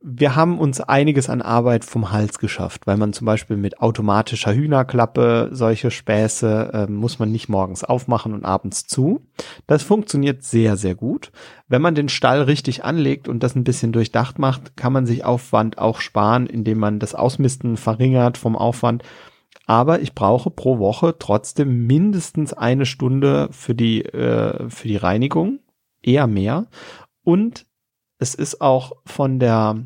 Wir 0.00 0.36
haben 0.36 0.58
uns 0.58 0.80
einiges 0.80 1.28
an 1.28 1.42
Arbeit 1.42 1.84
vom 1.84 2.12
Hals 2.12 2.38
geschafft, 2.38 2.86
weil 2.86 2.96
man 2.96 3.12
zum 3.12 3.24
Beispiel 3.24 3.56
mit 3.56 3.80
automatischer 3.80 4.54
Hühnerklappe 4.54 5.50
solche 5.52 5.90
Späße 5.90 6.70
äh, 6.72 6.90
muss 6.90 7.18
man 7.18 7.32
nicht 7.32 7.48
morgens 7.48 7.82
aufmachen 7.82 8.32
und 8.32 8.44
abends 8.44 8.86
zu. 8.86 9.26
Das 9.66 9.82
funktioniert 9.82 10.44
sehr, 10.44 10.76
sehr 10.76 10.94
gut. 10.94 11.32
Wenn 11.66 11.82
man 11.82 11.96
den 11.96 12.08
Stall 12.08 12.42
richtig 12.42 12.84
anlegt 12.84 13.28
und 13.28 13.42
das 13.42 13.56
ein 13.56 13.64
bisschen 13.64 13.92
durchdacht 13.92 14.38
macht, 14.38 14.76
kann 14.76 14.92
man 14.92 15.04
sich 15.04 15.24
Aufwand 15.24 15.78
auch 15.78 16.00
sparen, 16.00 16.46
indem 16.46 16.78
man 16.78 17.00
das 17.00 17.14
Ausmisten 17.16 17.76
verringert 17.76 18.38
vom 18.38 18.56
Aufwand. 18.56 19.02
Aber 19.66 20.00
ich 20.00 20.14
brauche 20.14 20.50
pro 20.50 20.78
Woche 20.78 21.16
trotzdem 21.18 21.86
mindestens 21.86 22.52
eine 22.52 22.86
Stunde 22.86 23.48
für 23.50 23.74
die, 23.74 24.04
äh, 24.04 24.70
für 24.70 24.88
die 24.88 24.96
Reinigung, 24.96 25.58
eher 26.02 26.26
mehr. 26.26 26.66
Und 27.24 27.66
es 28.18 28.34
ist 28.34 28.60
auch 28.60 28.92
von 29.06 29.38
der 29.38 29.76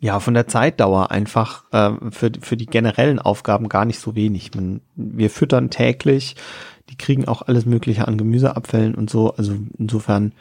ja, 0.00 0.20
von 0.20 0.34
der 0.34 0.46
Zeitdauer 0.46 1.10
einfach 1.10 1.64
äh, 1.72 1.90
für, 2.10 2.30
für 2.40 2.56
die 2.56 2.66
generellen 2.66 3.18
Aufgaben 3.18 3.68
gar 3.68 3.84
nicht 3.84 3.98
so 3.98 4.14
wenig. 4.14 4.54
Man, 4.54 4.80
wir 4.94 5.28
füttern 5.28 5.70
täglich, 5.70 6.36
die 6.88 6.96
kriegen 6.96 7.26
auch 7.26 7.42
alles 7.42 7.66
Mögliche 7.66 8.06
an 8.06 8.16
Gemüseabfällen 8.16 8.94
und 8.94 9.10
so. 9.10 9.34
Also 9.34 9.56
insofern, 9.76 10.34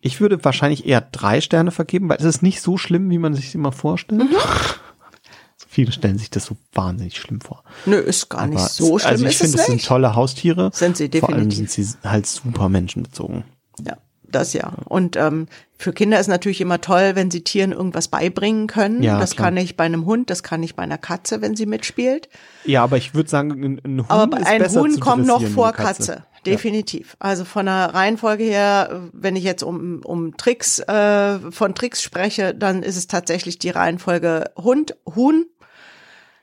ich 0.00 0.20
würde 0.20 0.44
wahrscheinlich 0.44 0.84
eher 0.84 1.00
drei 1.00 1.40
Sterne 1.40 1.70
vergeben, 1.70 2.08
weil 2.08 2.18
es 2.18 2.24
ist 2.24 2.42
nicht 2.42 2.60
so 2.60 2.76
schlimm, 2.76 3.08
wie 3.10 3.18
man 3.18 3.34
sich 3.34 3.54
immer 3.54 3.70
vorstellt. 3.70 4.22
Mhm. 4.22 4.36
Viele 5.68 5.92
stellen 5.92 6.18
sich 6.18 6.30
das 6.30 6.46
so 6.46 6.56
wahnsinnig 6.72 7.18
schlimm 7.18 7.40
vor. 7.40 7.62
Nö, 7.86 7.94
ist 7.94 8.28
gar 8.28 8.48
nicht 8.48 8.58
so 8.58 8.98
schlimm. 8.98 9.12
Also 9.12 9.26
ich 9.26 9.38
finde, 9.38 9.56
es 9.56 9.66
sind 9.66 9.84
tolle 9.84 10.16
Haustiere. 10.16 10.72
Sind 10.74 10.96
sie 10.96 11.08
definitiv. 11.08 11.20
Vor 11.20 11.34
allem 11.36 11.50
sind 11.52 11.70
sie 11.70 11.86
halt 12.02 12.26
super 12.26 12.68
menschenbezogen. 12.68 13.44
Ja 13.86 13.96
das 14.34 14.52
ja. 14.52 14.72
Und 14.86 15.16
ähm, 15.16 15.46
für 15.78 15.92
Kinder 15.92 16.20
ist 16.20 16.28
natürlich 16.28 16.60
immer 16.60 16.80
toll, 16.80 17.12
wenn 17.14 17.30
sie 17.30 17.42
Tieren 17.42 17.72
irgendwas 17.72 18.08
beibringen 18.08 18.66
können. 18.66 19.02
Ja, 19.02 19.18
das 19.18 19.36
klar. 19.36 19.48
kann 19.48 19.56
ich 19.56 19.76
bei 19.76 19.84
einem 19.84 20.06
Hund, 20.06 20.30
das 20.30 20.42
kann 20.42 20.62
ich 20.62 20.76
bei 20.76 20.82
einer 20.82 20.98
Katze, 20.98 21.40
wenn 21.40 21.56
sie 21.56 21.66
mitspielt. 21.66 22.28
Ja, 22.64 22.82
aber 22.82 22.96
ich 22.96 23.14
würde 23.14 23.30
sagen, 23.30 23.50
ein, 23.50 23.80
ein 23.84 23.98
Hund 24.00 24.10
aber 24.10 24.40
ist 24.40 24.46
ein 24.46 24.60
besser 24.60 24.80
Hund 24.80 25.00
kommt 25.00 25.26
noch 25.26 25.42
vor 25.42 25.72
Katze. 25.72 26.12
Katze. 26.12 26.24
Definitiv. 26.46 27.10
Ja. 27.10 27.16
Also 27.20 27.44
von 27.44 27.66
der 27.66 27.94
Reihenfolge 27.94 28.44
her, 28.44 29.10
wenn 29.12 29.36
ich 29.36 29.44
jetzt 29.44 29.62
um, 29.62 30.00
um 30.04 30.36
Tricks, 30.36 30.78
äh, 30.80 31.38
von 31.50 31.74
Tricks 31.74 32.02
spreche, 32.02 32.54
dann 32.54 32.82
ist 32.82 32.96
es 32.96 33.06
tatsächlich 33.06 33.58
die 33.58 33.70
Reihenfolge 33.70 34.50
Hund, 34.56 34.96
Huhn, 35.14 35.46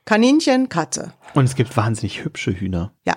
Kaninchen, 0.04 0.68
Katze. 0.68 1.12
Und 1.34 1.44
es 1.44 1.54
gibt 1.54 1.76
wahnsinnig 1.76 2.24
hübsche 2.24 2.52
Hühner. 2.52 2.92
Ja, 3.04 3.16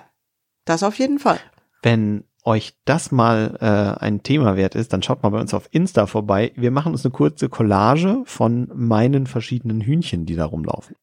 das 0.64 0.82
auf 0.82 0.98
jeden 0.98 1.18
Fall. 1.18 1.38
Wenn 1.82 2.24
euch 2.44 2.74
das 2.84 3.12
mal 3.12 3.56
äh, 3.60 4.02
ein 4.02 4.22
Thema 4.22 4.56
wert 4.56 4.74
ist, 4.74 4.92
dann 4.92 5.02
schaut 5.02 5.22
mal 5.22 5.30
bei 5.30 5.40
uns 5.40 5.54
auf 5.54 5.68
Insta 5.70 6.06
vorbei. 6.06 6.52
Wir 6.56 6.70
machen 6.70 6.92
uns 6.92 7.04
eine 7.04 7.12
kurze 7.12 7.48
Collage 7.48 8.22
von 8.24 8.70
meinen 8.74 9.26
verschiedenen 9.26 9.80
Hühnchen, 9.80 10.26
die 10.26 10.34
da 10.34 10.44
rumlaufen. 10.44 10.96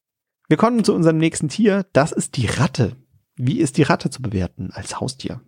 Wir 0.48 0.58
kommen 0.58 0.84
zu 0.84 0.94
unserem 0.94 1.18
nächsten 1.18 1.50
Tier. 1.50 1.86
Das 1.94 2.12
ist 2.12 2.36
die 2.36 2.48
Ratte. 2.48 2.96
Wie 3.36 3.60
ist 3.60 3.78
die 3.78 3.84
Ratte 3.84 4.10
zu 4.10 4.22
bewerten 4.22 4.72
als 4.74 5.00
Haustier? 5.00 5.42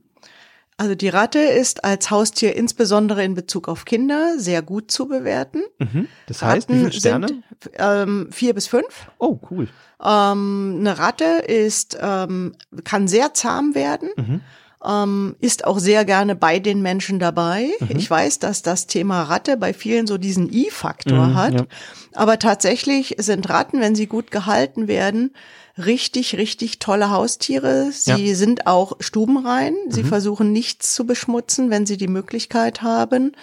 Also 0.77 0.95
die 0.95 1.09
Ratte 1.09 1.39
ist 1.39 1.83
als 1.83 2.09
Haustier 2.09 2.55
insbesondere 2.55 3.23
in 3.23 3.35
Bezug 3.35 3.67
auf 3.67 3.85
Kinder 3.85 4.35
sehr 4.37 4.61
gut 4.61 4.89
zu 4.89 5.07
bewerten. 5.07 5.61
Mhm. 5.77 6.07
Das 6.27 6.41
heißt, 6.41 6.69
Ratten 6.69 6.73
wie 6.73 6.79
viele 6.85 6.99
Sterne? 6.99 7.27
Sind, 7.27 7.43
ähm, 7.75 8.29
vier 8.31 8.53
bis 8.53 8.67
fünf. 8.67 9.11
Oh, 9.19 9.39
cool. 9.51 9.67
Ähm, 10.03 10.77
eine 10.79 10.97
Ratte 10.97 11.43
ist 11.45 11.97
ähm, 12.01 12.55
kann 12.83 13.07
sehr 13.07 13.33
zahm 13.33 13.75
werden. 13.75 14.09
Mhm 14.15 14.41
ähm, 14.85 15.35
ist 15.39 15.65
auch 15.65 15.79
sehr 15.79 16.05
gerne 16.05 16.35
bei 16.35 16.59
den 16.59 16.81
Menschen 16.81 17.19
dabei. 17.19 17.69
Mhm. 17.79 17.97
Ich 17.97 18.09
weiß, 18.09 18.39
dass 18.39 18.61
das 18.61 18.87
Thema 18.87 19.23
Ratte 19.23 19.57
bei 19.57 19.73
vielen 19.73 20.07
so 20.07 20.17
diesen 20.17 20.51
I-Faktor 20.51 21.27
mhm, 21.27 21.35
hat. 21.35 21.53
Ja. 21.53 21.65
Aber 22.13 22.39
tatsächlich 22.39 23.15
sind 23.17 23.49
Ratten, 23.49 23.79
wenn 23.79 23.95
sie 23.95 24.07
gut 24.07 24.31
gehalten 24.31 24.87
werden, 24.87 25.31
richtig, 25.77 26.35
richtig 26.37 26.79
tolle 26.79 27.11
Haustiere. 27.11 27.91
Sie 27.91 28.27
ja. 28.27 28.35
sind 28.35 28.67
auch 28.67 28.93
stubenrein. 28.99 29.75
Sie 29.89 30.03
mhm. 30.03 30.07
versuchen 30.07 30.51
nichts 30.51 30.93
zu 30.93 31.05
beschmutzen, 31.05 31.69
wenn 31.69 31.85
sie 31.85 31.97
die 31.97 32.07
Möglichkeit 32.07 32.81
haben. 32.81 33.33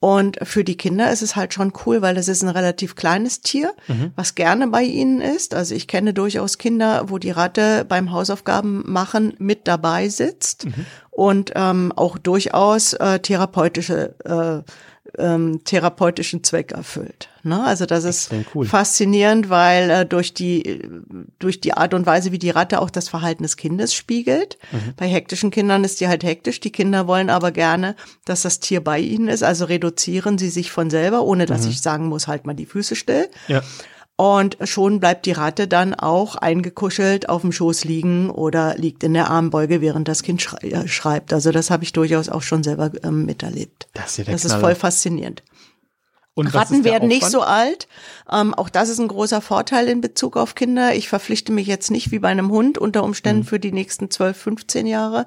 Und 0.00 0.38
für 0.42 0.64
die 0.64 0.78
Kinder 0.78 1.12
ist 1.12 1.20
es 1.20 1.36
halt 1.36 1.52
schon 1.52 1.74
cool, 1.84 2.00
weil 2.00 2.16
es 2.16 2.26
ist 2.26 2.42
ein 2.42 2.48
relativ 2.48 2.96
kleines 2.96 3.42
Tier, 3.42 3.74
mhm. 3.86 4.12
was 4.16 4.34
gerne 4.34 4.66
bei 4.68 4.82
ihnen 4.82 5.20
ist. 5.20 5.52
Also 5.54 5.74
ich 5.74 5.88
kenne 5.88 6.14
durchaus 6.14 6.56
Kinder, 6.56 7.10
wo 7.10 7.18
die 7.18 7.30
Ratte 7.30 7.84
beim 7.86 8.10
Hausaufgaben 8.10 8.82
machen 8.90 9.34
mit 9.38 9.68
dabei 9.68 10.08
sitzt 10.08 10.64
mhm. 10.64 10.86
und 11.10 11.52
ähm, 11.54 11.92
auch 11.94 12.16
durchaus 12.16 12.94
äh, 12.94 13.18
therapeutische 13.18 14.14
äh, 14.24 14.70
ähm, 15.18 15.62
therapeutischen 15.64 16.44
Zweck 16.44 16.72
erfüllt. 16.72 17.28
Ne? 17.42 17.62
Also 17.62 17.86
das 17.86 18.04
ist 18.04 18.30
cool. 18.54 18.66
faszinierend, 18.66 19.50
weil 19.50 19.90
äh, 19.90 20.06
durch 20.06 20.34
die 20.34 20.82
durch 21.38 21.60
die 21.60 21.74
Art 21.74 21.94
und 21.94 22.06
Weise, 22.06 22.32
wie 22.32 22.38
die 22.38 22.50
Ratte 22.50 22.80
auch 22.80 22.90
das 22.90 23.08
Verhalten 23.08 23.42
des 23.42 23.56
Kindes 23.56 23.94
spiegelt. 23.94 24.58
Mhm. 24.72 24.94
Bei 24.96 25.06
hektischen 25.06 25.50
Kindern 25.50 25.84
ist 25.84 26.00
die 26.00 26.08
halt 26.08 26.22
hektisch. 26.22 26.60
Die 26.60 26.72
Kinder 26.72 27.06
wollen 27.06 27.30
aber 27.30 27.50
gerne, 27.50 27.96
dass 28.24 28.42
das 28.42 28.60
Tier 28.60 28.82
bei 28.82 28.98
ihnen 28.98 29.28
ist. 29.28 29.42
Also 29.42 29.64
reduzieren 29.64 30.38
sie 30.38 30.50
sich 30.50 30.70
von 30.70 30.90
selber, 30.90 31.22
ohne 31.22 31.46
dass 31.46 31.64
mhm. 31.64 31.70
ich 31.70 31.80
sagen 31.80 32.06
muss, 32.06 32.28
halt 32.28 32.46
mal 32.46 32.54
die 32.54 32.66
Füße 32.66 32.96
still. 32.96 33.28
Ja. 33.48 33.62
Und 34.20 34.58
schon 34.64 35.00
bleibt 35.00 35.24
die 35.24 35.32
Ratte 35.32 35.66
dann 35.66 35.94
auch 35.94 36.36
eingekuschelt 36.36 37.30
auf 37.30 37.40
dem 37.40 37.52
Schoß 37.52 37.86
liegen 37.86 38.28
oder 38.28 38.74
liegt 38.76 39.02
in 39.02 39.14
der 39.14 39.30
Armbeuge, 39.30 39.80
während 39.80 40.08
das 40.08 40.22
Kind 40.22 40.46
äh, 40.60 40.86
schreibt. 40.86 41.32
Also 41.32 41.52
das 41.52 41.70
habe 41.70 41.84
ich 41.84 41.94
durchaus 41.94 42.28
auch 42.28 42.42
schon 42.42 42.62
selber 42.62 42.90
ähm, 43.02 43.24
miterlebt. 43.24 43.88
Das 43.94 44.18
ist, 44.18 44.26
ja 44.26 44.32
das 44.32 44.44
ist 44.44 44.56
voll 44.56 44.74
faszinierend. 44.74 45.42
Und 46.40 46.54
Ratten 46.54 46.84
werden 46.84 47.06
nicht 47.06 47.26
so 47.26 47.42
alt. 47.42 47.86
Ähm, 48.32 48.54
auch 48.54 48.70
das 48.70 48.88
ist 48.88 48.98
ein 48.98 49.08
großer 49.08 49.42
Vorteil 49.42 49.88
in 49.88 50.00
Bezug 50.00 50.38
auf 50.38 50.54
Kinder. 50.54 50.94
Ich 50.94 51.10
verpflichte 51.10 51.52
mich 51.52 51.66
jetzt 51.66 51.90
nicht 51.90 52.12
wie 52.12 52.18
bei 52.18 52.28
einem 52.28 52.50
Hund 52.50 52.78
unter 52.78 53.04
Umständen 53.04 53.42
mhm. 53.42 53.46
für 53.46 53.60
die 53.60 53.72
nächsten 53.72 54.10
12, 54.10 54.38
15 54.38 54.86
Jahre, 54.86 55.26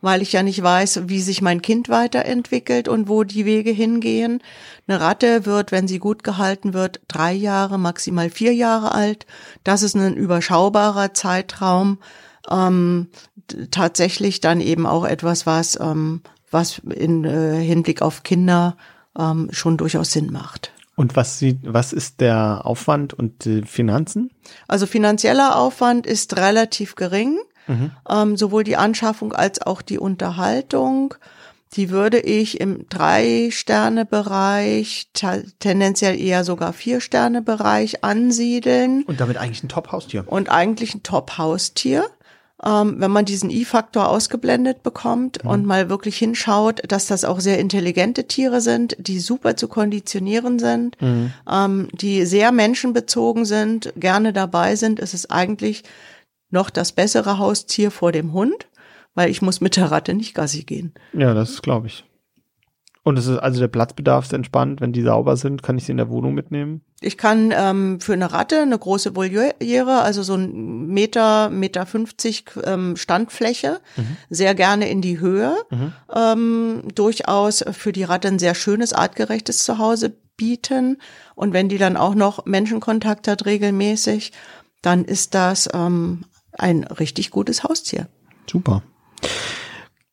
weil 0.00 0.20
ich 0.20 0.32
ja 0.32 0.42
nicht 0.42 0.60
weiß, 0.60 1.02
wie 1.04 1.20
sich 1.20 1.42
mein 1.42 1.62
Kind 1.62 1.88
weiterentwickelt 1.88 2.88
und 2.88 3.08
wo 3.08 3.22
die 3.22 3.44
Wege 3.44 3.70
hingehen. 3.70 4.42
Eine 4.88 5.00
Ratte 5.00 5.46
wird, 5.46 5.70
wenn 5.70 5.86
sie 5.86 6.00
gut 6.00 6.24
gehalten 6.24 6.74
wird, 6.74 7.02
drei 7.06 7.32
Jahre, 7.32 7.78
maximal 7.78 8.28
vier 8.28 8.52
Jahre 8.52 8.90
alt. 8.92 9.26
Das 9.62 9.84
ist 9.84 9.94
ein 9.94 10.16
überschaubarer 10.16 11.14
Zeitraum. 11.14 11.98
Ähm, 12.50 13.10
tatsächlich 13.70 14.40
dann 14.40 14.60
eben 14.60 14.86
auch 14.86 15.04
etwas, 15.04 15.46
was, 15.46 15.78
ähm, 15.80 16.22
was 16.50 16.80
in 16.80 17.22
äh, 17.24 17.62
Hinblick 17.62 18.02
auf 18.02 18.24
Kinder 18.24 18.76
ähm, 19.18 19.48
schon 19.52 19.76
durchaus 19.76 20.12
Sinn 20.12 20.32
macht. 20.32 20.72
Und 20.96 21.16
was, 21.16 21.38
sie, 21.38 21.58
was 21.62 21.92
ist 21.92 22.20
der 22.20 22.62
Aufwand 22.64 23.14
und 23.14 23.44
die 23.44 23.62
Finanzen? 23.62 24.30
Also 24.66 24.86
finanzieller 24.86 25.56
Aufwand 25.56 26.06
ist 26.06 26.36
relativ 26.36 26.96
gering. 26.96 27.38
Mhm. 27.68 27.92
Ähm, 28.08 28.36
sowohl 28.36 28.64
die 28.64 28.76
Anschaffung 28.76 29.32
als 29.32 29.62
auch 29.62 29.80
die 29.82 29.98
Unterhaltung. 29.98 31.14
Die 31.74 31.90
würde 31.90 32.18
ich 32.18 32.60
im 32.60 32.88
Drei-Sterne-Bereich, 32.88 35.10
tendenziell 35.58 36.18
eher 36.18 36.42
sogar 36.42 36.72
Vier-Sterne-Bereich 36.72 38.02
ansiedeln. 38.02 39.04
Und 39.04 39.20
damit 39.20 39.36
eigentlich 39.36 39.62
ein 39.62 39.68
Top-Haustier. 39.68 40.24
Und 40.26 40.48
eigentlich 40.48 40.94
ein 40.94 41.02
Top-Haustier 41.02 42.06
ähm, 42.64 42.96
wenn 42.98 43.10
man 43.10 43.24
diesen 43.24 43.50
I-Faktor 43.50 44.08
ausgeblendet 44.08 44.82
bekommt 44.82 45.44
mhm. 45.44 45.50
und 45.50 45.66
mal 45.66 45.88
wirklich 45.88 46.18
hinschaut, 46.18 46.80
dass 46.88 47.06
das 47.06 47.24
auch 47.24 47.40
sehr 47.40 47.58
intelligente 47.58 48.24
Tiere 48.24 48.60
sind, 48.60 48.96
die 48.98 49.20
super 49.20 49.56
zu 49.56 49.68
konditionieren 49.68 50.58
sind, 50.58 51.00
mhm. 51.00 51.32
ähm, 51.50 51.88
die 51.92 52.26
sehr 52.26 52.50
menschenbezogen 52.50 53.44
sind, 53.44 53.92
gerne 53.96 54.32
dabei 54.32 54.76
sind, 54.76 54.98
ist 54.98 55.14
es 55.14 55.30
eigentlich 55.30 55.84
noch 56.50 56.70
das 56.70 56.92
bessere 56.92 57.38
Haustier 57.38 57.90
vor 57.90 58.10
dem 58.10 58.32
Hund, 58.32 58.66
weil 59.14 59.30
ich 59.30 59.42
muss 59.42 59.60
mit 59.60 59.76
der 59.76 59.90
Ratte 59.90 60.14
nicht 60.14 60.34
Gassi 60.34 60.64
gehen. 60.64 60.92
Ja, 61.12 61.34
das 61.34 61.62
glaube 61.62 61.86
ich. 61.86 62.04
Und 63.08 63.18
es 63.18 63.26
ist 63.26 63.38
also 63.38 63.58
der 63.58 63.68
Platzbedarf 63.68 64.26
ist 64.26 64.34
entspannt. 64.34 64.82
Wenn 64.82 64.92
die 64.92 65.00
sauber 65.00 65.38
sind, 65.38 65.62
kann 65.62 65.78
ich 65.78 65.84
sie 65.84 65.92
in 65.92 65.96
der 65.96 66.10
Wohnung 66.10 66.34
mitnehmen? 66.34 66.82
Ich 67.00 67.16
kann 67.16 67.54
ähm, 67.56 68.00
für 68.02 68.12
eine 68.12 68.34
Ratte 68.34 68.60
eine 68.60 68.78
große 68.78 69.16
Voliere, 69.16 70.02
also 70.02 70.22
so 70.22 70.34
ein 70.34 70.88
Meter, 70.88 71.48
Meter 71.48 71.86
50 71.86 72.44
ähm, 72.64 72.96
Standfläche, 72.98 73.80
mhm. 73.96 74.18
sehr 74.28 74.54
gerne 74.54 74.90
in 74.90 75.00
die 75.00 75.20
Höhe. 75.20 75.56
Mhm. 75.70 75.92
Ähm, 76.14 76.82
durchaus 76.94 77.64
für 77.72 77.92
die 77.92 78.04
Ratte 78.04 78.28
ein 78.28 78.38
sehr 78.38 78.54
schönes, 78.54 78.92
artgerechtes 78.92 79.64
Zuhause 79.64 80.14
bieten. 80.36 80.98
Und 81.34 81.54
wenn 81.54 81.70
die 81.70 81.78
dann 81.78 81.96
auch 81.96 82.14
noch 82.14 82.44
Menschenkontakt 82.44 83.26
hat 83.26 83.46
regelmäßig, 83.46 84.32
dann 84.82 85.06
ist 85.06 85.34
das 85.34 85.66
ähm, 85.72 86.26
ein 86.52 86.84
richtig 86.84 87.30
gutes 87.30 87.64
Haustier. 87.64 88.06
Super 88.46 88.82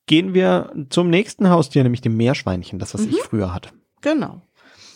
gehen 0.07 0.33
wir 0.33 0.73
zum 0.89 1.09
nächsten 1.09 1.49
Haustier, 1.49 1.83
nämlich 1.83 2.01
dem 2.01 2.17
Meerschweinchen, 2.17 2.79
das, 2.79 2.93
was 2.93 3.01
mhm. 3.01 3.09
ich 3.09 3.21
früher 3.21 3.53
hatte. 3.53 3.69
Genau. 4.01 4.41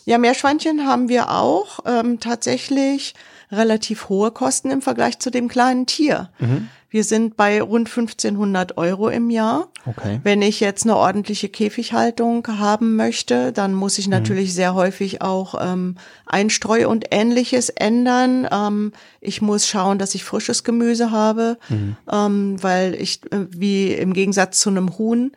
Ja, 0.06 0.18
Meerschweinchen 0.18 0.88
haben 0.88 1.10
wir 1.10 1.30
auch 1.30 1.80
ähm, 1.86 2.20
tatsächlich 2.20 3.14
relativ 3.52 4.10
hohe 4.10 4.32
Kosten 4.32 4.72
im 4.72 4.82
Vergleich 4.82 5.20
zu 5.20 5.32
dem 5.32 5.48
kleinen 5.48 5.86
Tier. 5.86 6.30
Mhm. 6.40 6.70
Wir 6.92 7.04
sind 7.04 7.38
bei 7.38 7.62
rund 7.62 7.88
1500 7.88 8.78
Euro 8.78 9.10
im 9.10 9.30
Jahr. 9.30 9.68
Okay. 9.86 10.20
Wenn 10.24 10.42
ich 10.42 10.60
jetzt 10.60 10.84
eine 10.84 10.96
ordentliche 10.96 11.48
Käfighaltung 11.48 12.48
haben 12.48 12.96
möchte, 12.96 13.54
dann 13.54 13.76
muss 13.76 14.00
ich 14.00 14.08
natürlich 14.08 14.56
sehr 14.56 14.74
häufig 14.74 15.22
auch 15.22 15.54
ähm, 15.62 15.98
Einstreu 16.26 16.90
und 16.90 17.06
ähnliches 17.12 17.70
ändern. 17.70 18.48
Ähm, 18.52 18.92
ich 19.22 19.40
muss 19.42 19.68
schauen, 19.68 20.00
dass 20.00 20.16
ich 20.16 20.24
frisches 20.24 20.64
Gemüse 20.64 21.12
habe, 21.12 21.60
ähm, 22.12 22.58
weil 22.62 22.96
ich, 22.96 23.22
äh, 23.32 23.46
wie 23.52 23.94
im 23.94 24.14
Gegensatz 24.14 24.60
zu 24.60 24.70
einem 24.72 24.98
Huhn, 24.98 25.32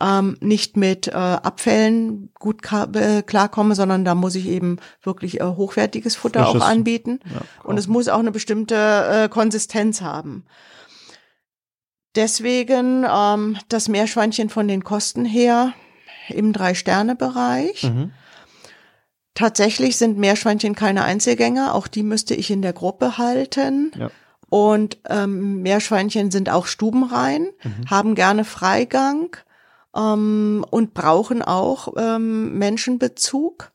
ähm, 0.00 0.36
nicht 0.40 0.76
mit 0.76 1.08
äh, 1.08 1.12
Abfällen 1.12 2.30
gut 2.38 2.62
äh, 2.94 3.22
klarkomme, 3.22 3.74
sondern 3.74 4.04
da 4.04 4.14
muss 4.14 4.34
ich 4.34 4.46
eben 4.46 4.78
wirklich 5.02 5.40
äh, 5.40 5.44
hochwertiges 5.44 6.16
Futter 6.16 6.44
Frisches. 6.44 6.62
auch 6.62 6.66
anbieten. 6.66 7.20
Ja, 7.24 7.40
Und 7.64 7.78
es 7.78 7.88
muss 7.88 8.08
auch 8.08 8.18
eine 8.18 8.32
bestimmte 8.32 8.74
äh, 8.74 9.28
Konsistenz 9.28 10.00
haben. 10.00 10.44
Deswegen 12.14 13.06
ähm, 13.08 13.58
das 13.68 13.88
Meerschweinchen 13.88 14.48
von 14.48 14.68
den 14.68 14.84
Kosten 14.84 15.24
her 15.24 15.72
im 16.28 16.52
Drei-Sterne-Bereich. 16.52 17.84
Mhm. 17.84 18.12
Tatsächlich 19.34 19.96
sind 19.96 20.18
Meerschweinchen 20.18 20.74
keine 20.74 21.04
Einzelgänger, 21.04 21.74
auch 21.74 21.86
die 21.86 22.02
müsste 22.02 22.34
ich 22.34 22.50
in 22.50 22.62
der 22.62 22.72
Gruppe 22.72 23.18
halten. 23.18 23.92
Ja. 23.96 24.10
Und 24.50 24.98
ähm, 25.08 25.62
Meerschweinchen 25.62 26.30
sind 26.30 26.50
auch 26.50 26.66
stubenrein, 26.66 27.48
haben 27.88 28.14
gerne 28.14 28.44
Freigang 28.44 29.36
ähm, 29.96 30.64
und 30.70 30.94
brauchen 30.94 31.42
auch 31.42 31.94
ähm, 31.96 32.58
Menschenbezug. 32.58 33.72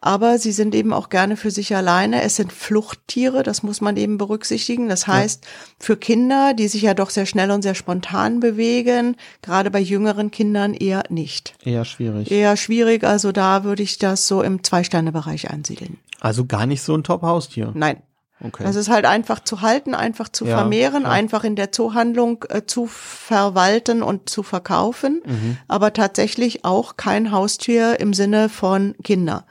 Aber 0.00 0.36
sie 0.36 0.52
sind 0.52 0.74
eben 0.74 0.92
auch 0.92 1.08
gerne 1.08 1.34
für 1.34 1.50
sich 1.50 1.74
alleine. 1.74 2.20
Es 2.20 2.36
sind 2.36 2.52
Fluchttiere, 2.52 3.42
das 3.42 3.62
muss 3.62 3.80
man 3.80 3.96
eben 3.96 4.18
berücksichtigen. 4.18 4.90
Das 4.90 5.06
heißt, 5.06 5.46
für 5.78 5.96
Kinder, 5.96 6.52
die 6.52 6.68
sich 6.68 6.82
ja 6.82 6.92
doch 6.92 7.08
sehr 7.08 7.24
schnell 7.24 7.50
und 7.50 7.62
sehr 7.62 7.74
spontan 7.74 8.38
bewegen, 8.38 9.16
gerade 9.40 9.70
bei 9.70 9.80
jüngeren 9.80 10.30
Kindern 10.30 10.74
eher 10.74 11.04
nicht. 11.08 11.54
Eher 11.64 11.86
schwierig. 11.86 12.30
Eher 12.30 12.58
schwierig, 12.58 13.02
also 13.02 13.32
da 13.32 13.64
würde 13.64 13.82
ich 13.82 13.96
das 13.96 14.28
so 14.28 14.42
im 14.42 14.62
Zwei-Sterne-Bereich 14.62 15.50
ansiedeln. 15.50 15.96
Also 16.20 16.44
gar 16.44 16.66
nicht 16.66 16.82
so 16.82 16.94
ein 16.94 17.02
Top-Haustier. 17.02 17.72
Nein. 17.74 18.02
Okay. 18.46 18.62
Das 18.62 18.76
ist 18.76 18.90
halt 18.90 19.06
einfach 19.06 19.40
zu 19.40 19.62
halten, 19.62 19.94
einfach 19.94 20.28
zu 20.28 20.44
Ja, 20.44 20.58
vermehren, 20.58 21.04
klar. 21.04 21.12
einfach 21.12 21.44
in 21.44 21.56
der 21.56 21.72
Zoohandlung 21.72 22.44
äh, 22.50 22.66
zu 22.66 22.86
verwalten 22.86 24.02
und 24.02 24.28
zu 24.28 24.42
verkaufen, 24.42 25.22
Mhm. 25.24 25.56
aber 25.66 25.92
tatsächlich 25.94 26.64
auch 26.64 26.96
kein 26.98 27.32
Haustier 27.32 27.98
im 28.00 28.12
Sinne 28.12 28.48
von 28.50 28.94
Kinder. 29.02 29.46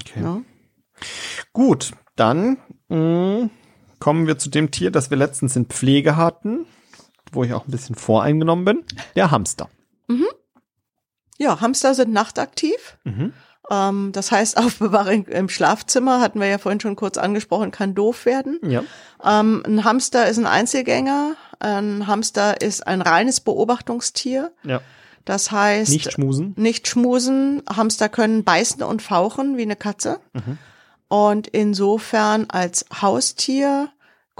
okay. 0.00 0.20
Ne? 0.20 0.44
Gut, 1.52 1.92
dann 2.14 2.58
mh, 2.88 3.48
kommen 3.98 4.26
wir 4.26 4.38
zu 4.38 4.48
dem 4.50 4.70
Tier, 4.70 4.90
das 4.90 5.10
wir 5.10 5.16
letztens 5.16 5.56
in 5.56 5.66
Pflege 5.66 6.16
hatten, 6.16 6.66
wo 7.32 7.42
ich 7.42 7.52
auch 7.52 7.66
ein 7.66 7.70
bisschen 7.70 7.94
voreingenommen 7.96 8.64
bin, 8.64 8.84
der 9.16 9.30
Hamster. 9.30 9.68
Ja, 11.38 11.60
Hamster 11.62 11.94
sind 11.94 12.12
nachtaktiv. 12.12 12.98
Mhm. 13.04 13.32
Ähm, 13.70 14.10
das 14.12 14.32
heißt, 14.32 14.56
Aufbewahrung 14.62 15.26
im 15.26 15.48
Schlafzimmer, 15.48 16.20
hatten 16.20 16.40
wir 16.40 16.48
ja 16.48 16.58
vorhin 16.58 16.80
schon 16.80 16.96
kurz 16.96 17.16
angesprochen, 17.18 17.70
kann 17.70 17.94
doof 17.94 18.24
werden. 18.26 18.58
Ja. 18.62 18.82
Ähm, 19.24 19.62
ein 19.66 19.84
Hamster 19.84 20.28
ist 20.28 20.38
ein 20.38 20.46
Einzelgänger. 20.46 21.36
Ein 21.58 22.06
Hamster 22.06 22.60
ist 22.60 22.86
ein 22.86 23.02
reines 23.02 23.40
Beobachtungstier. 23.40 24.50
Ja. 24.64 24.80
Das 25.26 25.50
heißt, 25.52 25.90
Nicht 25.92 26.12
schmusen. 26.12 26.54
nicht 26.56 26.88
schmusen. 26.88 27.62
Hamster 27.68 28.08
können 28.08 28.42
beißen 28.42 28.82
und 28.82 29.02
fauchen 29.02 29.56
wie 29.58 29.62
eine 29.62 29.76
Katze. 29.76 30.18
Und 31.08 31.46
insofern 31.48 32.46
als 32.48 32.86
Haustier 33.02 33.90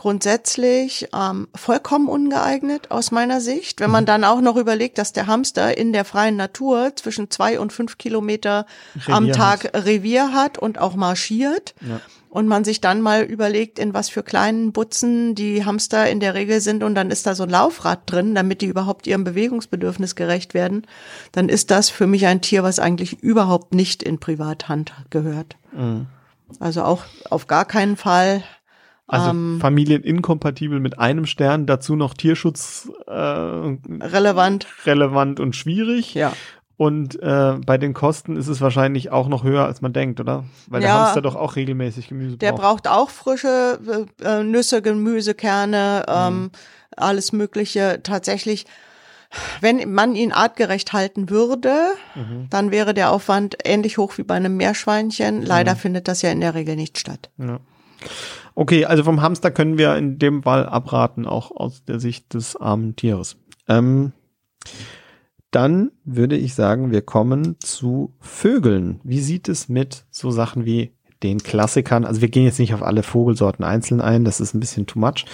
grundsätzlich 0.01 1.09
ähm, 1.15 1.47
vollkommen 1.55 2.09
ungeeignet 2.09 2.91
aus 2.91 3.11
meiner 3.11 3.43
Sicht. 3.43 3.81
Wenn 3.81 3.91
man 3.91 4.07
dann 4.07 4.25
auch 4.25 4.41
noch 4.41 4.57
überlegt, 4.57 4.97
dass 4.97 5.13
der 5.13 5.27
Hamster 5.27 5.77
in 5.77 5.93
der 5.93 6.07
freien 6.07 6.37
Natur 6.37 6.93
zwischen 6.97 7.31
zwei 7.31 7.61
und 7.61 7.71
fünf 7.71 7.99
Kilometer 7.99 8.65
am 9.09 9.25
Revier 9.25 9.35
Tag 9.35 9.71
Revier 9.75 10.33
hat 10.33 10.57
und 10.57 10.79
auch 10.79 10.95
marschiert. 10.97 11.75
Ja. 11.83 12.01
Und 12.31 12.49
man 12.49 12.65
sich 12.65 12.81
dann 12.81 13.03
mal 13.03 13.25
überlegt, 13.25 13.79
in 13.79 13.93
was 13.93 14.09
für 14.09 14.23
kleinen 14.23 14.73
Butzen 14.73 15.35
die 15.35 15.67
Hamster 15.67 16.09
in 16.09 16.21
der 16.21 16.33
Regel 16.33 16.63
sind 16.63 16.83
und 16.83 16.95
dann 16.95 17.11
ist 17.11 17.27
da 17.27 17.35
so 17.35 17.43
ein 17.43 17.51
Laufrad 17.51 18.11
drin, 18.11 18.35
damit 18.35 18.63
die 18.63 18.69
überhaupt 18.69 19.07
ihrem 19.07 19.25
Bewegungsbedürfnis 19.25 20.15
gerecht 20.15 20.55
werden, 20.55 20.87
dann 21.33 21.51
ist 21.51 21.71
das 21.71 21.91
für 21.91 22.07
mich 22.07 22.25
ein 22.27 22.41
Tier, 22.41 22.63
was 22.63 22.79
eigentlich 22.79 23.23
überhaupt 23.23 23.75
nicht 23.75 24.03
in 24.03 24.19
Privathand 24.19 24.95
gehört. 25.11 25.57
Mhm. 25.73 26.07
Also 26.59 26.85
auch 26.85 27.05
auf 27.29 27.47
gar 27.47 27.67
keinen 27.67 27.99
Fall. 27.99 28.43
Also 29.13 29.31
Ähm, 29.31 29.59
familieninkompatibel 29.61 30.79
mit 30.81 30.99
einem 30.99 31.27
Stern, 31.27 31.67
dazu 31.67 31.97
noch 31.97 32.15
Tierschutz 32.15 32.89
äh, 33.07 33.13
relevant. 33.13 34.67
relevant 34.87 35.41
und 35.41 35.57
schwierig. 35.57 36.15
Ja. 36.15 36.33
Und 36.77 37.21
äh, 37.23 37.57
bei 37.67 37.77
den 37.77 37.93
Kosten 37.93 38.37
ist 38.37 38.49
es 38.49 38.61
wahrscheinlich 38.63 39.11
auch 39.11 39.29
noch 39.29 39.45
höher, 39.45 39.67
als 39.67 39.83
man 39.83 39.93
denkt, 39.93 40.19
oder? 40.21 40.45
Weil 40.69 40.81
der 40.81 40.89
Ja. 40.91 41.01
Hamster 41.05 41.21
doch 41.21 41.35
auch 41.37 41.57
regelmäßig 41.57 42.09
Gemüse 42.09 42.39
Der 42.39 42.53
braucht. 42.53 42.85
braucht 42.85 42.89
auch 42.89 43.11
frische 43.11 44.07
äh, 44.23 44.25
äh, 44.25 44.43
Nüsse, 44.45 44.81
Gemüse, 44.81 45.35
Kerne, 45.35 46.05
ähm, 46.09 46.51
alles 46.97 47.33
Mögliche. 47.33 48.01
Tatsächlich, 48.03 48.65
wenn 49.61 49.93
man 49.93 50.15
ihn 50.15 50.33
artgerecht 50.33 50.93
halten 50.95 51.29
würde, 51.31 51.73
dann 52.49 52.71
wäre 52.71 52.95
der 52.95 53.11
Aufwand 53.13 53.57
ähnlich 53.65 53.99
hoch 53.99 54.17
wie 54.19 54.23
bei 54.23 54.35
einem 54.35 54.57
Meerschweinchen. 54.57 55.43
Leider 55.43 55.77
findet 55.77 56.09
das 56.09 56.23
ja 56.23 56.31
in 56.31 56.41
der 56.41 56.55
Regel 56.55 56.77
nicht 56.77 56.99
statt. 56.99 57.29
Ja. 57.39 57.59
Okay, 58.61 58.85
also 58.85 59.05
vom 59.05 59.23
Hamster 59.23 59.51
können 59.51 59.79
wir 59.79 59.97
in 59.97 60.19
dem 60.19 60.43
Fall 60.43 60.67
abraten, 60.67 61.25
auch 61.25 61.51
aus 61.51 61.83
der 61.87 61.99
Sicht 61.99 62.35
des 62.35 62.57
armen 62.57 62.95
Tieres. 62.95 63.39
Ähm, 63.69 64.13
dann 65.51 65.93
würde 66.05 66.37
ich 66.37 66.55
sagen, 66.55 66.91
wir 66.91 67.01
kommen 67.01 67.57
zu 67.61 68.13
Vögeln. 68.21 69.01
Wie 69.03 69.21
sieht 69.21 69.49
es 69.49 69.71
mit 69.71 70.05
so 70.11 70.31
Sachen 70.31 70.67
wie 70.67 70.93
den 71.23 71.39
Klassikern? 71.39 72.05
Also 72.05 72.21
wir 72.21 72.29
gehen 72.29 72.45
jetzt 72.45 72.59
nicht 72.59 72.75
auf 72.75 72.83
alle 72.83 73.03
Vogelsorten 73.03 73.65
einzeln 73.65 74.03
ein, 74.03 74.27
das 74.27 74.41
ist 74.41 74.53
ein 74.53 74.61
bisschen 74.61 74.87
too 74.87 74.99
much. 74.99 75.25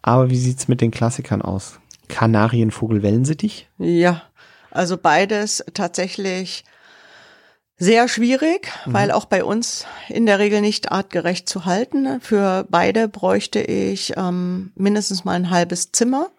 Aber 0.00 0.30
wie 0.30 0.38
sieht's 0.38 0.68
mit 0.68 0.80
den 0.80 0.92
Klassikern 0.92 1.42
aus? 1.42 1.80
Kanarienvogel, 2.06 3.02
Wellensittich? 3.02 3.68
Ja, 3.78 4.22
also 4.70 4.96
beides 4.96 5.64
tatsächlich 5.74 6.62
sehr 7.78 8.08
schwierig, 8.08 8.68
weil 8.86 9.10
auch 9.10 9.26
bei 9.26 9.44
uns 9.44 9.84
in 10.08 10.24
der 10.24 10.38
Regel 10.38 10.60
nicht 10.62 10.92
artgerecht 10.92 11.48
zu 11.48 11.66
halten. 11.66 12.20
Für 12.20 12.66
beide 12.70 13.06
bräuchte 13.08 13.60
ich 13.60 14.14
ähm, 14.16 14.72
mindestens 14.76 15.24
mal 15.24 15.32
ein 15.34 15.50
halbes 15.50 15.92
Zimmer, 15.92 16.30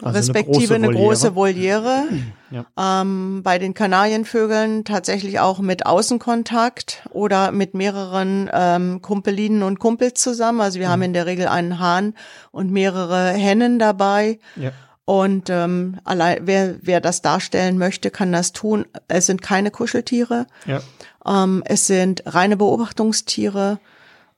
Also 0.00 0.16
respektive 0.16 0.76
eine 0.76 0.90
große 0.90 1.34
Voliere. 1.34 2.04
Ja. 2.54 3.00
Ähm, 3.00 3.42
bei 3.42 3.58
den 3.58 3.74
Kanarienvögeln 3.74 4.84
tatsächlich 4.84 5.40
auch 5.40 5.58
mit 5.58 5.86
Außenkontakt 5.86 7.02
oder 7.10 7.50
mit 7.50 7.74
mehreren 7.74 8.48
ähm, 8.52 9.02
Kumpelinen 9.02 9.64
und 9.64 9.80
Kumpels 9.80 10.20
zusammen. 10.22 10.60
Also 10.60 10.78
wir 10.78 10.88
haben 10.88 11.02
in 11.02 11.14
der 11.14 11.26
Regel 11.26 11.48
einen 11.48 11.80
Hahn 11.80 12.14
und 12.52 12.70
mehrere 12.70 13.30
Hennen 13.30 13.80
dabei. 13.80 14.38
Ja. 14.54 14.70
Und 15.06 15.50
ähm, 15.50 15.98
allein, 16.04 16.38
wer, 16.46 16.76
wer 16.80 17.00
das 17.00 17.20
darstellen 17.20 17.76
möchte, 17.76 18.10
kann 18.10 18.32
das 18.32 18.52
tun. 18.52 18.86
Es 19.06 19.26
sind 19.26 19.42
keine 19.42 19.70
Kuscheltiere, 19.70 20.46
Ja. 20.64 20.80
ähm, 21.26 21.62
es 21.66 21.86
sind 21.86 22.22
reine 22.26 22.56
Beobachtungstiere 22.56 23.80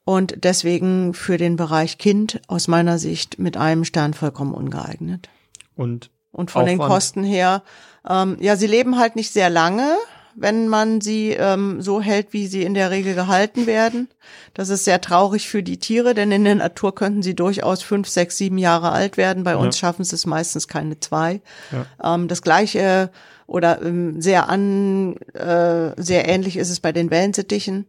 und 0.03 0.43
deswegen 0.43 1.13
für 1.13 1.37
den 1.37 1.55
Bereich 1.55 1.97
Kind 1.97 2.41
aus 2.47 2.67
meiner 2.67 2.99
Sicht 2.99 3.39
mit 3.39 3.55
einem 3.55 3.85
Stern 3.85 4.13
vollkommen 4.13 4.53
ungeeignet. 4.53 5.29
Und 5.75 6.09
Und 6.33 6.51
von 6.51 6.65
den 6.65 6.79
Aufwand. 6.79 6.93
Kosten 6.93 7.23
her, 7.23 7.63
ähm, 8.07 8.35
ja, 8.41 8.57
sie 8.57 8.67
leben 8.67 8.97
halt 8.99 9.15
nicht 9.15 9.31
sehr 9.31 9.49
lange, 9.49 9.95
wenn 10.37 10.67
man 10.67 11.01
sie 11.01 11.31
ähm, 11.31 11.81
so 11.81 12.01
hält, 12.01 12.31
wie 12.31 12.47
sie 12.47 12.63
in 12.63 12.73
der 12.73 12.91
Regel 12.91 13.15
gehalten 13.15 13.67
werden. 13.67 14.07
Das 14.53 14.69
ist 14.69 14.85
sehr 14.85 15.01
traurig 15.01 15.49
für 15.49 15.63
die 15.63 15.77
Tiere, 15.77 16.13
denn 16.13 16.31
in 16.31 16.43
der 16.45 16.55
Natur 16.55 16.95
könnten 16.95 17.23
sie 17.23 17.35
durchaus 17.35 17.81
fünf, 17.81 18.07
sechs, 18.07 18.37
sieben 18.37 18.57
Jahre 18.57 18.91
alt 18.91 19.17
werden. 19.17 19.43
Bei 19.43 19.55
uns 19.55 19.77
schaffen 19.77 20.03
sie 20.03 20.15
es 20.15 20.25
meistens 20.25 20.67
keine 20.67 20.99
zwei. 20.99 21.41
Ähm, 22.03 22.27
das 22.27 22.41
gleiche 22.41 23.11
oder 23.47 23.81
ähm, 23.81 24.21
sehr 24.21 24.49
an, 24.49 25.15
äh, 25.33 25.91
sehr 25.97 26.27
ähnlich 26.27 26.57
ist 26.57 26.69
es 26.69 26.79
bei 26.79 26.91
den 26.91 27.11
Wellensittichen 27.11 27.85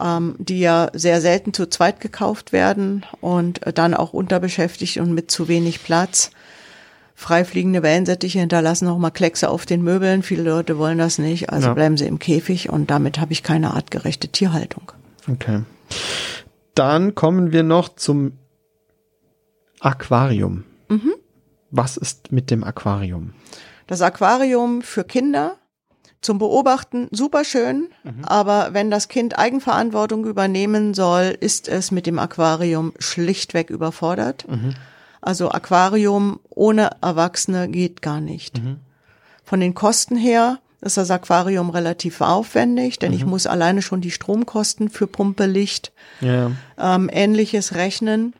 ähm, 0.00 0.36
die 0.38 0.60
ja 0.60 0.90
sehr 0.92 1.20
selten 1.20 1.52
zu 1.52 1.66
zweit 1.66 2.00
gekauft 2.00 2.52
werden 2.52 3.04
und 3.20 3.66
äh, 3.66 3.72
dann 3.72 3.94
auch 3.94 4.12
unterbeschäftigt 4.12 4.98
und 4.98 5.12
mit 5.12 5.30
zu 5.30 5.48
wenig 5.48 5.82
Platz. 5.82 6.30
Freifliegende 7.20 7.82
Wellensittiche 7.82 8.38
hinterlassen 8.38 8.86
auch 8.86 8.96
mal 8.96 9.10
Kleckse 9.10 9.50
auf 9.50 9.66
den 9.66 9.82
Möbeln. 9.82 10.22
Viele 10.22 10.44
Leute 10.44 10.78
wollen 10.78 10.98
das 10.98 11.18
nicht, 11.18 11.50
also 11.50 11.66
Ja. 11.66 11.74
bleiben 11.74 11.96
sie 11.96 12.06
im 12.06 12.20
Käfig 12.20 12.70
und 12.70 12.92
damit 12.92 13.18
habe 13.18 13.32
ich 13.32 13.42
keine 13.42 13.74
artgerechte 13.74 14.28
Tierhaltung. 14.28 14.92
Okay. 15.28 15.62
Dann 16.76 17.16
kommen 17.16 17.50
wir 17.50 17.64
noch 17.64 17.88
zum 17.96 18.34
Aquarium. 19.80 20.62
Was 21.72 21.96
ist 21.96 22.30
mit 22.30 22.52
dem 22.52 22.62
Aquarium? 22.62 23.32
Das 23.88 24.00
Aquarium 24.00 24.80
für 24.82 25.02
Kinder 25.02 25.56
Zum 26.20 26.38
Beobachten 26.38 27.06
super 27.12 27.44
schön, 27.44 27.88
Mhm. 28.02 28.24
aber 28.24 28.70
wenn 28.74 28.90
das 28.90 29.06
Kind 29.08 29.38
Eigenverantwortung 29.38 30.24
übernehmen 30.24 30.92
soll, 30.92 31.36
ist 31.38 31.68
es 31.68 31.92
mit 31.92 32.06
dem 32.06 32.18
Aquarium 32.18 32.92
schlichtweg 32.98 33.70
überfordert. 33.70 34.44
Mhm. 34.48 34.74
Also 35.20 35.50
Aquarium 35.50 36.40
ohne 36.50 36.90
Erwachsene 37.00 37.68
geht 37.68 38.02
gar 38.02 38.20
nicht. 38.20 38.62
Mhm. 38.62 38.78
Von 39.44 39.60
den 39.60 39.74
Kosten 39.74 40.16
her 40.16 40.58
ist 40.80 40.96
das 40.96 41.10
Aquarium 41.10 41.70
relativ 41.70 42.20
aufwendig, 42.20 42.98
denn 42.98 43.12
ich 43.12 43.24
Mhm. 43.24 43.30
muss 43.30 43.46
alleine 43.46 43.82
schon 43.82 44.00
die 44.00 44.10
Stromkosten 44.12 44.90
für 44.90 45.06
Pumpe, 45.08 45.46
Licht, 45.46 45.92
ja. 46.20 46.52
ähm, 46.78 47.10
ähnliches 47.12 47.74
rechnen. 47.74 48.34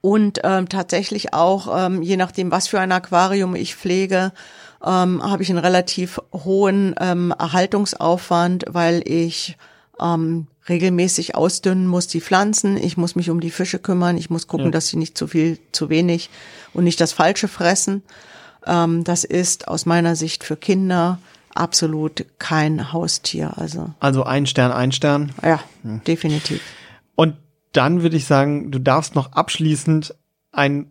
Und 0.00 0.40
ähm, 0.42 0.68
tatsächlich 0.68 1.32
auch, 1.32 1.86
ähm, 1.86 2.02
je 2.02 2.16
nachdem, 2.16 2.50
was 2.50 2.66
für 2.66 2.80
ein 2.80 2.90
Aquarium 2.90 3.54
ich 3.54 3.76
pflege, 3.76 4.32
ähm, 4.84 5.22
habe 5.22 5.44
ich 5.44 5.50
einen 5.50 5.60
relativ 5.60 6.20
hohen 6.32 6.96
ähm, 7.00 7.32
Erhaltungsaufwand, 7.38 8.64
weil 8.68 9.02
ich 9.08 9.56
ähm, 10.00 10.48
regelmäßig 10.68 11.34
ausdünnen 11.34 11.86
muss 11.86 12.06
die 12.08 12.20
Pflanzen, 12.20 12.76
ich 12.76 12.96
muss 12.96 13.14
mich 13.16 13.30
um 13.30 13.40
die 13.40 13.50
Fische 13.50 13.78
kümmern, 13.78 14.16
ich 14.16 14.30
muss 14.30 14.46
gucken, 14.46 14.66
Ja. 14.66 14.70
dass 14.72 14.88
sie 14.88 14.96
nicht 14.96 15.16
zu 15.16 15.26
viel, 15.26 15.58
zu 15.72 15.88
wenig 15.90 16.30
und 16.72 16.84
nicht 16.84 17.00
das 17.00 17.12
Falsche 17.12 17.48
fressen. 17.48 18.02
Ähm, 18.66 19.04
das 19.04 19.24
ist 19.24 19.68
aus 19.68 19.86
meiner 19.86 20.16
Sicht 20.16 20.42
für 20.44 20.56
Kinder 20.56 21.18
absolut 21.54 22.26
kein 22.38 22.92
Haustier. 22.92 23.52
Also 23.56 23.92
Also 24.00 24.24
ein 24.24 24.46
Stern, 24.46 24.72
ein 24.72 24.92
Stern. 24.92 25.32
ja, 25.42 25.60
definitiv. 25.84 26.60
Und 27.14 27.36
dann 27.72 28.02
würde 28.02 28.16
ich 28.16 28.26
sagen, 28.26 28.70
du 28.70 28.78
darfst 28.78 29.14
noch 29.14 29.32
abschließend 29.32 30.14
einen 30.52 30.90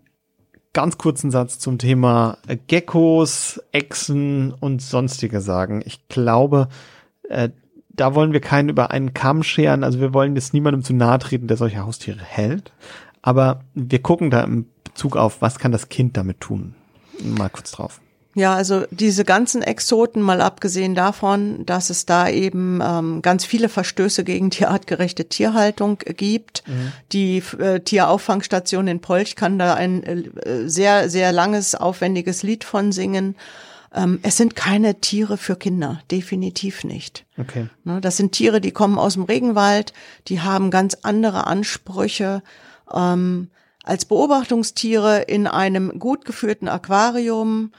ganz 0.73 0.97
kurzen 0.97 1.31
Satz 1.31 1.59
zum 1.59 1.77
Thema 1.77 2.37
Geckos, 2.67 3.61
Echsen 3.71 4.51
und 4.53 4.81
sonstige 4.81 5.39
sagen. 5.41 5.81
Ich 5.85 6.07
glaube, 6.09 6.67
äh, 7.29 7.49
da 7.95 8.15
wollen 8.15 8.33
wir 8.33 8.41
keinen 8.41 8.69
über 8.69 8.91
einen 8.91 9.13
Kamm 9.13 9.43
scheren. 9.43 9.83
Also 9.83 9.99
wir 9.99 10.13
wollen 10.13 10.35
jetzt 10.35 10.53
niemandem 10.53 10.83
zu 10.83 10.93
nahe 10.93 11.19
treten, 11.19 11.47
der 11.47 11.57
solche 11.57 11.83
Haustiere 11.83 12.21
hält. 12.21 12.71
Aber 13.21 13.61
wir 13.73 14.01
gucken 14.01 14.29
da 14.29 14.43
im 14.43 14.67
Bezug 14.83 15.17
auf, 15.17 15.41
was 15.41 15.59
kann 15.59 15.71
das 15.71 15.89
Kind 15.89 16.15
damit 16.17 16.39
tun? 16.41 16.75
Mal 17.23 17.49
kurz 17.49 17.71
drauf. 17.71 17.99
Ja, 18.37 18.53
also 18.53 18.83
diese 18.91 19.23
ganzen 19.23 19.61
Exoten, 19.61 20.21
mal 20.21 20.41
abgesehen 20.41 20.93
davon, 20.93 21.65
dass 21.65 21.89
es 21.89 22.05
da 22.05 22.27
eben 22.27 22.81
ähm, 22.83 23.21
ganz 23.21 23.45
viele 23.45 23.69
Verstöße 23.69 24.25
gegen 24.25 24.49
die 24.49 24.65
artgerechte 24.65 25.29
Tierhaltung 25.29 25.99
gibt. 25.99 26.65
Die 27.13 27.41
äh, 27.57 27.79
Tierauffangstation 27.79 28.89
in 28.89 28.99
Polch 28.99 29.37
kann 29.37 29.57
da 29.57 29.75
ein 29.75 30.03
äh, 30.03 30.67
sehr, 30.67 31.09
sehr 31.09 31.31
langes, 31.31 31.75
aufwendiges 31.75 32.43
Lied 32.43 32.65
von 32.65 32.91
singen. 32.91 33.37
Ähm, 33.95 34.19
es 34.23 34.37
sind 34.37 34.55
keine 34.55 34.99
Tiere 34.99 35.37
für 35.37 35.55
Kinder, 35.55 36.01
definitiv 36.11 36.83
nicht. 36.83 37.25
Okay. 37.37 37.69
Ne, 37.85 38.01
Das 38.01 38.17
sind 38.17 38.33
Tiere, 38.33 38.59
die 38.61 38.71
kommen 38.71 38.99
aus 38.99 39.13
dem 39.13 39.23
Regenwald, 39.23 39.93
die 40.27 40.41
haben 40.41 40.69
ganz 40.69 40.97
andere 41.03 41.47
Ansprüche. 41.47 42.43
Ähm, 42.93 43.49
als 43.83 44.05
Beobachtungstiere 44.05 45.21
in 45.21 45.47
einem 45.47 45.97
gut 45.99 46.25
geführten 46.25 46.67
Aquarium 46.67 47.71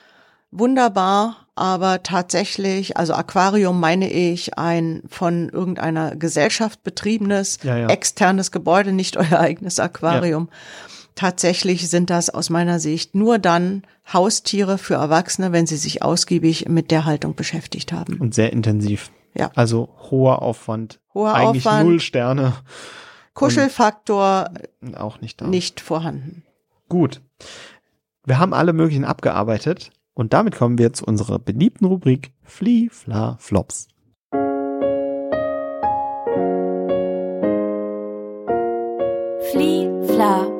wunderbar, 0.50 1.46
aber 1.54 2.02
tatsächlich, 2.02 2.96
also 2.96 3.12
Aquarium 3.14 3.80
meine 3.80 4.10
ich 4.10 4.56
ein 4.58 5.02
von 5.08 5.48
irgendeiner 5.48 6.14
Gesellschaft 6.16 6.82
betriebenes, 6.84 7.58
Ja, 7.62 7.76
ja. 7.76 7.88
externes 7.88 8.52
Gebäude, 8.52 8.92
nicht 8.92 9.16
euer 9.18 9.38
eigenes 9.40 9.78
Aquarium. 9.80 10.48
Tatsächlich 11.16 11.88
sind 11.88 12.10
das 12.10 12.30
aus 12.30 12.50
meiner 12.50 12.78
Sicht 12.78 13.14
nur 13.14 13.38
dann 13.38 13.82
Haustiere 14.12 14.78
für 14.78 14.94
Erwachsene, 14.94 15.50
wenn 15.50 15.66
sie 15.66 15.78
sich 15.78 16.02
ausgiebig 16.02 16.68
mit 16.68 16.90
der 16.90 17.06
Haltung 17.06 17.34
beschäftigt 17.34 17.92
haben. 17.92 18.18
Und 18.20 18.34
sehr 18.34 18.52
intensiv. 18.52 19.10
Ja. 19.34 19.50
Also 19.54 19.88
hoher 20.10 20.42
Aufwand. 20.42 21.00
Hoher 21.14 21.34
Eigentlich 21.34 21.66
Aufwand. 21.66 21.88
null 21.88 22.00
Sterne. 22.00 22.54
Kuschelfaktor 23.34 24.50
Auch 24.96 25.20
nicht 25.20 25.40
da. 25.40 25.46
nicht 25.46 25.80
vorhanden. 25.80 26.44
Gut. 26.88 27.22
Wir 28.24 28.38
haben 28.38 28.54
alle 28.54 28.72
möglichen 28.72 29.04
abgearbeitet 29.04 29.90
und 30.14 30.32
damit 30.32 30.56
kommen 30.56 30.78
wir 30.78 30.92
zu 30.92 31.04
unserer 31.04 31.38
beliebten 31.38 31.84
Rubrik 31.86 32.32
Flee, 32.42 32.88
Fla, 32.90 33.36
Flops. 33.40 33.88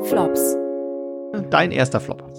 Flops. 0.08 0.56
Dein 1.50 1.72
erster 1.72 1.98
Flop. 1.98 2.32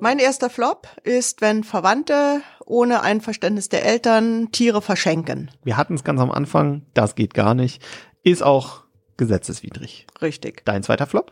Mein 0.00 0.18
erster 0.18 0.50
Flop 0.50 0.88
ist, 1.04 1.40
wenn 1.40 1.62
Verwandte 1.62 2.42
ohne 2.64 3.02
Einverständnis 3.02 3.68
der 3.68 3.84
Eltern 3.84 4.50
Tiere 4.50 4.82
verschenken. 4.82 5.52
Wir 5.62 5.76
hatten 5.76 5.94
es 5.94 6.02
ganz 6.02 6.20
am 6.20 6.32
Anfang, 6.32 6.82
das 6.94 7.14
geht 7.14 7.32
gar 7.32 7.54
nicht. 7.54 7.80
Ist 8.24 8.42
auch 8.42 8.82
gesetzeswidrig. 9.16 10.08
Richtig. 10.20 10.64
Dein 10.64 10.82
zweiter 10.82 11.06
Flop? 11.06 11.30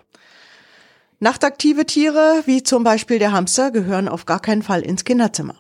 Nachtaktive 1.19 1.87
Tiere, 1.87 2.45
wie 2.47 2.63
zum 2.63 2.85
Beispiel 2.85 3.19
der 3.19 3.33
Hamster, 3.33 3.73
gehören 3.73 4.09
auf 4.09 4.27
gar 4.27 4.41
keinen 4.41 4.63
Fall 4.63 4.83
ins 4.83 5.05
Kinderzimmer. 5.05 5.57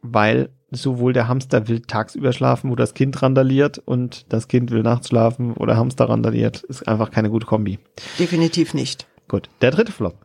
Weil 0.00 0.50
sowohl 0.72 1.12
der 1.12 1.28
Hamster 1.28 1.68
will 1.68 1.80
tagsüber 1.80 2.32
schlafen, 2.32 2.70
wo 2.70 2.76
das 2.76 2.94
Kind 2.94 3.22
randaliert 3.22 3.78
und 3.78 4.24
das 4.32 4.48
Kind 4.48 4.70
will 4.70 4.82
nachts 4.82 5.08
schlafen, 5.08 5.52
wo 5.56 5.66
der 5.66 5.76
Hamster 5.76 6.08
randaliert. 6.08 6.62
Ist 6.62 6.88
einfach 6.88 7.10
keine 7.10 7.30
gute 7.30 7.46
Kombi. 7.46 7.78
Definitiv 8.18 8.74
nicht. 8.74 9.06
Gut. 9.28 9.48
Der 9.60 9.70
dritte 9.70 9.92
Flop. 9.92 10.16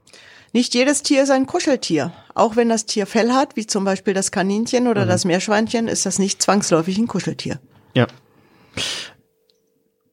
Nicht 0.53 0.73
jedes 0.73 1.03
Tier 1.03 1.23
ist 1.23 1.29
ein 1.29 1.45
Kuscheltier. 1.45 2.13
Auch 2.33 2.55
wenn 2.55 2.69
das 2.69 2.85
Tier 2.85 3.05
Fell 3.05 3.31
hat, 3.33 3.55
wie 3.55 3.67
zum 3.67 3.83
Beispiel 3.83 4.13
das 4.13 4.31
Kaninchen 4.31 4.87
oder 4.87 5.05
das 5.05 5.25
Meerschweinchen, 5.25 5.87
ist 5.87 6.05
das 6.05 6.19
nicht 6.19 6.41
zwangsläufig 6.41 6.97
ein 6.97 7.07
Kuscheltier. 7.07 7.59
Ja. 7.93 8.07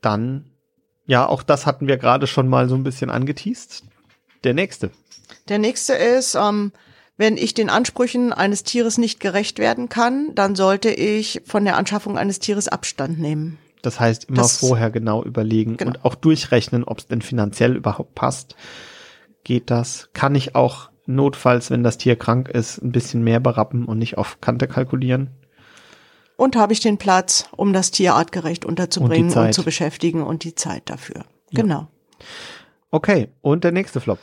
Dann, 0.01 0.51
ja, 1.07 1.27
auch 1.27 1.43
das 1.43 1.65
hatten 1.67 1.87
wir 1.87 1.97
gerade 1.97 2.27
schon 2.27 2.49
mal 2.49 2.69
so 2.69 2.75
ein 2.75 2.83
bisschen 2.83 3.11
angeteased. 3.11 3.85
Der 4.43 4.53
nächste. 4.53 4.91
Der 5.49 5.59
nächste 5.59 5.95
ist, 5.95 6.35
ähm, 6.35 6.73
wenn 7.17 7.37
ich 7.37 7.55
den 7.55 7.71
Ansprüchen 7.71 8.33
eines 8.33 8.65
Tieres 8.65 8.99
nicht 8.99 9.21
gerecht 9.21 9.59
werden 9.59 9.89
kann, 9.89 10.35
dann 10.35 10.55
sollte 10.57 10.91
ich 10.91 11.43
von 11.47 11.65
der 11.65 11.77
Anschaffung 11.77 12.19
eines 12.19 12.39
Tieres 12.41 12.69
Abstand 12.69 13.19
nehmen. 13.19 13.59
Das 13.83 14.01
heißt, 14.01 14.25
immer 14.25 14.39
Das- 14.43 14.59
vorher 14.59 14.91
genau 14.91 15.23
überlegen 15.23 15.77
Genau. 15.77 15.91
und 15.93 16.05
auch 16.05 16.15
durchrechnen, 16.15 16.85
ob 16.85 16.99
es 16.99 17.07
denn 17.07 17.23
finanziell 17.23 17.77
überhaupt 17.77 18.15
passt. 18.15 18.57
Geht 19.45 19.71
das? 19.71 20.09
Kann 20.15 20.35
ich 20.35 20.55
auch 20.55 20.89
notfalls, 21.07 21.71
wenn 21.71 21.85
das 21.85 21.99
Tier 21.99 22.17
krank 22.17 22.49
ist, 22.49 22.79
ein 22.83 22.93
bisschen 22.93 23.23
mehr 23.23 23.41
berappen 23.41 23.85
und 23.85 23.99
nicht 23.99 24.17
auf 24.17 24.41
Kante 24.41 24.67
kalkulieren? 24.67 25.29
Und 26.37 26.57
habe 26.57 26.73
ich 26.73 26.81
den 26.81 26.97
Platz, 26.99 27.47
um 27.55 27.73
das 27.73 27.91
Tier 27.91 28.15
artgerecht 28.15 28.65
unterzubringen 28.65 29.27
und, 29.27 29.33
Zeit. 29.35 29.55
zu 29.55 29.63
beschäftigen 29.63 30.23
und 30.23 30.43
die 30.45 30.55
Zeit 30.55 30.83
dafür. 30.87 31.27
Genau. 31.53 31.87
Okay, 32.91 33.29
und 33.43 33.63
der 33.65 33.71
nächste 33.73 34.01
Flop. 34.01 34.19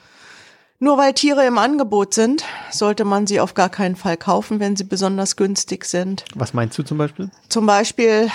Nur 0.84 0.98
weil 0.98 1.14
Tiere 1.14 1.46
im 1.46 1.60
Angebot 1.60 2.16
sind, 2.16 2.44
sollte 2.72 3.06
man 3.06 3.28
sie 3.28 3.40
auf 3.40 3.54
gar 3.54 3.70
keinen 3.70 3.96
Fall 3.96 4.18
kaufen, 4.18 4.60
wenn 4.60 4.76
sie 4.76 4.84
besonders 4.84 5.36
günstig 5.36 5.86
sind. 5.86 6.26
Was 6.34 6.56
meinst 6.56 6.76
du 6.76 6.82
zum 6.82 6.98
Beispiel? 6.98 7.30
Zum 7.50 7.68
Beispiel, 7.68 8.32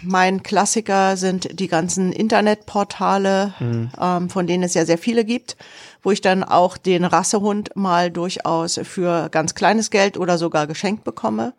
mein 0.00 0.44
Klassiker 0.44 1.16
sind 1.16 1.58
die 1.58 1.66
ganzen 1.66 2.12
Internetportale, 2.12 3.54
ähm, 4.00 4.30
von 4.30 4.46
denen 4.46 4.62
es 4.62 4.74
ja 4.74 4.86
sehr 4.86 4.98
viele 4.98 5.24
gibt, 5.24 5.56
wo 6.04 6.12
ich 6.12 6.20
dann 6.20 6.44
auch 6.44 6.76
den 6.76 7.04
Rassehund 7.04 7.74
mal 7.74 8.08
durchaus 8.08 8.78
für 8.84 9.28
ganz 9.30 9.56
kleines 9.56 9.90
Geld 9.90 10.16
oder 10.16 10.38
sogar 10.38 10.68
geschenkt 10.68 11.02
bekomme. 11.02 11.54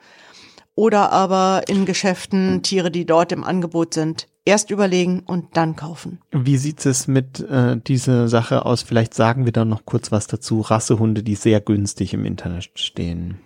Oder 0.76 1.12
aber 1.12 1.64
in 1.68 1.86
Geschäften 1.86 2.64
Tiere, 2.64 2.90
die 2.90 3.06
dort 3.06 3.34
im 3.34 3.44
Angebot 3.44 3.94
sind, 3.94 4.28
erst 4.46 4.70
überlegen 4.70 5.22
und 5.26 5.58
dann 5.58 5.76
kaufen. 5.76 6.22
Wie 6.32 6.58
sieht 6.58 6.86
es 6.86 7.08
mit 7.08 7.40
äh, 7.42 7.78
dieser 7.78 8.28
Sache 8.28 8.66
aus? 8.66 8.84
Vielleicht 8.84 9.14
sagen 9.14 9.46
wir 9.46 9.52
dann 9.52 9.70
noch 9.70 9.86
kurz 9.86 10.12
was 10.12 10.28
dazu. 10.28 10.62
Rassehunde, 10.62 11.24
die 11.24 11.36
sehr 11.36 11.60
günstig 11.60 12.14
im 12.14 12.26
Internet 12.26 12.70
stehen. 12.76 13.40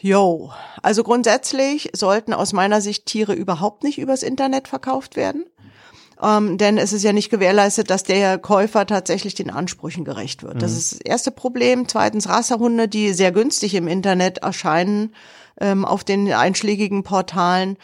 Yo, 0.00 0.52
also 0.82 1.02
grundsätzlich 1.02 1.90
sollten 1.94 2.32
aus 2.32 2.52
meiner 2.52 2.80
Sicht 2.80 3.06
Tiere 3.06 3.34
überhaupt 3.34 3.82
nicht 3.82 3.98
übers 3.98 4.22
Internet 4.22 4.68
verkauft 4.68 5.16
werden. 5.16 5.44
Ähm, 6.20 6.58
denn 6.58 6.78
es 6.78 6.92
ist 6.92 7.04
ja 7.04 7.12
nicht 7.12 7.30
gewährleistet, 7.30 7.90
dass 7.90 8.02
der 8.02 8.38
Käufer 8.38 8.86
tatsächlich 8.86 9.34
den 9.34 9.50
Ansprüchen 9.50 10.04
gerecht 10.04 10.42
wird. 10.42 10.62
Das 10.62 10.72
ist 10.72 10.92
das 10.92 11.00
erste 11.00 11.30
Problem. 11.30 11.86
Zweitens 11.86 12.28
Rassehunde, 12.28 12.88
die 12.88 13.12
sehr 13.12 13.32
günstig 13.32 13.74
im 13.74 13.86
Internet 13.86 14.38
erscheinen, 14.38 15.14
ähm, 15.60 15.84
auf 15.84 16.04
den 16.04 16.32
einschlägigen 16.32 17.04
Portalen, 17.04 17.76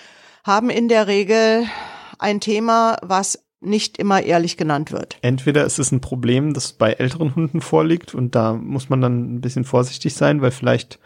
haben 0.45 0.71
in 0.71 0.89
der 0.89 1.09
Regel 1.09 1.67
ein 2.19 2.41
Thema, 2.41 2.99
was 3.03 3.43
nicht 3.61 3.99
immer 3.99 4.23
ehrlich 4.23 4.57
genannt 4.57 4.93
wird. 4.93 5.17
Entweder 5.23 5.65
ist 5.65 5.79
es 5.79 5.91
ein 5.91 6.03
Problem, 6.03 6.53
das 6.53 6.75
bei 6.75 6.93
älteren 6.93 7.35
Hunden 7.35 7.61
vorliegt 7.61 8.15
und 8.15 8.35
da 8.35 8.53
muss 8.53 8.91
man 8.91 9.01
dann 9.01 9.35
ein 9.35 9.41
bisschen 9.41 9.65
vorsichtig 9.65 10.15
sein, 10.15 10.43
weil 10.43 10.51
vielleicht 10.51 10.99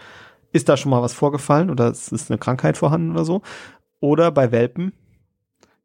ist 0.53 0.69
da 0.69 0.77
schon 0.77 0.91
mal 0.91 1.03
was 1.03 1.15
vorgefallen 1.15 1.71
oder 1.71 1.89
es 1.89 2.09
ist 2.09 2.31
eine 2.31 2.39
Krankheit 2.39 2.77
vorhanden 2.77 3.13
oder 3.13 3.25
so. 3.25 3.43
Oder 4.01 4.31
bei 4.31 4.53
Welpen. 4.53 4.93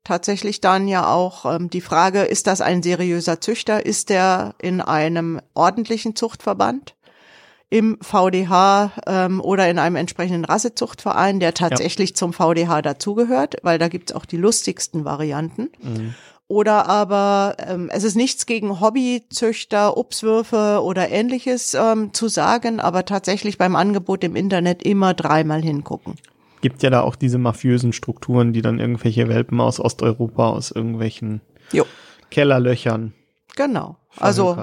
tatsächlich 0.03 0.61
dann 0.61 0.87
ja 0.87 1.07
auch 1.07 1.45
ähm, 1.45 1.69
die 1.69 1.81
Frage, 1.81 2.21
ist 2.21 2.47
das 2.47 2.61
ein 2.61 2.83
seriöser 2.83 3.39
Züchter? 3.39 3.85
Ist 3.85 4.09
der 4.09 4.55
in 4.61 4.81
einem 4.81 5.39
ordentlichen 5.53 6.15
Zuchtverband? 6.15 6.95
Im 7.73 7.97
VDH 8.01 8.91
ähm, 9.07 9.41
oder 9.41 9.67
in 9.67 9.79
einem 9.79 9.95
entsprechenden 9.95 10.45
Rassezuchtverein, 10.45 11.39
der 11.39 11.55
tatsächlich 11.55 12.11
ja. 12.11 12.15
zum 12.15 12.31
VDH 12.31 12.83
dazugehört, 12.83 13.55
weil 13.63 13.79
da 13.79 13.87
gibt's 13.87 14.11
auch 14.11 14.25
die 14.25 14.37
lustigsten 14.37 15.05
Varianten. 15.05 15.69
Mhm. 15.81 16.13
Oder 16.47 16.87
aber 16.87 17.55
ähm, 17.57 17.89
es 17.91 18.03
ist 18.03 18.13
nichts 18.15 18.45
gegen 18.45 18.79
Hobbyzüchter, 18.79 19.97
Obstwürfe 19.97 20.83
oder 20.83 21.09
ähnliches 21.09 21.73
ähm, 21.73 22.13
zu 22.13 22.27
sagen, 22.27 22.79
aber 22.79 23.05
tatsächlich 23.05 23.57
beim 23.57 23.75
Angebot 23.75 24.23
im 24.23 24.35
Internet 24.35 24.83
immer 24.83 25.15
dreimal 25.15 25.63
hingucken. 25.63 26.13
Gibt 26.61 26.83
ja 26.83 26.91
da 26.91 27.01
auch 27.01 27.15
diese 27.15 27.39
mafiösen 27.39 27.91
Strukturen, 27.91 28.53
die 28.53 28.61
dann 28.61 28.79
irgendwelche 28.79 29.27
Welpen 29.29 29.59
aus 29.59 29.79
Osteuropa, 29.79 30.49
aus 30.49 30.69
irgendwelchen 30.69 31.41
jo. 31.71 31.85
Kellerlöchern. 32.29 33.13
Genau. 33.55 33.97
Also. 34.19 34.57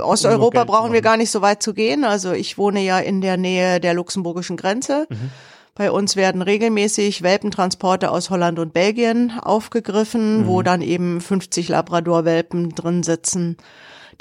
Osteuropa 0.00 0.64
brauchen 0.64 0.92
wir 0.92 1.02
gar 1.02 1.16
nicht 1.16 1.30
so 1.30 1.42
weit 1.42 1.62
zu 1.62 1.74
gehen. 1.74 2.04
Also 2.04 2.32
ich 2.32 2.58
wohne 2.58 2.80
ja 2.80 2.98
in 2.98 3.20
der 3.20 3.36
Nähe 3.36 3.80
der 3.80 3.94
luxemburgischen 3.94 4.56
Grenze. 4.56 5.06
Mhm. 5.08 5.30
Bei 5.74 5.90
uns 5.90 6.16
werden 6.16 6.40
regelmäßig 6.40 7.22
Welpentransporte 7.22 8.10
aus 8.10 8.30
Holland 8.30 8.58
und 8.58 8.72
Belgien 8.72 9.32
aufgegriffen, 9.38 10.42
mhm. 10.42 10.46
wo 10.46 10.62
dann 10.62 10.80
eben 10.80 11.20
50 11.20 11.68
Labrador-Welpen 11.68 12.74
drin 12.74 13.02
sitzen, 13.02 13.58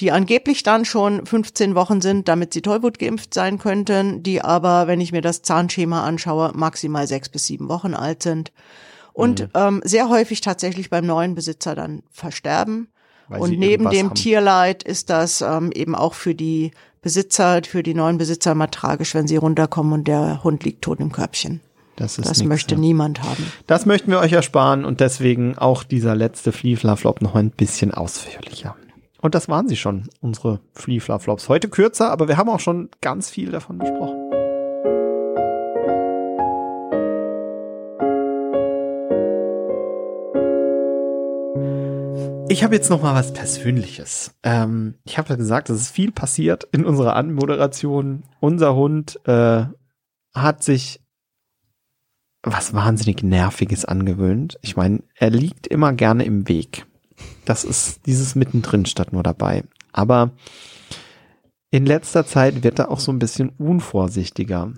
die 0.01 0.11
angeblich 0.11 0.63
dann 0.63 0.83
schon 0.83 1.25
15 1.25 1.73
Wochen 1.73 2.01
sind, 2.01 2.27
damit 2.27 2.53
sie 2.53 2.61
Tollwut 2.61 2.99
geimpft 2.99 3.33
sein 3.33 3.57
könnten, 3.57 4.21
die 4.21 4.41
aber, 4.41 4.87
wenn 4.87 4.99
ich 4.99 5.13
mir 5.13 5.21
das 5.21 5.43
Zahnschema 5.43 6.03
anschaue, 6.03 6.51
maximal 6.53 7.07
sechs 7.07 7.29
bis 7.29 7.45
sieben 7.45 7.69
Wochen 7.69 7.93
alt 7.93 8.21
sind 8.21 8.51
und 9.13 9.39
mhm. 9.39 9.49
ähm, 9.53 9.81
sehr 9.85 10.09
häufig 10.09 10.41
tatsächlich 10.41 10.89
beim 10.89 11.05
neuen 11.05 11.35
Besitzer 11.35 11.73
dann 11.73 12.03
versterben. 12.11 12.89
Weil 13.27 13.41
und 13.41 13.57
neben 13.57 13.89
dem 13.89 14.07
haben. 14.07 14.15
Tierleid 14.15 14.83
ist 14.83 15.09
das 15.09 15.41
ähm, 15.41 15.71
eben 15.73 15.95
auch 15.95 16.13
für 16.13 16.35
die 16.35 16.71
Besitzer, 17.01 17.61
für 17.63 17.83
die 17.83 17.93
neuen 17.93 18.17
Besitzer 18.17 18.51
immer 18.51 18.69
tragisch, 18.69 19.13
wenn 19.13 19.27
sie 19.27 19.37
runterkommen 19.37 19.93
und 19.93 20.07
der 20.07 20.43
Hund 20.43 20.63
liegt 20.63 20.83
tot 20.83 20.99
im 20.99 21.11
Körbchen. 21.11 21.61
Das, 21.95 22.17
ist 22.17 22.29
das 22.29 22.39
nix, 22.39 22.49
möchte 22.49 22.75
ja. 22.75 22.81
niemand 22.81 23.23
haben. 23.23 23.51
Das 23.67 23.85
möchten 23.85 24.11
wir 24.11 24.19
euch 24.19 24.33
ersparen 24.33 24.83
und 24.83 24.99
deswegen 24.99 25.57
auch 25.57 25.83
dieser 25.83 26.15
letzte 26.15 26.51
Fliefla-Flop 26.51 27.21
noch 27.21 27.35
ein 27.35 27.51
bisschen 27.51 27.93
ausführlicher. 27.93 28.75
Und 29.21 29.33
das 29.33 29.49
waren 29.49 29.67
sie 29.67 29.77
schon, 29.77 30.09
unsere 30.21 30.59
Fliefla-Flops. 30.73 31.49
Heute 31.49 31.69
kürzer, 31.69 32.11
aber 32.11 32.27
wir 32.27 32.37
haben 32.37 32.49
auch 32.49 32.59
schon 32.59 32.89
ganz 33.01 33.29
viel 33.29 33.51
davon 33.51 33.77
besprochen. 33.77 34.24
Ich 42.47 42.63
habe 42.63 42.75
jetzt 42.75 42.89
noch 42.89 43.01
mal 43.01 43.15
was 43.15 43.33
Persönliches. 43.33 44.35
Ähm, 44.43 44.95
ich 45.03 45.17
habe 45.17 45.29
ja 45.29 45.35
gesagt, 45.35 45.69
es 45.69 45.81
ist 45.81 45.89
viel 45.89 46.11
passiert 46.11 46.67
in 46.71 46.85
unserer 46.85 47.15
Anmoderation. 47.15 48.23
Unser 48.39 48.75
Hund 48.75 49.19
äh, 49.25 49.65
hat 50.35 50.63
sich 50.63 51.01
was 52.43 52.73
wahnsinnig 52.73 53.23
Nerviges 53.23 53.85
angewöhnt. 53.85 54.59
Ich 54.61 54.77
meine, 54.77 55.01
er 55.15 55.31
liegt 55.31 55.65
immer 55.65 55.93
gerne 55.93 56.23
im 56.23 56.47
Weg. 56.47 56.85
Das 57.45 57.63
ist 57.63 58.05
dieses 58.05 58.35
mittendrin 58.35 58.85
statt 58.85 59.11
nur 59.11 59.23
dabei. 59.23 59.63
Aber 59.91 60.31
in 61.71 61.87
letzter 61.87 62.27
Zeit 62.27 62.63
wird 62.63 62.77
er 62.77 62.91
auch 62.91 62.99
so 62.99 63.11
ein 63.11 63.19
bisschen 63.19 63.49
unvorsichtiger 63.49 64.71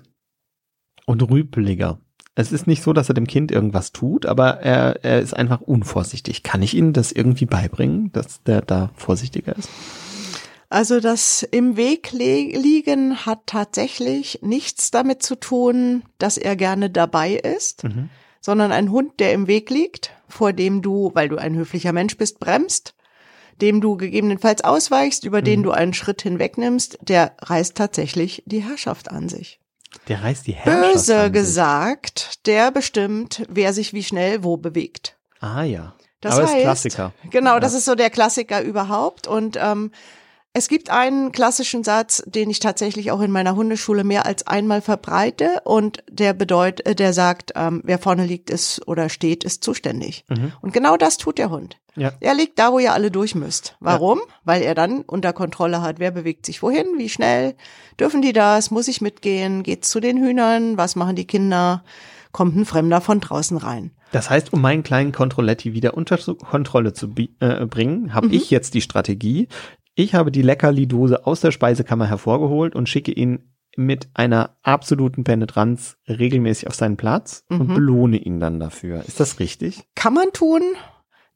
und 1.06 1.30
rüpeliger. 1.30 2.00
Es 2.40 2.52
ist 2.52 2.68
nicht 2.68 2.84
so, 2.84 2.94
dass 2.94 3.10
er 3.10 3.16
dem 3.16 3.26
Kind 3.26 3.52
irgendwas 3.52 3.92
tut, 3.92 4.28
aber 4.28 4.60
er, 4.60 5.04
er 5.04 5.20
ist 5.20 5.36
einfach 5.36 5.60
unvorsichtig. 5.60 6.44
Kann 6.44 6.62
ich 6.62 6.76
Ihnen 6.76 6.94
das 6.94 7.12
irgendwie 7.12 7.48
beibringen, 7.48 8.12
dass 8.12 8.44
der 8.44 8.62
da 8.62 8.92
vorsichtiger 8.96 9.56
ist? 9.56 9.70
Also 10.70 11.00
das 11.00 11.42
im 11.42 11.78
Weg 11.78 12.12
liegen 12.12 13.26
hat 13.26 13.40
tatsächlich 13.48 14.40
nichts 14.44 14.92
damit 14.92 15.24
zu 15.24 15.36
tun, 15.36 16.04
dass 16.20 16.38
er 16.38 16.56
gerne 16.56 16.92
dabei 16.92 17.34
ist, 17.34 17.86
mhm. 17.86 18.12
sondern 18.40 18.72
ein 18.72 18.92
Hund, 18.92 19.20
der 19.20 19.34
im 19.34 19.48
Weg 19.48 19.72
liegt, 19.72 20.12
vor 20.28 20.54
dem 20.54 20.84
du, 20.84 21.10
weil 21.16 21.30
du 21.30 21.38
ein 21.38 21.56
höflicher 21.56 21.92
Mensch 21.92 22.18
bist, 22.18 22.40
bremst, 22.40 22.94
dem 23.62 23.82
du 23.82 23.98
gegebenenfalls 23.98 24.64
ausweichst, 24.64 25.24
über 25.24 25.40
mhm. 25.40 25.46
den 25.46 25.64
du 25.64 25.72
einen 25.72 25.96
Schritt 25.96 26.22
hinwegnimmst, 26.22 27.00
der 27.02 27.36
reißt 27.40 27.74
tatsächlich 27.74 28.44
die 28.46 28.62
Herrschaft 28.62 29.10
an 29.10 29.28
sich. 29.28 29.60
Der 30.08 30.24
reißt 30.24 30.48
die 30.48 30.54
Herrschaft 30.54 30.94
Böse 30.94 31.32
gesagt, 31.32 32.46
der 32.48 32.72
bestimmt, 32.72 33.46
wer 33.50 33.74
sich 33.74 33.94
wie 33.94 34.04
schnell 34.04 34.44
wo 34.44 34.58
bewegt. 34.58 35.18
Ah 35.40 35.64
ja. 35.64 35.96
Das 36.22 36.36
Aber 36.36 36.44
heißt, 36.44 36.56
ist 36.56 36.62
Klassiker. 36.64 37.14
Genau, 37.30 37.54
ja. 37.54 37.60
das 37.60 37.74
ist 37.74 37.86
so 37.86 37.96
der 37.96 38.10
Klassiker 38.10 38.62
überhaupt. 38.62 39.28
Und 39.28 39.58
ähm, 39.62 39.92
es 40.58 40.70
gibt 40.70 40.90
einen 40.90 41.32
klassischen 41.32 41.84
Satz, 41.84 42.24
den 42.26 42.50
ich 42.50 42.60
tatsächlich 42.60 43.12
auch 43.12 43.22
in 43.22 43.30
meiner 43.30 43.56
Hundeschule 43.56 44.04
mehr 44.04 44.26
als 44.26 44.48
einmal 44.48 44.82
verbreite 44.82 45.62
und 45.66 46.04
der 46.10 46.34
bedeutet, 46.34 46.88
äh, 46.88 46.96
der 46.96 47.14
sagt, 47.14 47.52
ähm, 47.56 47.82
wer 47.84 48.00
vorne 48.00 48.26
liegt 48.26 48.50
ist 48.50 48.88
oder 48.88 49.10
steht, 49.10 49.44
ist 49.44 49.64
zuständig. 49.64 50.26
Mhm. 50.30 50.54
Und 50.62 50.74
genau 50.74 50.98
das 50.98 51.18
tut 51.18 51.38
der 51.38 51.52
Hund. 51.52 51.78
Ja. 51.96 52.12
Er 52.22 52.34
liegt 52.34 52.58
da, 52.58 52.72
wo 52.72 52.80
ihr 52.80 52.94
alle 52.94 53.12
durch 53.12 53.36
müsst. 53.36 53.76
Warum? 53.80 54.18
Ja. 54.18 54.34
Weil 54.46 54.62
er 54.64 54.74
dann 54.74 55.02
unter 55.02 55.32
Kontrolle 55.32 55.84
hat, 55.84 56.00
wer 56.00 56.10
bewegt 56.10 56.48
sich 56.48 56.64
wohin, 56.64 56.98
wie 56.98 57.10
schnell, 57.10 57.54
dürfen 58.00 58.24
die 58.24 58.34
das, 58.34 58.72
muss 58.72 58.88
ich 58.88 59.00
mitgehen, 59.00 59.62
geht's 59.62 59.92
zu 59.92 60.00
den 60.00 60.18
Hühnern, 60.18 60.76
was 60.76 60.96
machen 60.96 61.16
die 61.16 61.28
Kinder, 61.28 61.84
kommt 62.32 62.56
ein 62.56 62.66
Fremder 62.66 63.00
von 63.00 63.20
draußen 63.20 63.58
rein. 63.58 63.92
Das 64.12 64.30
heißt, 64.30 64.54
um 64.54 64.62
meinen 64.62 64.84
kleinen 64.84 65.12
Controletti 65.12 65.74
wieder 65.74 65.96
unter 65.96 66.18
Kontrolle 66.18 66.94
zu 66.94 67.14
äh, 67.40 67.66
bringen, 67.66 68.14
habe 68.14 68.28
mhm. 68.28 68.34
ich 68.34 68.50
jetzt 68.50 68.74
die 68.74 68.82
Strategie. 68.82 69.48
Ich 70.00 70.14
habe 70.14 70.32
die 70.32 70.44
Leckerli-Dose 70.44 71.26
aus 71.26 71.42
der 71.42 71.50
Speisekammer 71.50 72.06
hervorgeholt 72.06 72.76
und 72.76 72.88
schicke 72.88 73.12
ihn 73.12 73.52
mit 73.76 74.10
einer 74.14 74.56
absoluten 74.62 75.24
Penetranz 75.24 75.98
regelmäßig 76.08 76.68
auf 76.68 76.76
seinen 76.76 76.98
Platz 76.98 77.46
mhm. 77.50 77.62
und 77.62 77.74
belohne 77.74 78.18
ihn 78.18 78.40
dann 78.40 78.60
dafür. 78.60 79.04
Ist 79.08 79.20
das 79.20 79.40
richtig? 79.40 79.86
Kann 79.96 80.14
man 80.14 80.32
tun. 80.34 80.62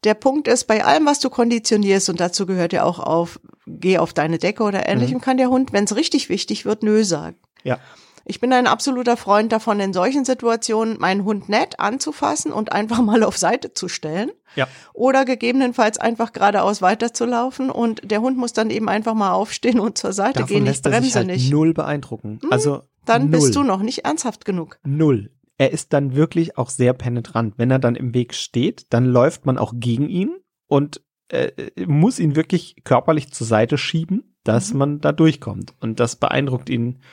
Der 0.03 0.13
Punkt 0.13 0.47
ist, 0.47 0.65
bei 0.65 0.85
allem, 0.85 1.07
was 1.07 1.19
du 1.19 1.31
konditionierst, 1.31 2.11
und 2.11 2.19
dazu 2.19 2.45
gehört 2.45 2.71
ja 2.71 2.83
auch 2.83 2.99
auf, 2.99 3.39
geh 3.65 3.97
auf 3.97 4.13
deine 4.13 4.37
Decke 4.37 4.61
oder 4.61 4.87
ähnlichem, 4.87 5.17
mhm. 5.17 5.21
kann 5.21 5.37
der 5.37 5.49
Hund, 5.49 5.73
wenn 5.73 5.85
es 5.85 5.95
richtig 5.95 6.29
wichtig 6.29 6.63
wird, 6.63 6.83
nö 6.83 7.03
sagen. 7.03 7.37
Ja. 7.63 7.79
Ich 8.25 8.39
bin 8.39 8.53
ein 8.53 8.67
absoluter 8.67 9.17
Freund 9.17 9.51
davon, 9.51 9.79
in 9.79 9.93
solchen 9.93 10.25
Situationen 10.25 10.99
meinen 10.99 11.23
Hund 11.23 11.49
nett 11.49 11.79
anzufassen 11.79 12.51
und 12.51 12.71
einfach 12.71 13.01
mal 13.01 13.23
auf 13.23 13.37
Seite 13.37 13.73
zu 13.73 13.87
stellen. 13.87 14.31
Ja. 14.55 14.67
Oder 14.93 15.25
gegebenenfalls 15.25 15.97
einfach 15.97 16.33
geradeaus 16.33 16.81
weiterzulaufen 16.81 17.69
und 17.69 18.01
der 18.09 18.21
Hund 18.21 18.37
muss 18.37 18.53
dann 18.53 18.69
eben 18.69 18.89
einfach 18.89 19.13
mal 19.13 19.31
aufstehen 19.31 19.79
und 19.79 19.97
zur 19.97 20.13
Seite 20.13 20.39
Davon 20.39 20.47
gehen. 20.47 20.67
Ich 20.67 20.81
bremse 20.81 21.19
halt 21.19 21.27
nicht. 21.27 21.51
Null 21.51 21.73
beeindrucken. 21.73 22.39
Hm, 22.41 22.51
also 22.51 22.81
dann 23.05 23.29
null. 23.29 23.39
bist 23.39 23.55
du 23.55 23.63
noch 23.63 23.81
nicht 23.81 24.05
ernsthaft 24.05 24.45
genug. 24.45 24.77
Null 24.83 25.31
er 25.61 25.71
ist 25.71 25.93
dann 25.93 26.15
wirklich 26.15 26.57
auch 26.57 26.71
sehr 26.71 26.91
penetrant. 26.93 27.53
Wenn 27.57 27.69
er 27.69 27.77
dann 27.77 27.93
im 27.93 28.15
Weg 28.15 28.33
steht, 28.33 28.87
dann 28.89 29.05
läuft 29.05 29.45
man 29.45 29.59
auch 29.59 29.73
gegen 29.75 30.09
ihn 30.09 30.37
und 30.65 31.03
äh, 31.27 31.51
muss 31.85 32.17
ihn 32.17 32.35
wirklich 32.35 32.77
körperlich 32.83 33.31
zur 33.31 33.45
Seite 33.45 33.77
schieben, 33.77 34.35
dass 34.43 34.73
mhm. 34.73 34.79
man 34.79 35.01
da 35.01 35.11
durchkommt. 35.11 35.75
Und 35.79 35.99
das 35.99 36.15
beeindruckt 36.15 36.67
ihn 36.67 37.03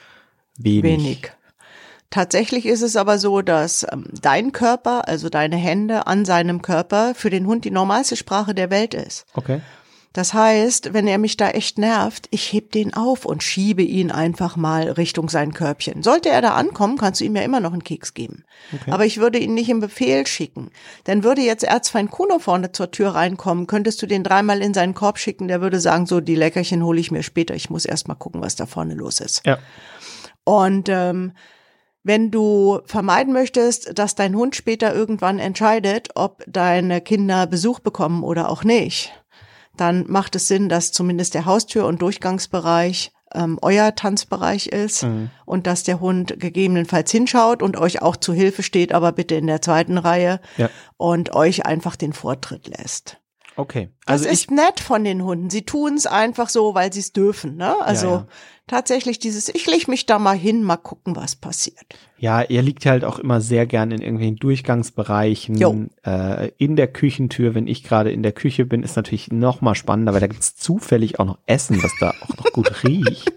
wenig. 0.58 0.84
Wenig. 0.84 1.32
Tatsächlich 2.10 2.64
ist 2.64 2.82
es 2.82 2.96
aber 2.96 3.18
so, 3.18 3.42
dass 3.42 3.86
ähm, 3.92 4.06
dein 4.22 4.52
Körper, 4.52 5.08
also 5.08 5.28
deine 5.28 5.56
Hände 5.56 6.06
an 6.06 6.24
seinem 6.24 6.62
Körper 6.62 7.14
für 7.14 7.30
den 7.30 7.46
Hund 7.46 7.64
die 7.64 7.70
normalste 7.70 8.16
Sprache 8.16 8.54
der 8.54 8.70
Welt 8.70 8.94
ist. 8.94 9.26
Okay. 9.34 9.60
Das 10.14 10.32
heißt, 10.32 10.94
wenn 10.94 11.06
er 11.06 11.18
mich 11.18 11.36
da 11.36 11.50
echt 11.50 11.76
nervt, 11.76 12.28
ich 12.30 12.52
heb 12.52 12.72
den 12.72 12.94
auf 12.94 13.26
und 13.26 13.42
schiebe 13.42 13.82
ihn 13.82 14.10
einfach 14.10 14.56
mal 14.56 14.90
Richtung 14.90 15.28
sein 15.28 15.52
Körbchen. 15.52 16.02
Sollte 16.02 16.30
er 16.30 16.40
da 16.40 16.54
ankommen, 16.54 16.96
kannst 16.96 17.20
du 17.20 17.24
ihm 17.24 17.36
ja 17.36 17.42
immer 17.42 17.60
noch 17.60 17.72
einen 17.72 17.84
Keks 17.84 18.14
geben. 18.14 18.42
Okay. 18.72 18.90
Aber 18.90 19.04
ich 19.04 19.18
würde 19.18 19.38
ihn 19.38 19.52
nicht 19.52 19.68
im 19.68 19.80
Befehl 19.80 20.26
schicken. 20.26 20.70
Denn 21.06 21.24
würde 21.24 21.42
jetzt 21.42 21.62
Erzfeind 21.62 22.10
Kuno 22.10 22.38
vorne 22.38 22.72
zur 22.72 22.90
Tür 22.90 23.10
reinkommen, 23.10 23.66
könntest 23.66 24.00
du 24.00 24.06
den 24.06 24.24
dreimal 24.24 24.62
in 24.62 24.72
seinen 24.72 24.94
Korb 24.94 25.18
schicken, 25.18 25.46
der 25.46 25.60
würde 25.60 25.78
sagen, 25.78 26.06
so, 26.06 26.20
die 26.20 26.34
Leckerchen 26.34 26.82
hole 26.84 26.98
ich 26.98 27.10
mir 27.10 27.22
später, 27.22 27.54
ich 27.54 27.68
muss 27.68 27.84
erst 27.84 28.08
mal 28.08 28.14
gucken, 28.14 28.40
was 28.40 28.56
da 28.56 28.64
vorne 28.64 28.94
los 28.94 29.20
ist. 29.20 29.42
Ja. 29.44 29.58
Und 30.48 30.88
ähm, 30.88 31.32
wenn 32.04 32.30
du 32.30 32.80
vermeiden 32.86 33.34
möchtest, 33.34 33.98
dass 33.98 34.14
dein 34.14 34.34
Hund 34.34 34.56
später 34.56 34.94
irgendwann 34.94 35.38
entscheidet, 35.38 36.08
ob 36.14 36.42
deine 36.46 37.02
Kinder 37.02 37.46
Besuch 37.46 37.80
bekommen 37.80 38.22
oder 38.22 38.48
auch 38.48 38.64
nicht, 38.64 39.12
dann 39.76 40.06
macht 40.08 40.36
es 40.36 40.48
Sinn, 40.48 40.70
dass 40.70 40.90
zumindest 40.90 41.34
der 41.34 41.44
Haustür- 41.44 41.86
und 41.86 42.00
Durchgangsbereich 42.00 43.12
ähm, 43.34 43.58
euer 43.60 43.94
Tanzbereich 43.94 44.68
ist 44.68 45.02
mhm. 45.02 45.28
und 45.44 45.66
dass 45.66 45.82
der 45.82 46.00
Hund 46.00 46.40
gegebenenfalls 46.40 47.10
hinschaut 47.10 47.62
und 47.62 47.76
euch 47.76 48.00
auch 48.00 48.16
zu 48.16 48.32
Hilfe 48.32 48.62
steht, 48.62 48.94
aber 48.94 49.12
bitte 49.12 49.34
in 49.34 49.48
der 49.48 49.60
zweiten 49.60 49.98
Reihe 49.98 50.40
ja. 50.56 50.70
und 50.96 51.34
euch 51.34 51.66
einfach 51.66 51.94
den 51.94 52.14
Vortritt 52.14 52.68
lässt. 52.68 53.20
Okay. 53.58 53.88
Also 54.06 54.24
das 54.24 54.32
ist 54.32 54.52
nett 54.52 54.78
von 54.78 55.02
den 55.02 55.24
Hunden. 55.24 55.50
Sie 55.50 55.62
tun 55.62 55.94
es 55.94 56.06
einfach 56.06 56.48
so, 56.48 56.76
weil 56.76 56.92
sie 56.92 57.00
es 57.00 57.12
dürfen. 57.12 57.56
Ne? 57.56 57.74
Also 57.80 58.06
ja, 58.06 58.12
ja. 58.12 58.26
tatsächlich 58.68 59.18
dieses, 59.18 59.48
ich 59.48 59.66
leg 59.66 59.88
mich 59.88 60.06
da 60.06 60.20
mal 60.20 60.36
hin, 60.38 60.62
mal 60.62 60.76
gucken, 60.76 61.16
was 61.16 61.34
passiert. 61.34 61.84
Ja, 62.18 62.40
er 62.40 62.62
liegt 62.62 62.86
halt 62.86 63.04
auch 63.04 63.18
immer 63.18 63.40
sehr 63.40 63.66
gern 63.66 63.90
in 63.90 64.00
irgendwelchen 64.00 64.36
Durchgangsbereichen, 64.36 65.90
äh, 66.04 66.52
in 66.56 66.76
der 66.76 66.86
Küchentür. 66.86 67.56
Wenn 67.56 67.66
ich 67.66 67.82
gerade 67.82 68.12
in 68.12 68.22
der 68.22 68.30
Küche 68.30 68.64
bin, 68.64 68.84
ist 68.84 68.94
natürlich 68.94 69.32
noch 69.32 69.60
mal 69.60 69.74
spannender, 69.74 70.12
weil 70.12 70.20
da 70.20 70.28
gibt's 70.28 70.54
zufällig 70.54 71.18
auch 71.18 71.26
noch 71.26 71.38
Essen, 71.46 71.82
was 71.82 71.90
da 71.98 72.14
auch 72.22 72.36
noch 72.36 72.52
gut 72.52 72.84
riecht. 72.84 73.32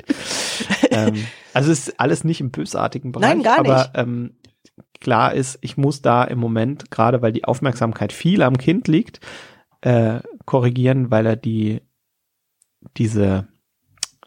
ähm, 0.92 1.26
Also 1.54 1.72
es 1.72 1.88
ist 1.88 2.00
alles 2.00 2.24
nicht 2.24 2.42
im 2.42 2.52
bösartigen 2.52 3.12
Bereich. 3.12 3.28
Nein, 3.28 3.42
gar 3.42 3.58
aber, 3.58 3.78
nicht. 3.78 3.92
Ähm, 3.96 4.36
klar 5.00 5.34
ist, 5.34 5.58
ich 5.62 5.78
muss 5.78 6.04
da 6.04 6.24
im 6.24 6.38
Moment, 6.38 6.92
gerade 6.92 7.24
weil 7.24 7.32
die 7.32 7.46
Aufmerksamkeit 7.46 8.14
viel 8.14 8.44
am 8.44 8.58
Kind 8.58 8.88
liegt, 8.88 9.20
äh, 9.82 10.20
korrigieren, 10.46 11.12
weil 11.12 11.26
er 11.26 11.36
die 11.36 11.82
diese 12.98 13.48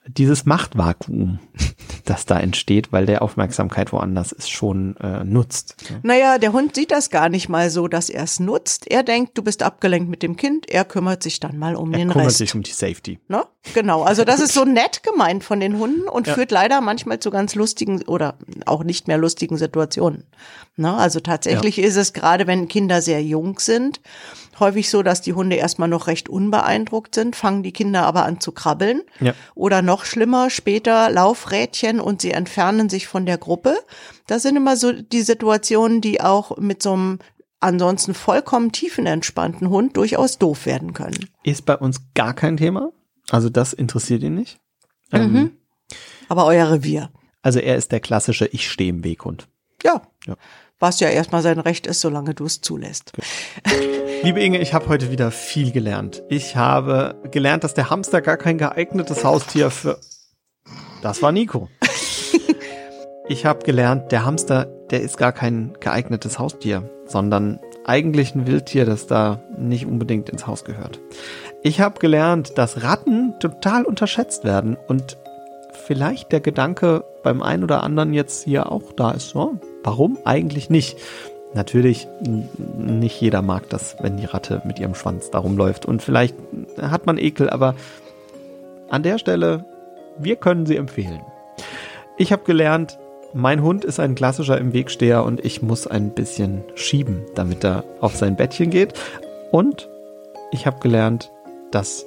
dieses 0.07 0.45
Machtvakuum, 0.45 1.39
das 2.05 2.27
da 2.27 2.39
entsteht, 2.39 2.93
weil 2.93 3.07
der 3.07 3.23
Aufmerksamkeit 3.23 3.91
woanders 3.91 4.33
ist, 4.33 4.51
schon 4.51 4.99
äh, 4.99 5.25
nutzt. 5.25 5.77
Naja, 6.03 6.37
der 6.37 6.53
Hund 6.53 6.75
sieht 6.75 6.91
das 6.91 7.09
gar 7.09 7.31
nicht 7.31 7.49
mal 7.49 7.71
so, 7.71 7.89
dass 7.89 8.11
er 8.11 8.25
es 8.25 8.39
nutzt. 8.39 8.87
Er 8.91 9.03
denkt, 9.03 9.39
du 9.39 9.43
bist 9.43 9.63
abgelenkt 9.63 10.11
mit 10.11 10.23
dem 10.23 10.37
Kind, 10.37 10.69
er 10.69 10.85
kümmert 10.85 11.23
sich 11.23 11.41
dann 11.41 11.57
mal 11.59 11.75
um 11.75 11.91
Er 11.93 12.01
den 12.01 12.11
kümmert 12.11 12.27
Rest. 12.27 12.37
sich 12.37 12.55
um 12.55 12.63
die 12.63 12.73
Safety. 12.73 13.19
Ne? 13.29 13.45
Genau, 13.73 14.03
also 14.03 14.25
das 14.25 14.41
ist 14.41 14.53
so 14.53 14.65
nett 14.67 15.03
gemeint 15.03 15.43
von 15.43 15.59
den 15.59 15.79
Hunden 15.79 16.07
und 16.07 16.27
Ja. 16.27 16.35
führt 16.35 16.51
leider 16.51 16.83
manchmal 16.83 17.19
zu 17.21 17.31
ganz 17.31 17.55
lustigen 17.55 18.03
oder 18.03 18.37
auch 18.67 18.85
nicht 18.85 19.09
mehr 19.09 19.17
lustigen 19.17 19.57
Situationen. 19.57 20.25
Ne? 20.77 20.93
Also 20.95 21.21
tatsächlich 21.21 21.79
ist 21.79 21.97
es 21.97 22.13
gerade, 22.13 22.47
wenn 22.47 22.69
Kinder 22.69 23.01
sehr 23.01 23.23
jung 23.23 23.59
sind, 23.59 24.03
häufig 24.61 24.91
so, 24.91 25.03
dass 25.03 25.21
die 25.21 25.33
Hunde 25.33 25.57
erstmal 25.57 25.89
noch 25.89 26.07
recht 26.07 26.29
unbeeindruckt 26.29 27.15
sind, 27.15 27.37
fangen 27.37 27.63
die 27.63 27.73
Kinder 27.73 28.05
aber 28.05 28.25
an 28.25 28.41
zu 28.41 28.53
krabbeln. 28.53 29.03
Ja. 29.21 29.35
Oder 29.55 29.83
noch 29.83 30.05
schlimmer, 30.05 30.51
später 30.51 31.11
Laufrädchen 31.11 32.01
und 32.01 32.21
sie 32.23 32.31
entfernen 32.33 32.89
sich 32.89 33.07
von 33.07 33.27
der 33.27 33.39
Gruppe. 33.39 33.77
Das 34.27 34.43
sind 34.43 34.57
immer 34.57 34.77
so 34.77 34.93
die 34.93 35.23
Situationen, 35.23 36.01
die 36.01 36.21
auch 36.21 36.57
mit 36.59 36.83
so 36.83 36.93
einem 36.93 37.19
ansonsten 37.61 38.15
vollkommen 38.15 38.73
tiefenentspannten 38.73 39.71
Hund 39.71 39.97
durchaus 39.97 40.39
doof 40.39 40.67
werden 40.67 40.93
können. 40.93 41.29
Ist 41.43 41.65
bei 41.65 41.77
uns 41.77 42.01
gar 42.15 42.35
kein 42.35 42.57
Thema. 42.57 42.91
Also 43.31 43.49
das 43.49 43.73
interessiert 43.73 44.23
ihn 44.23 44.35
nicht. 44.35 44.59
Mhm. 45.13 45.19
Ähm, 45.37 45.57
Aber 46.29 46.45
euer 46.47 46.71
Revier. 46.71 47.11
also 47.43 47.59
er 47.59 47.77
ist 47.77 47.91
der 47.93 48.01
klassische 48.01 48.47
Ich 48.47 48.71
stehe 48.71 48.91
im 48.91 49.03
Weg 49.05 49.25
Hund. 49.25 49.49
Ja. 49.83 50.03
Ja. 50.27 50.37
Was 50.85 51.01
ja 51.01 51.09
erstmal 51.09 51.41
sein 51.41 51.59
Recht 51.61 51.87
ist, 51.87 52.03
solange 52.03 52.35
du 52.35 52.45
es 52.45 52.61
zulässt. 52.61 53.13
Liebe 54.23 54.43
Inge, 54.43 54.61
ich 54.61 54.75
habe 54.75 54.87
heute 54.89 55.11
wieder 55.11 55.31
viel 55.31 55.73
gelernt. 55.73 56.23
Ich 56.29 56.57
habe 56.57 57.19
gelernt, 57.31 57.65
dass 57.65 57.73
der 57.73 57.89
Hamster 57.89 58.21
gar 58.21 58.37
kein 58.37 58.59
geeignetes 58.59 59.25
Haustier 59.25 59.71
für. 59.71 59.99
Das 61.01 61.23
war 61.23 61.33
Nico. 61.33 61.71
Ich 63.27 63.47
habe 63.47 63.65
gelernt, 63.65 64.13
der 64.13 64.27
Hamster, 64.27 64.67
der 64.91 65.01
ist 65.01 65.17
gar 65.17 65.33
kein 65.33 65.73
geeignetes 65.81 66.39
Haustier, 66.39 66.91
sondern 67.07 67.59
eigentlich 67.87 68.35
ein 68.35 68.47
Wildtier, 68.47 68.85
das 68.85 69.07
da 69.07 69.43
nicht 69.57 69.87
unbedingt 69.87 70.29
ins 70.29 70.47
Haus 70.47 70.65
gehört. 70.65 71.01
Ich 71.63 71.81
habe 71.81 71.99
gelernt, 71.99 72.59
dass 72.59 72.83
Ratten 72.83 73.33
total 73.41 73.87
unterschätzt 73.87 74.45
werden 74.45 74.77
und 74.89 75.17
vielleicht 75.87 76.33
der 76.33 76.41
Gedanke 76.41 77.03
beim 77.23 77.43
einen 77.43 77.65
oder 77.65 77.83
anderen 77.83 78.13
jetzt 78.13 78.45
hier 78.45 78.71
auch 78.71 78.93
da 78.93 79.13
ist. 79.13 79.31
So, 79.31 79.59
warum 79.85 80.19
eigentlich 80.25 80.71
nicht? 80.71 80.99
Natürlich, 81.55 82.09
nicht 82.77 83.21
jeder 83.21 83.41
mag 83.43 83.69
das, 83.71 83.97
wenn 84.01 84.17
die 84.17 84.25
Ratte 84.25 84.61
mit 84.65 84.81
ihrem 84.81 84.97
Schwanz 84.97 85.31
da 85.31 85.39
rumläuft. 85.39 85.87
Und 85.87 86.03
vielleicht 86.03 86.35
hat 86.81 87.07
man 87.07 87.17
Ekel, 87.17 87.49
aber 87.49 87.77
an 88.91 89.05
der 89.05 89.19
Stelle, 89.19 89.65
wir 90.19 90.37
können 90.37 90.67
sie 90.67 90.77
empfehlen. 90.77 91.23
Ich 92.17 92.33
habe 92.33 92.43
gelernt, 92.45 92.99
mein 93.33 93.63
Hund 93.63 93.85
ist 93.85 94.01
ein 94.01 94.15
klassischer 94.15 94.59
im 94.59 94.73
Wegsteher 94.73 95.25
und 95.25 95.45
ich 95.45 95.63
muss 95.63 95.87
ein 95.87 96.11
bisschen 96.11 96.65
schieben, 96.75 97.23
damit 97.35 97.65
er 97.65 97.85
auf 98.01 98.17
sein 98.17 98.37
Bettchen 98.37 98.71
geht. 98.71 98.95
Und 99.51 99.89
ich 100.53 100.67
habe 100.67 100.81
gelernt, 100.81 101.31
dass 101.71 102.05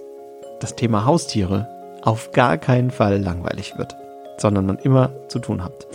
das 0.59 0.75
Thema 0.75 1.05
Haustiere 1.05 1.67
auf 2.01 2.31
gar 2.31 2.57
keinen 2.57 2.91
Fall 2.91 3.21
langweilig 3.21 3.77
wird, 3.77 3.95
sondern 4.37 4.65
man 4.65 4.77
immer 4.77 5.11
zu 5.27 5.39
tun 5.39 5.63
hat. 5.63 5.87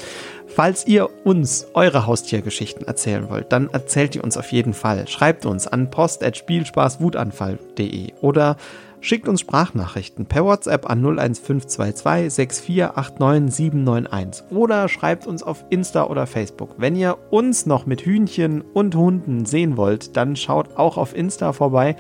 Falls 0.55 0.87
ihr 0.87 1.09
uns 1.25 1.67
eure 1.73 2.07
Haustiergeschichten 2.07 2.87
erzählen 2.87 3.31
wollt, 3.31 3.51
dann 3.53 3.71
erzählt 3.71 4.15
ihr 4.15 4.23
uns 4.23 4.37
auf 4.37 4.53
jeden 4.53 4.75
Fall. 4.75 5.09
Schreibt 5.09 5.47
uns 5.47 5.67
an 5.67 5.91
post.spielspaßwutanfall.de 5.91 8.13
oder 8.21 8.59
schickt 9.01 9.29
uns 9.29 9.41
Sprachnachrichten 9.41 10.27
per 10.27 10.45
WhatsApp 10.45 10.91
an 10.91 11.03
01522 11.03 12.35
6489791 12.35 14.51
oder 14.51 14.91
schreibt 14.91 15.27
uns 15.27 15.43
auf 15.43 15.65
Insta 15.71 16.05
oder 16.05 16.27
Facebook. 16.27 16.75
Wenn 16.77 16.97
ihr 16.97 17.17
uns 17.31 17.65
noch 17.65 17.87
mit 17.87 18.03
Hühnchen 18.03 18.61
und 18.61 18.95
Hunden 18.95 19.47
sehen 19.47 19.79
wollt, 19.79 20.19
dann 20.19 20.37
schaut 20.37 20.77
auch 20.77 20.99
auf 20.99 21.17
Insta 21.17 21.55
vorbei, 21.55 21.97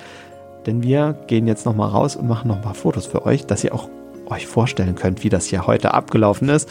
denn 0.66 0.82
wir 0.82 1.14
gehen 1.26 1.46
jetzt 1.46 1.64
noch 1.64 1.74
mal 1.74 1.88
raus 1.88 2.16
und 2.16 2.28
machen 2.28 2.48
noch 2.48 2.62
mal 2.62 2.74
Fotos 2.74 3.06
für 3.06 3.24
euch, 3.24 3.46
dass 3.46 3.64
ihr 3.64 3.74
auch 3.74 3.88
euch 4.26 4.46
vorstellen 4.46 4.94
könnt, 4.94 5.24
wie 5.24 5.30
das 5.30 5.46
hier 5.46 5.66
heute 5.66 5.94
abgelaufen 5.94 6.50
ist. 6.50 6.68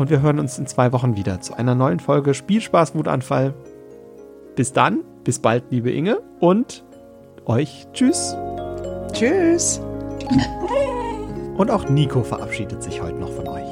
Und 0.00 0.08
wir 0.08 0.22
hören 0.22 0.38
uns 0.38 0.58
in 0.58 0.66
zwei 0.66 0.94
Wochen 0.94 1.14
wieder 1.14 1.42
zu 1.42 1.52
einer 1.52 1.74
neuen 1.74 2.00
Folge 2.00 2.32
Spielspaß 2.32 2.94
Wutanfall. 2.94 3.52
Bis 4.56 4.72
dann, 4.72 5.00
bis 5.24 5.40
bald, 5.40 5.64
liebe 5.68 5.90
Inge 5.90 6.22
und 6.40 6.84
euch 7.44 7.86
tschüss. 7.92 8.34
Tschüss. 9.12 9.82
Und 11.54 11.70
auch 11.70 11.90
Nico 11.90 12.22
verabschiedet 12.22 12.82
sich 12.82 13.02
heute 13.02 13.18
noch 13.18 13.30
von 13.30 13.46
euch. 13.46 13.68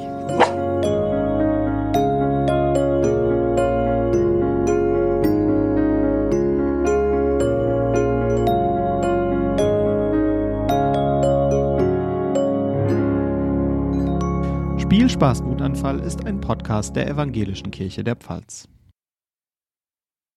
Spielspaß 14.77 15.41
Wutanfall 15.69 15.99
ist 15.99 16.25
ein 16.25 16.41
Podcast 16.41 16.95
der 16.95 17.07
Evangelischen 17.07 17.69
Kirche 17.69 18.03
der 18.03 18.15
Pfalz. 18.15 18.67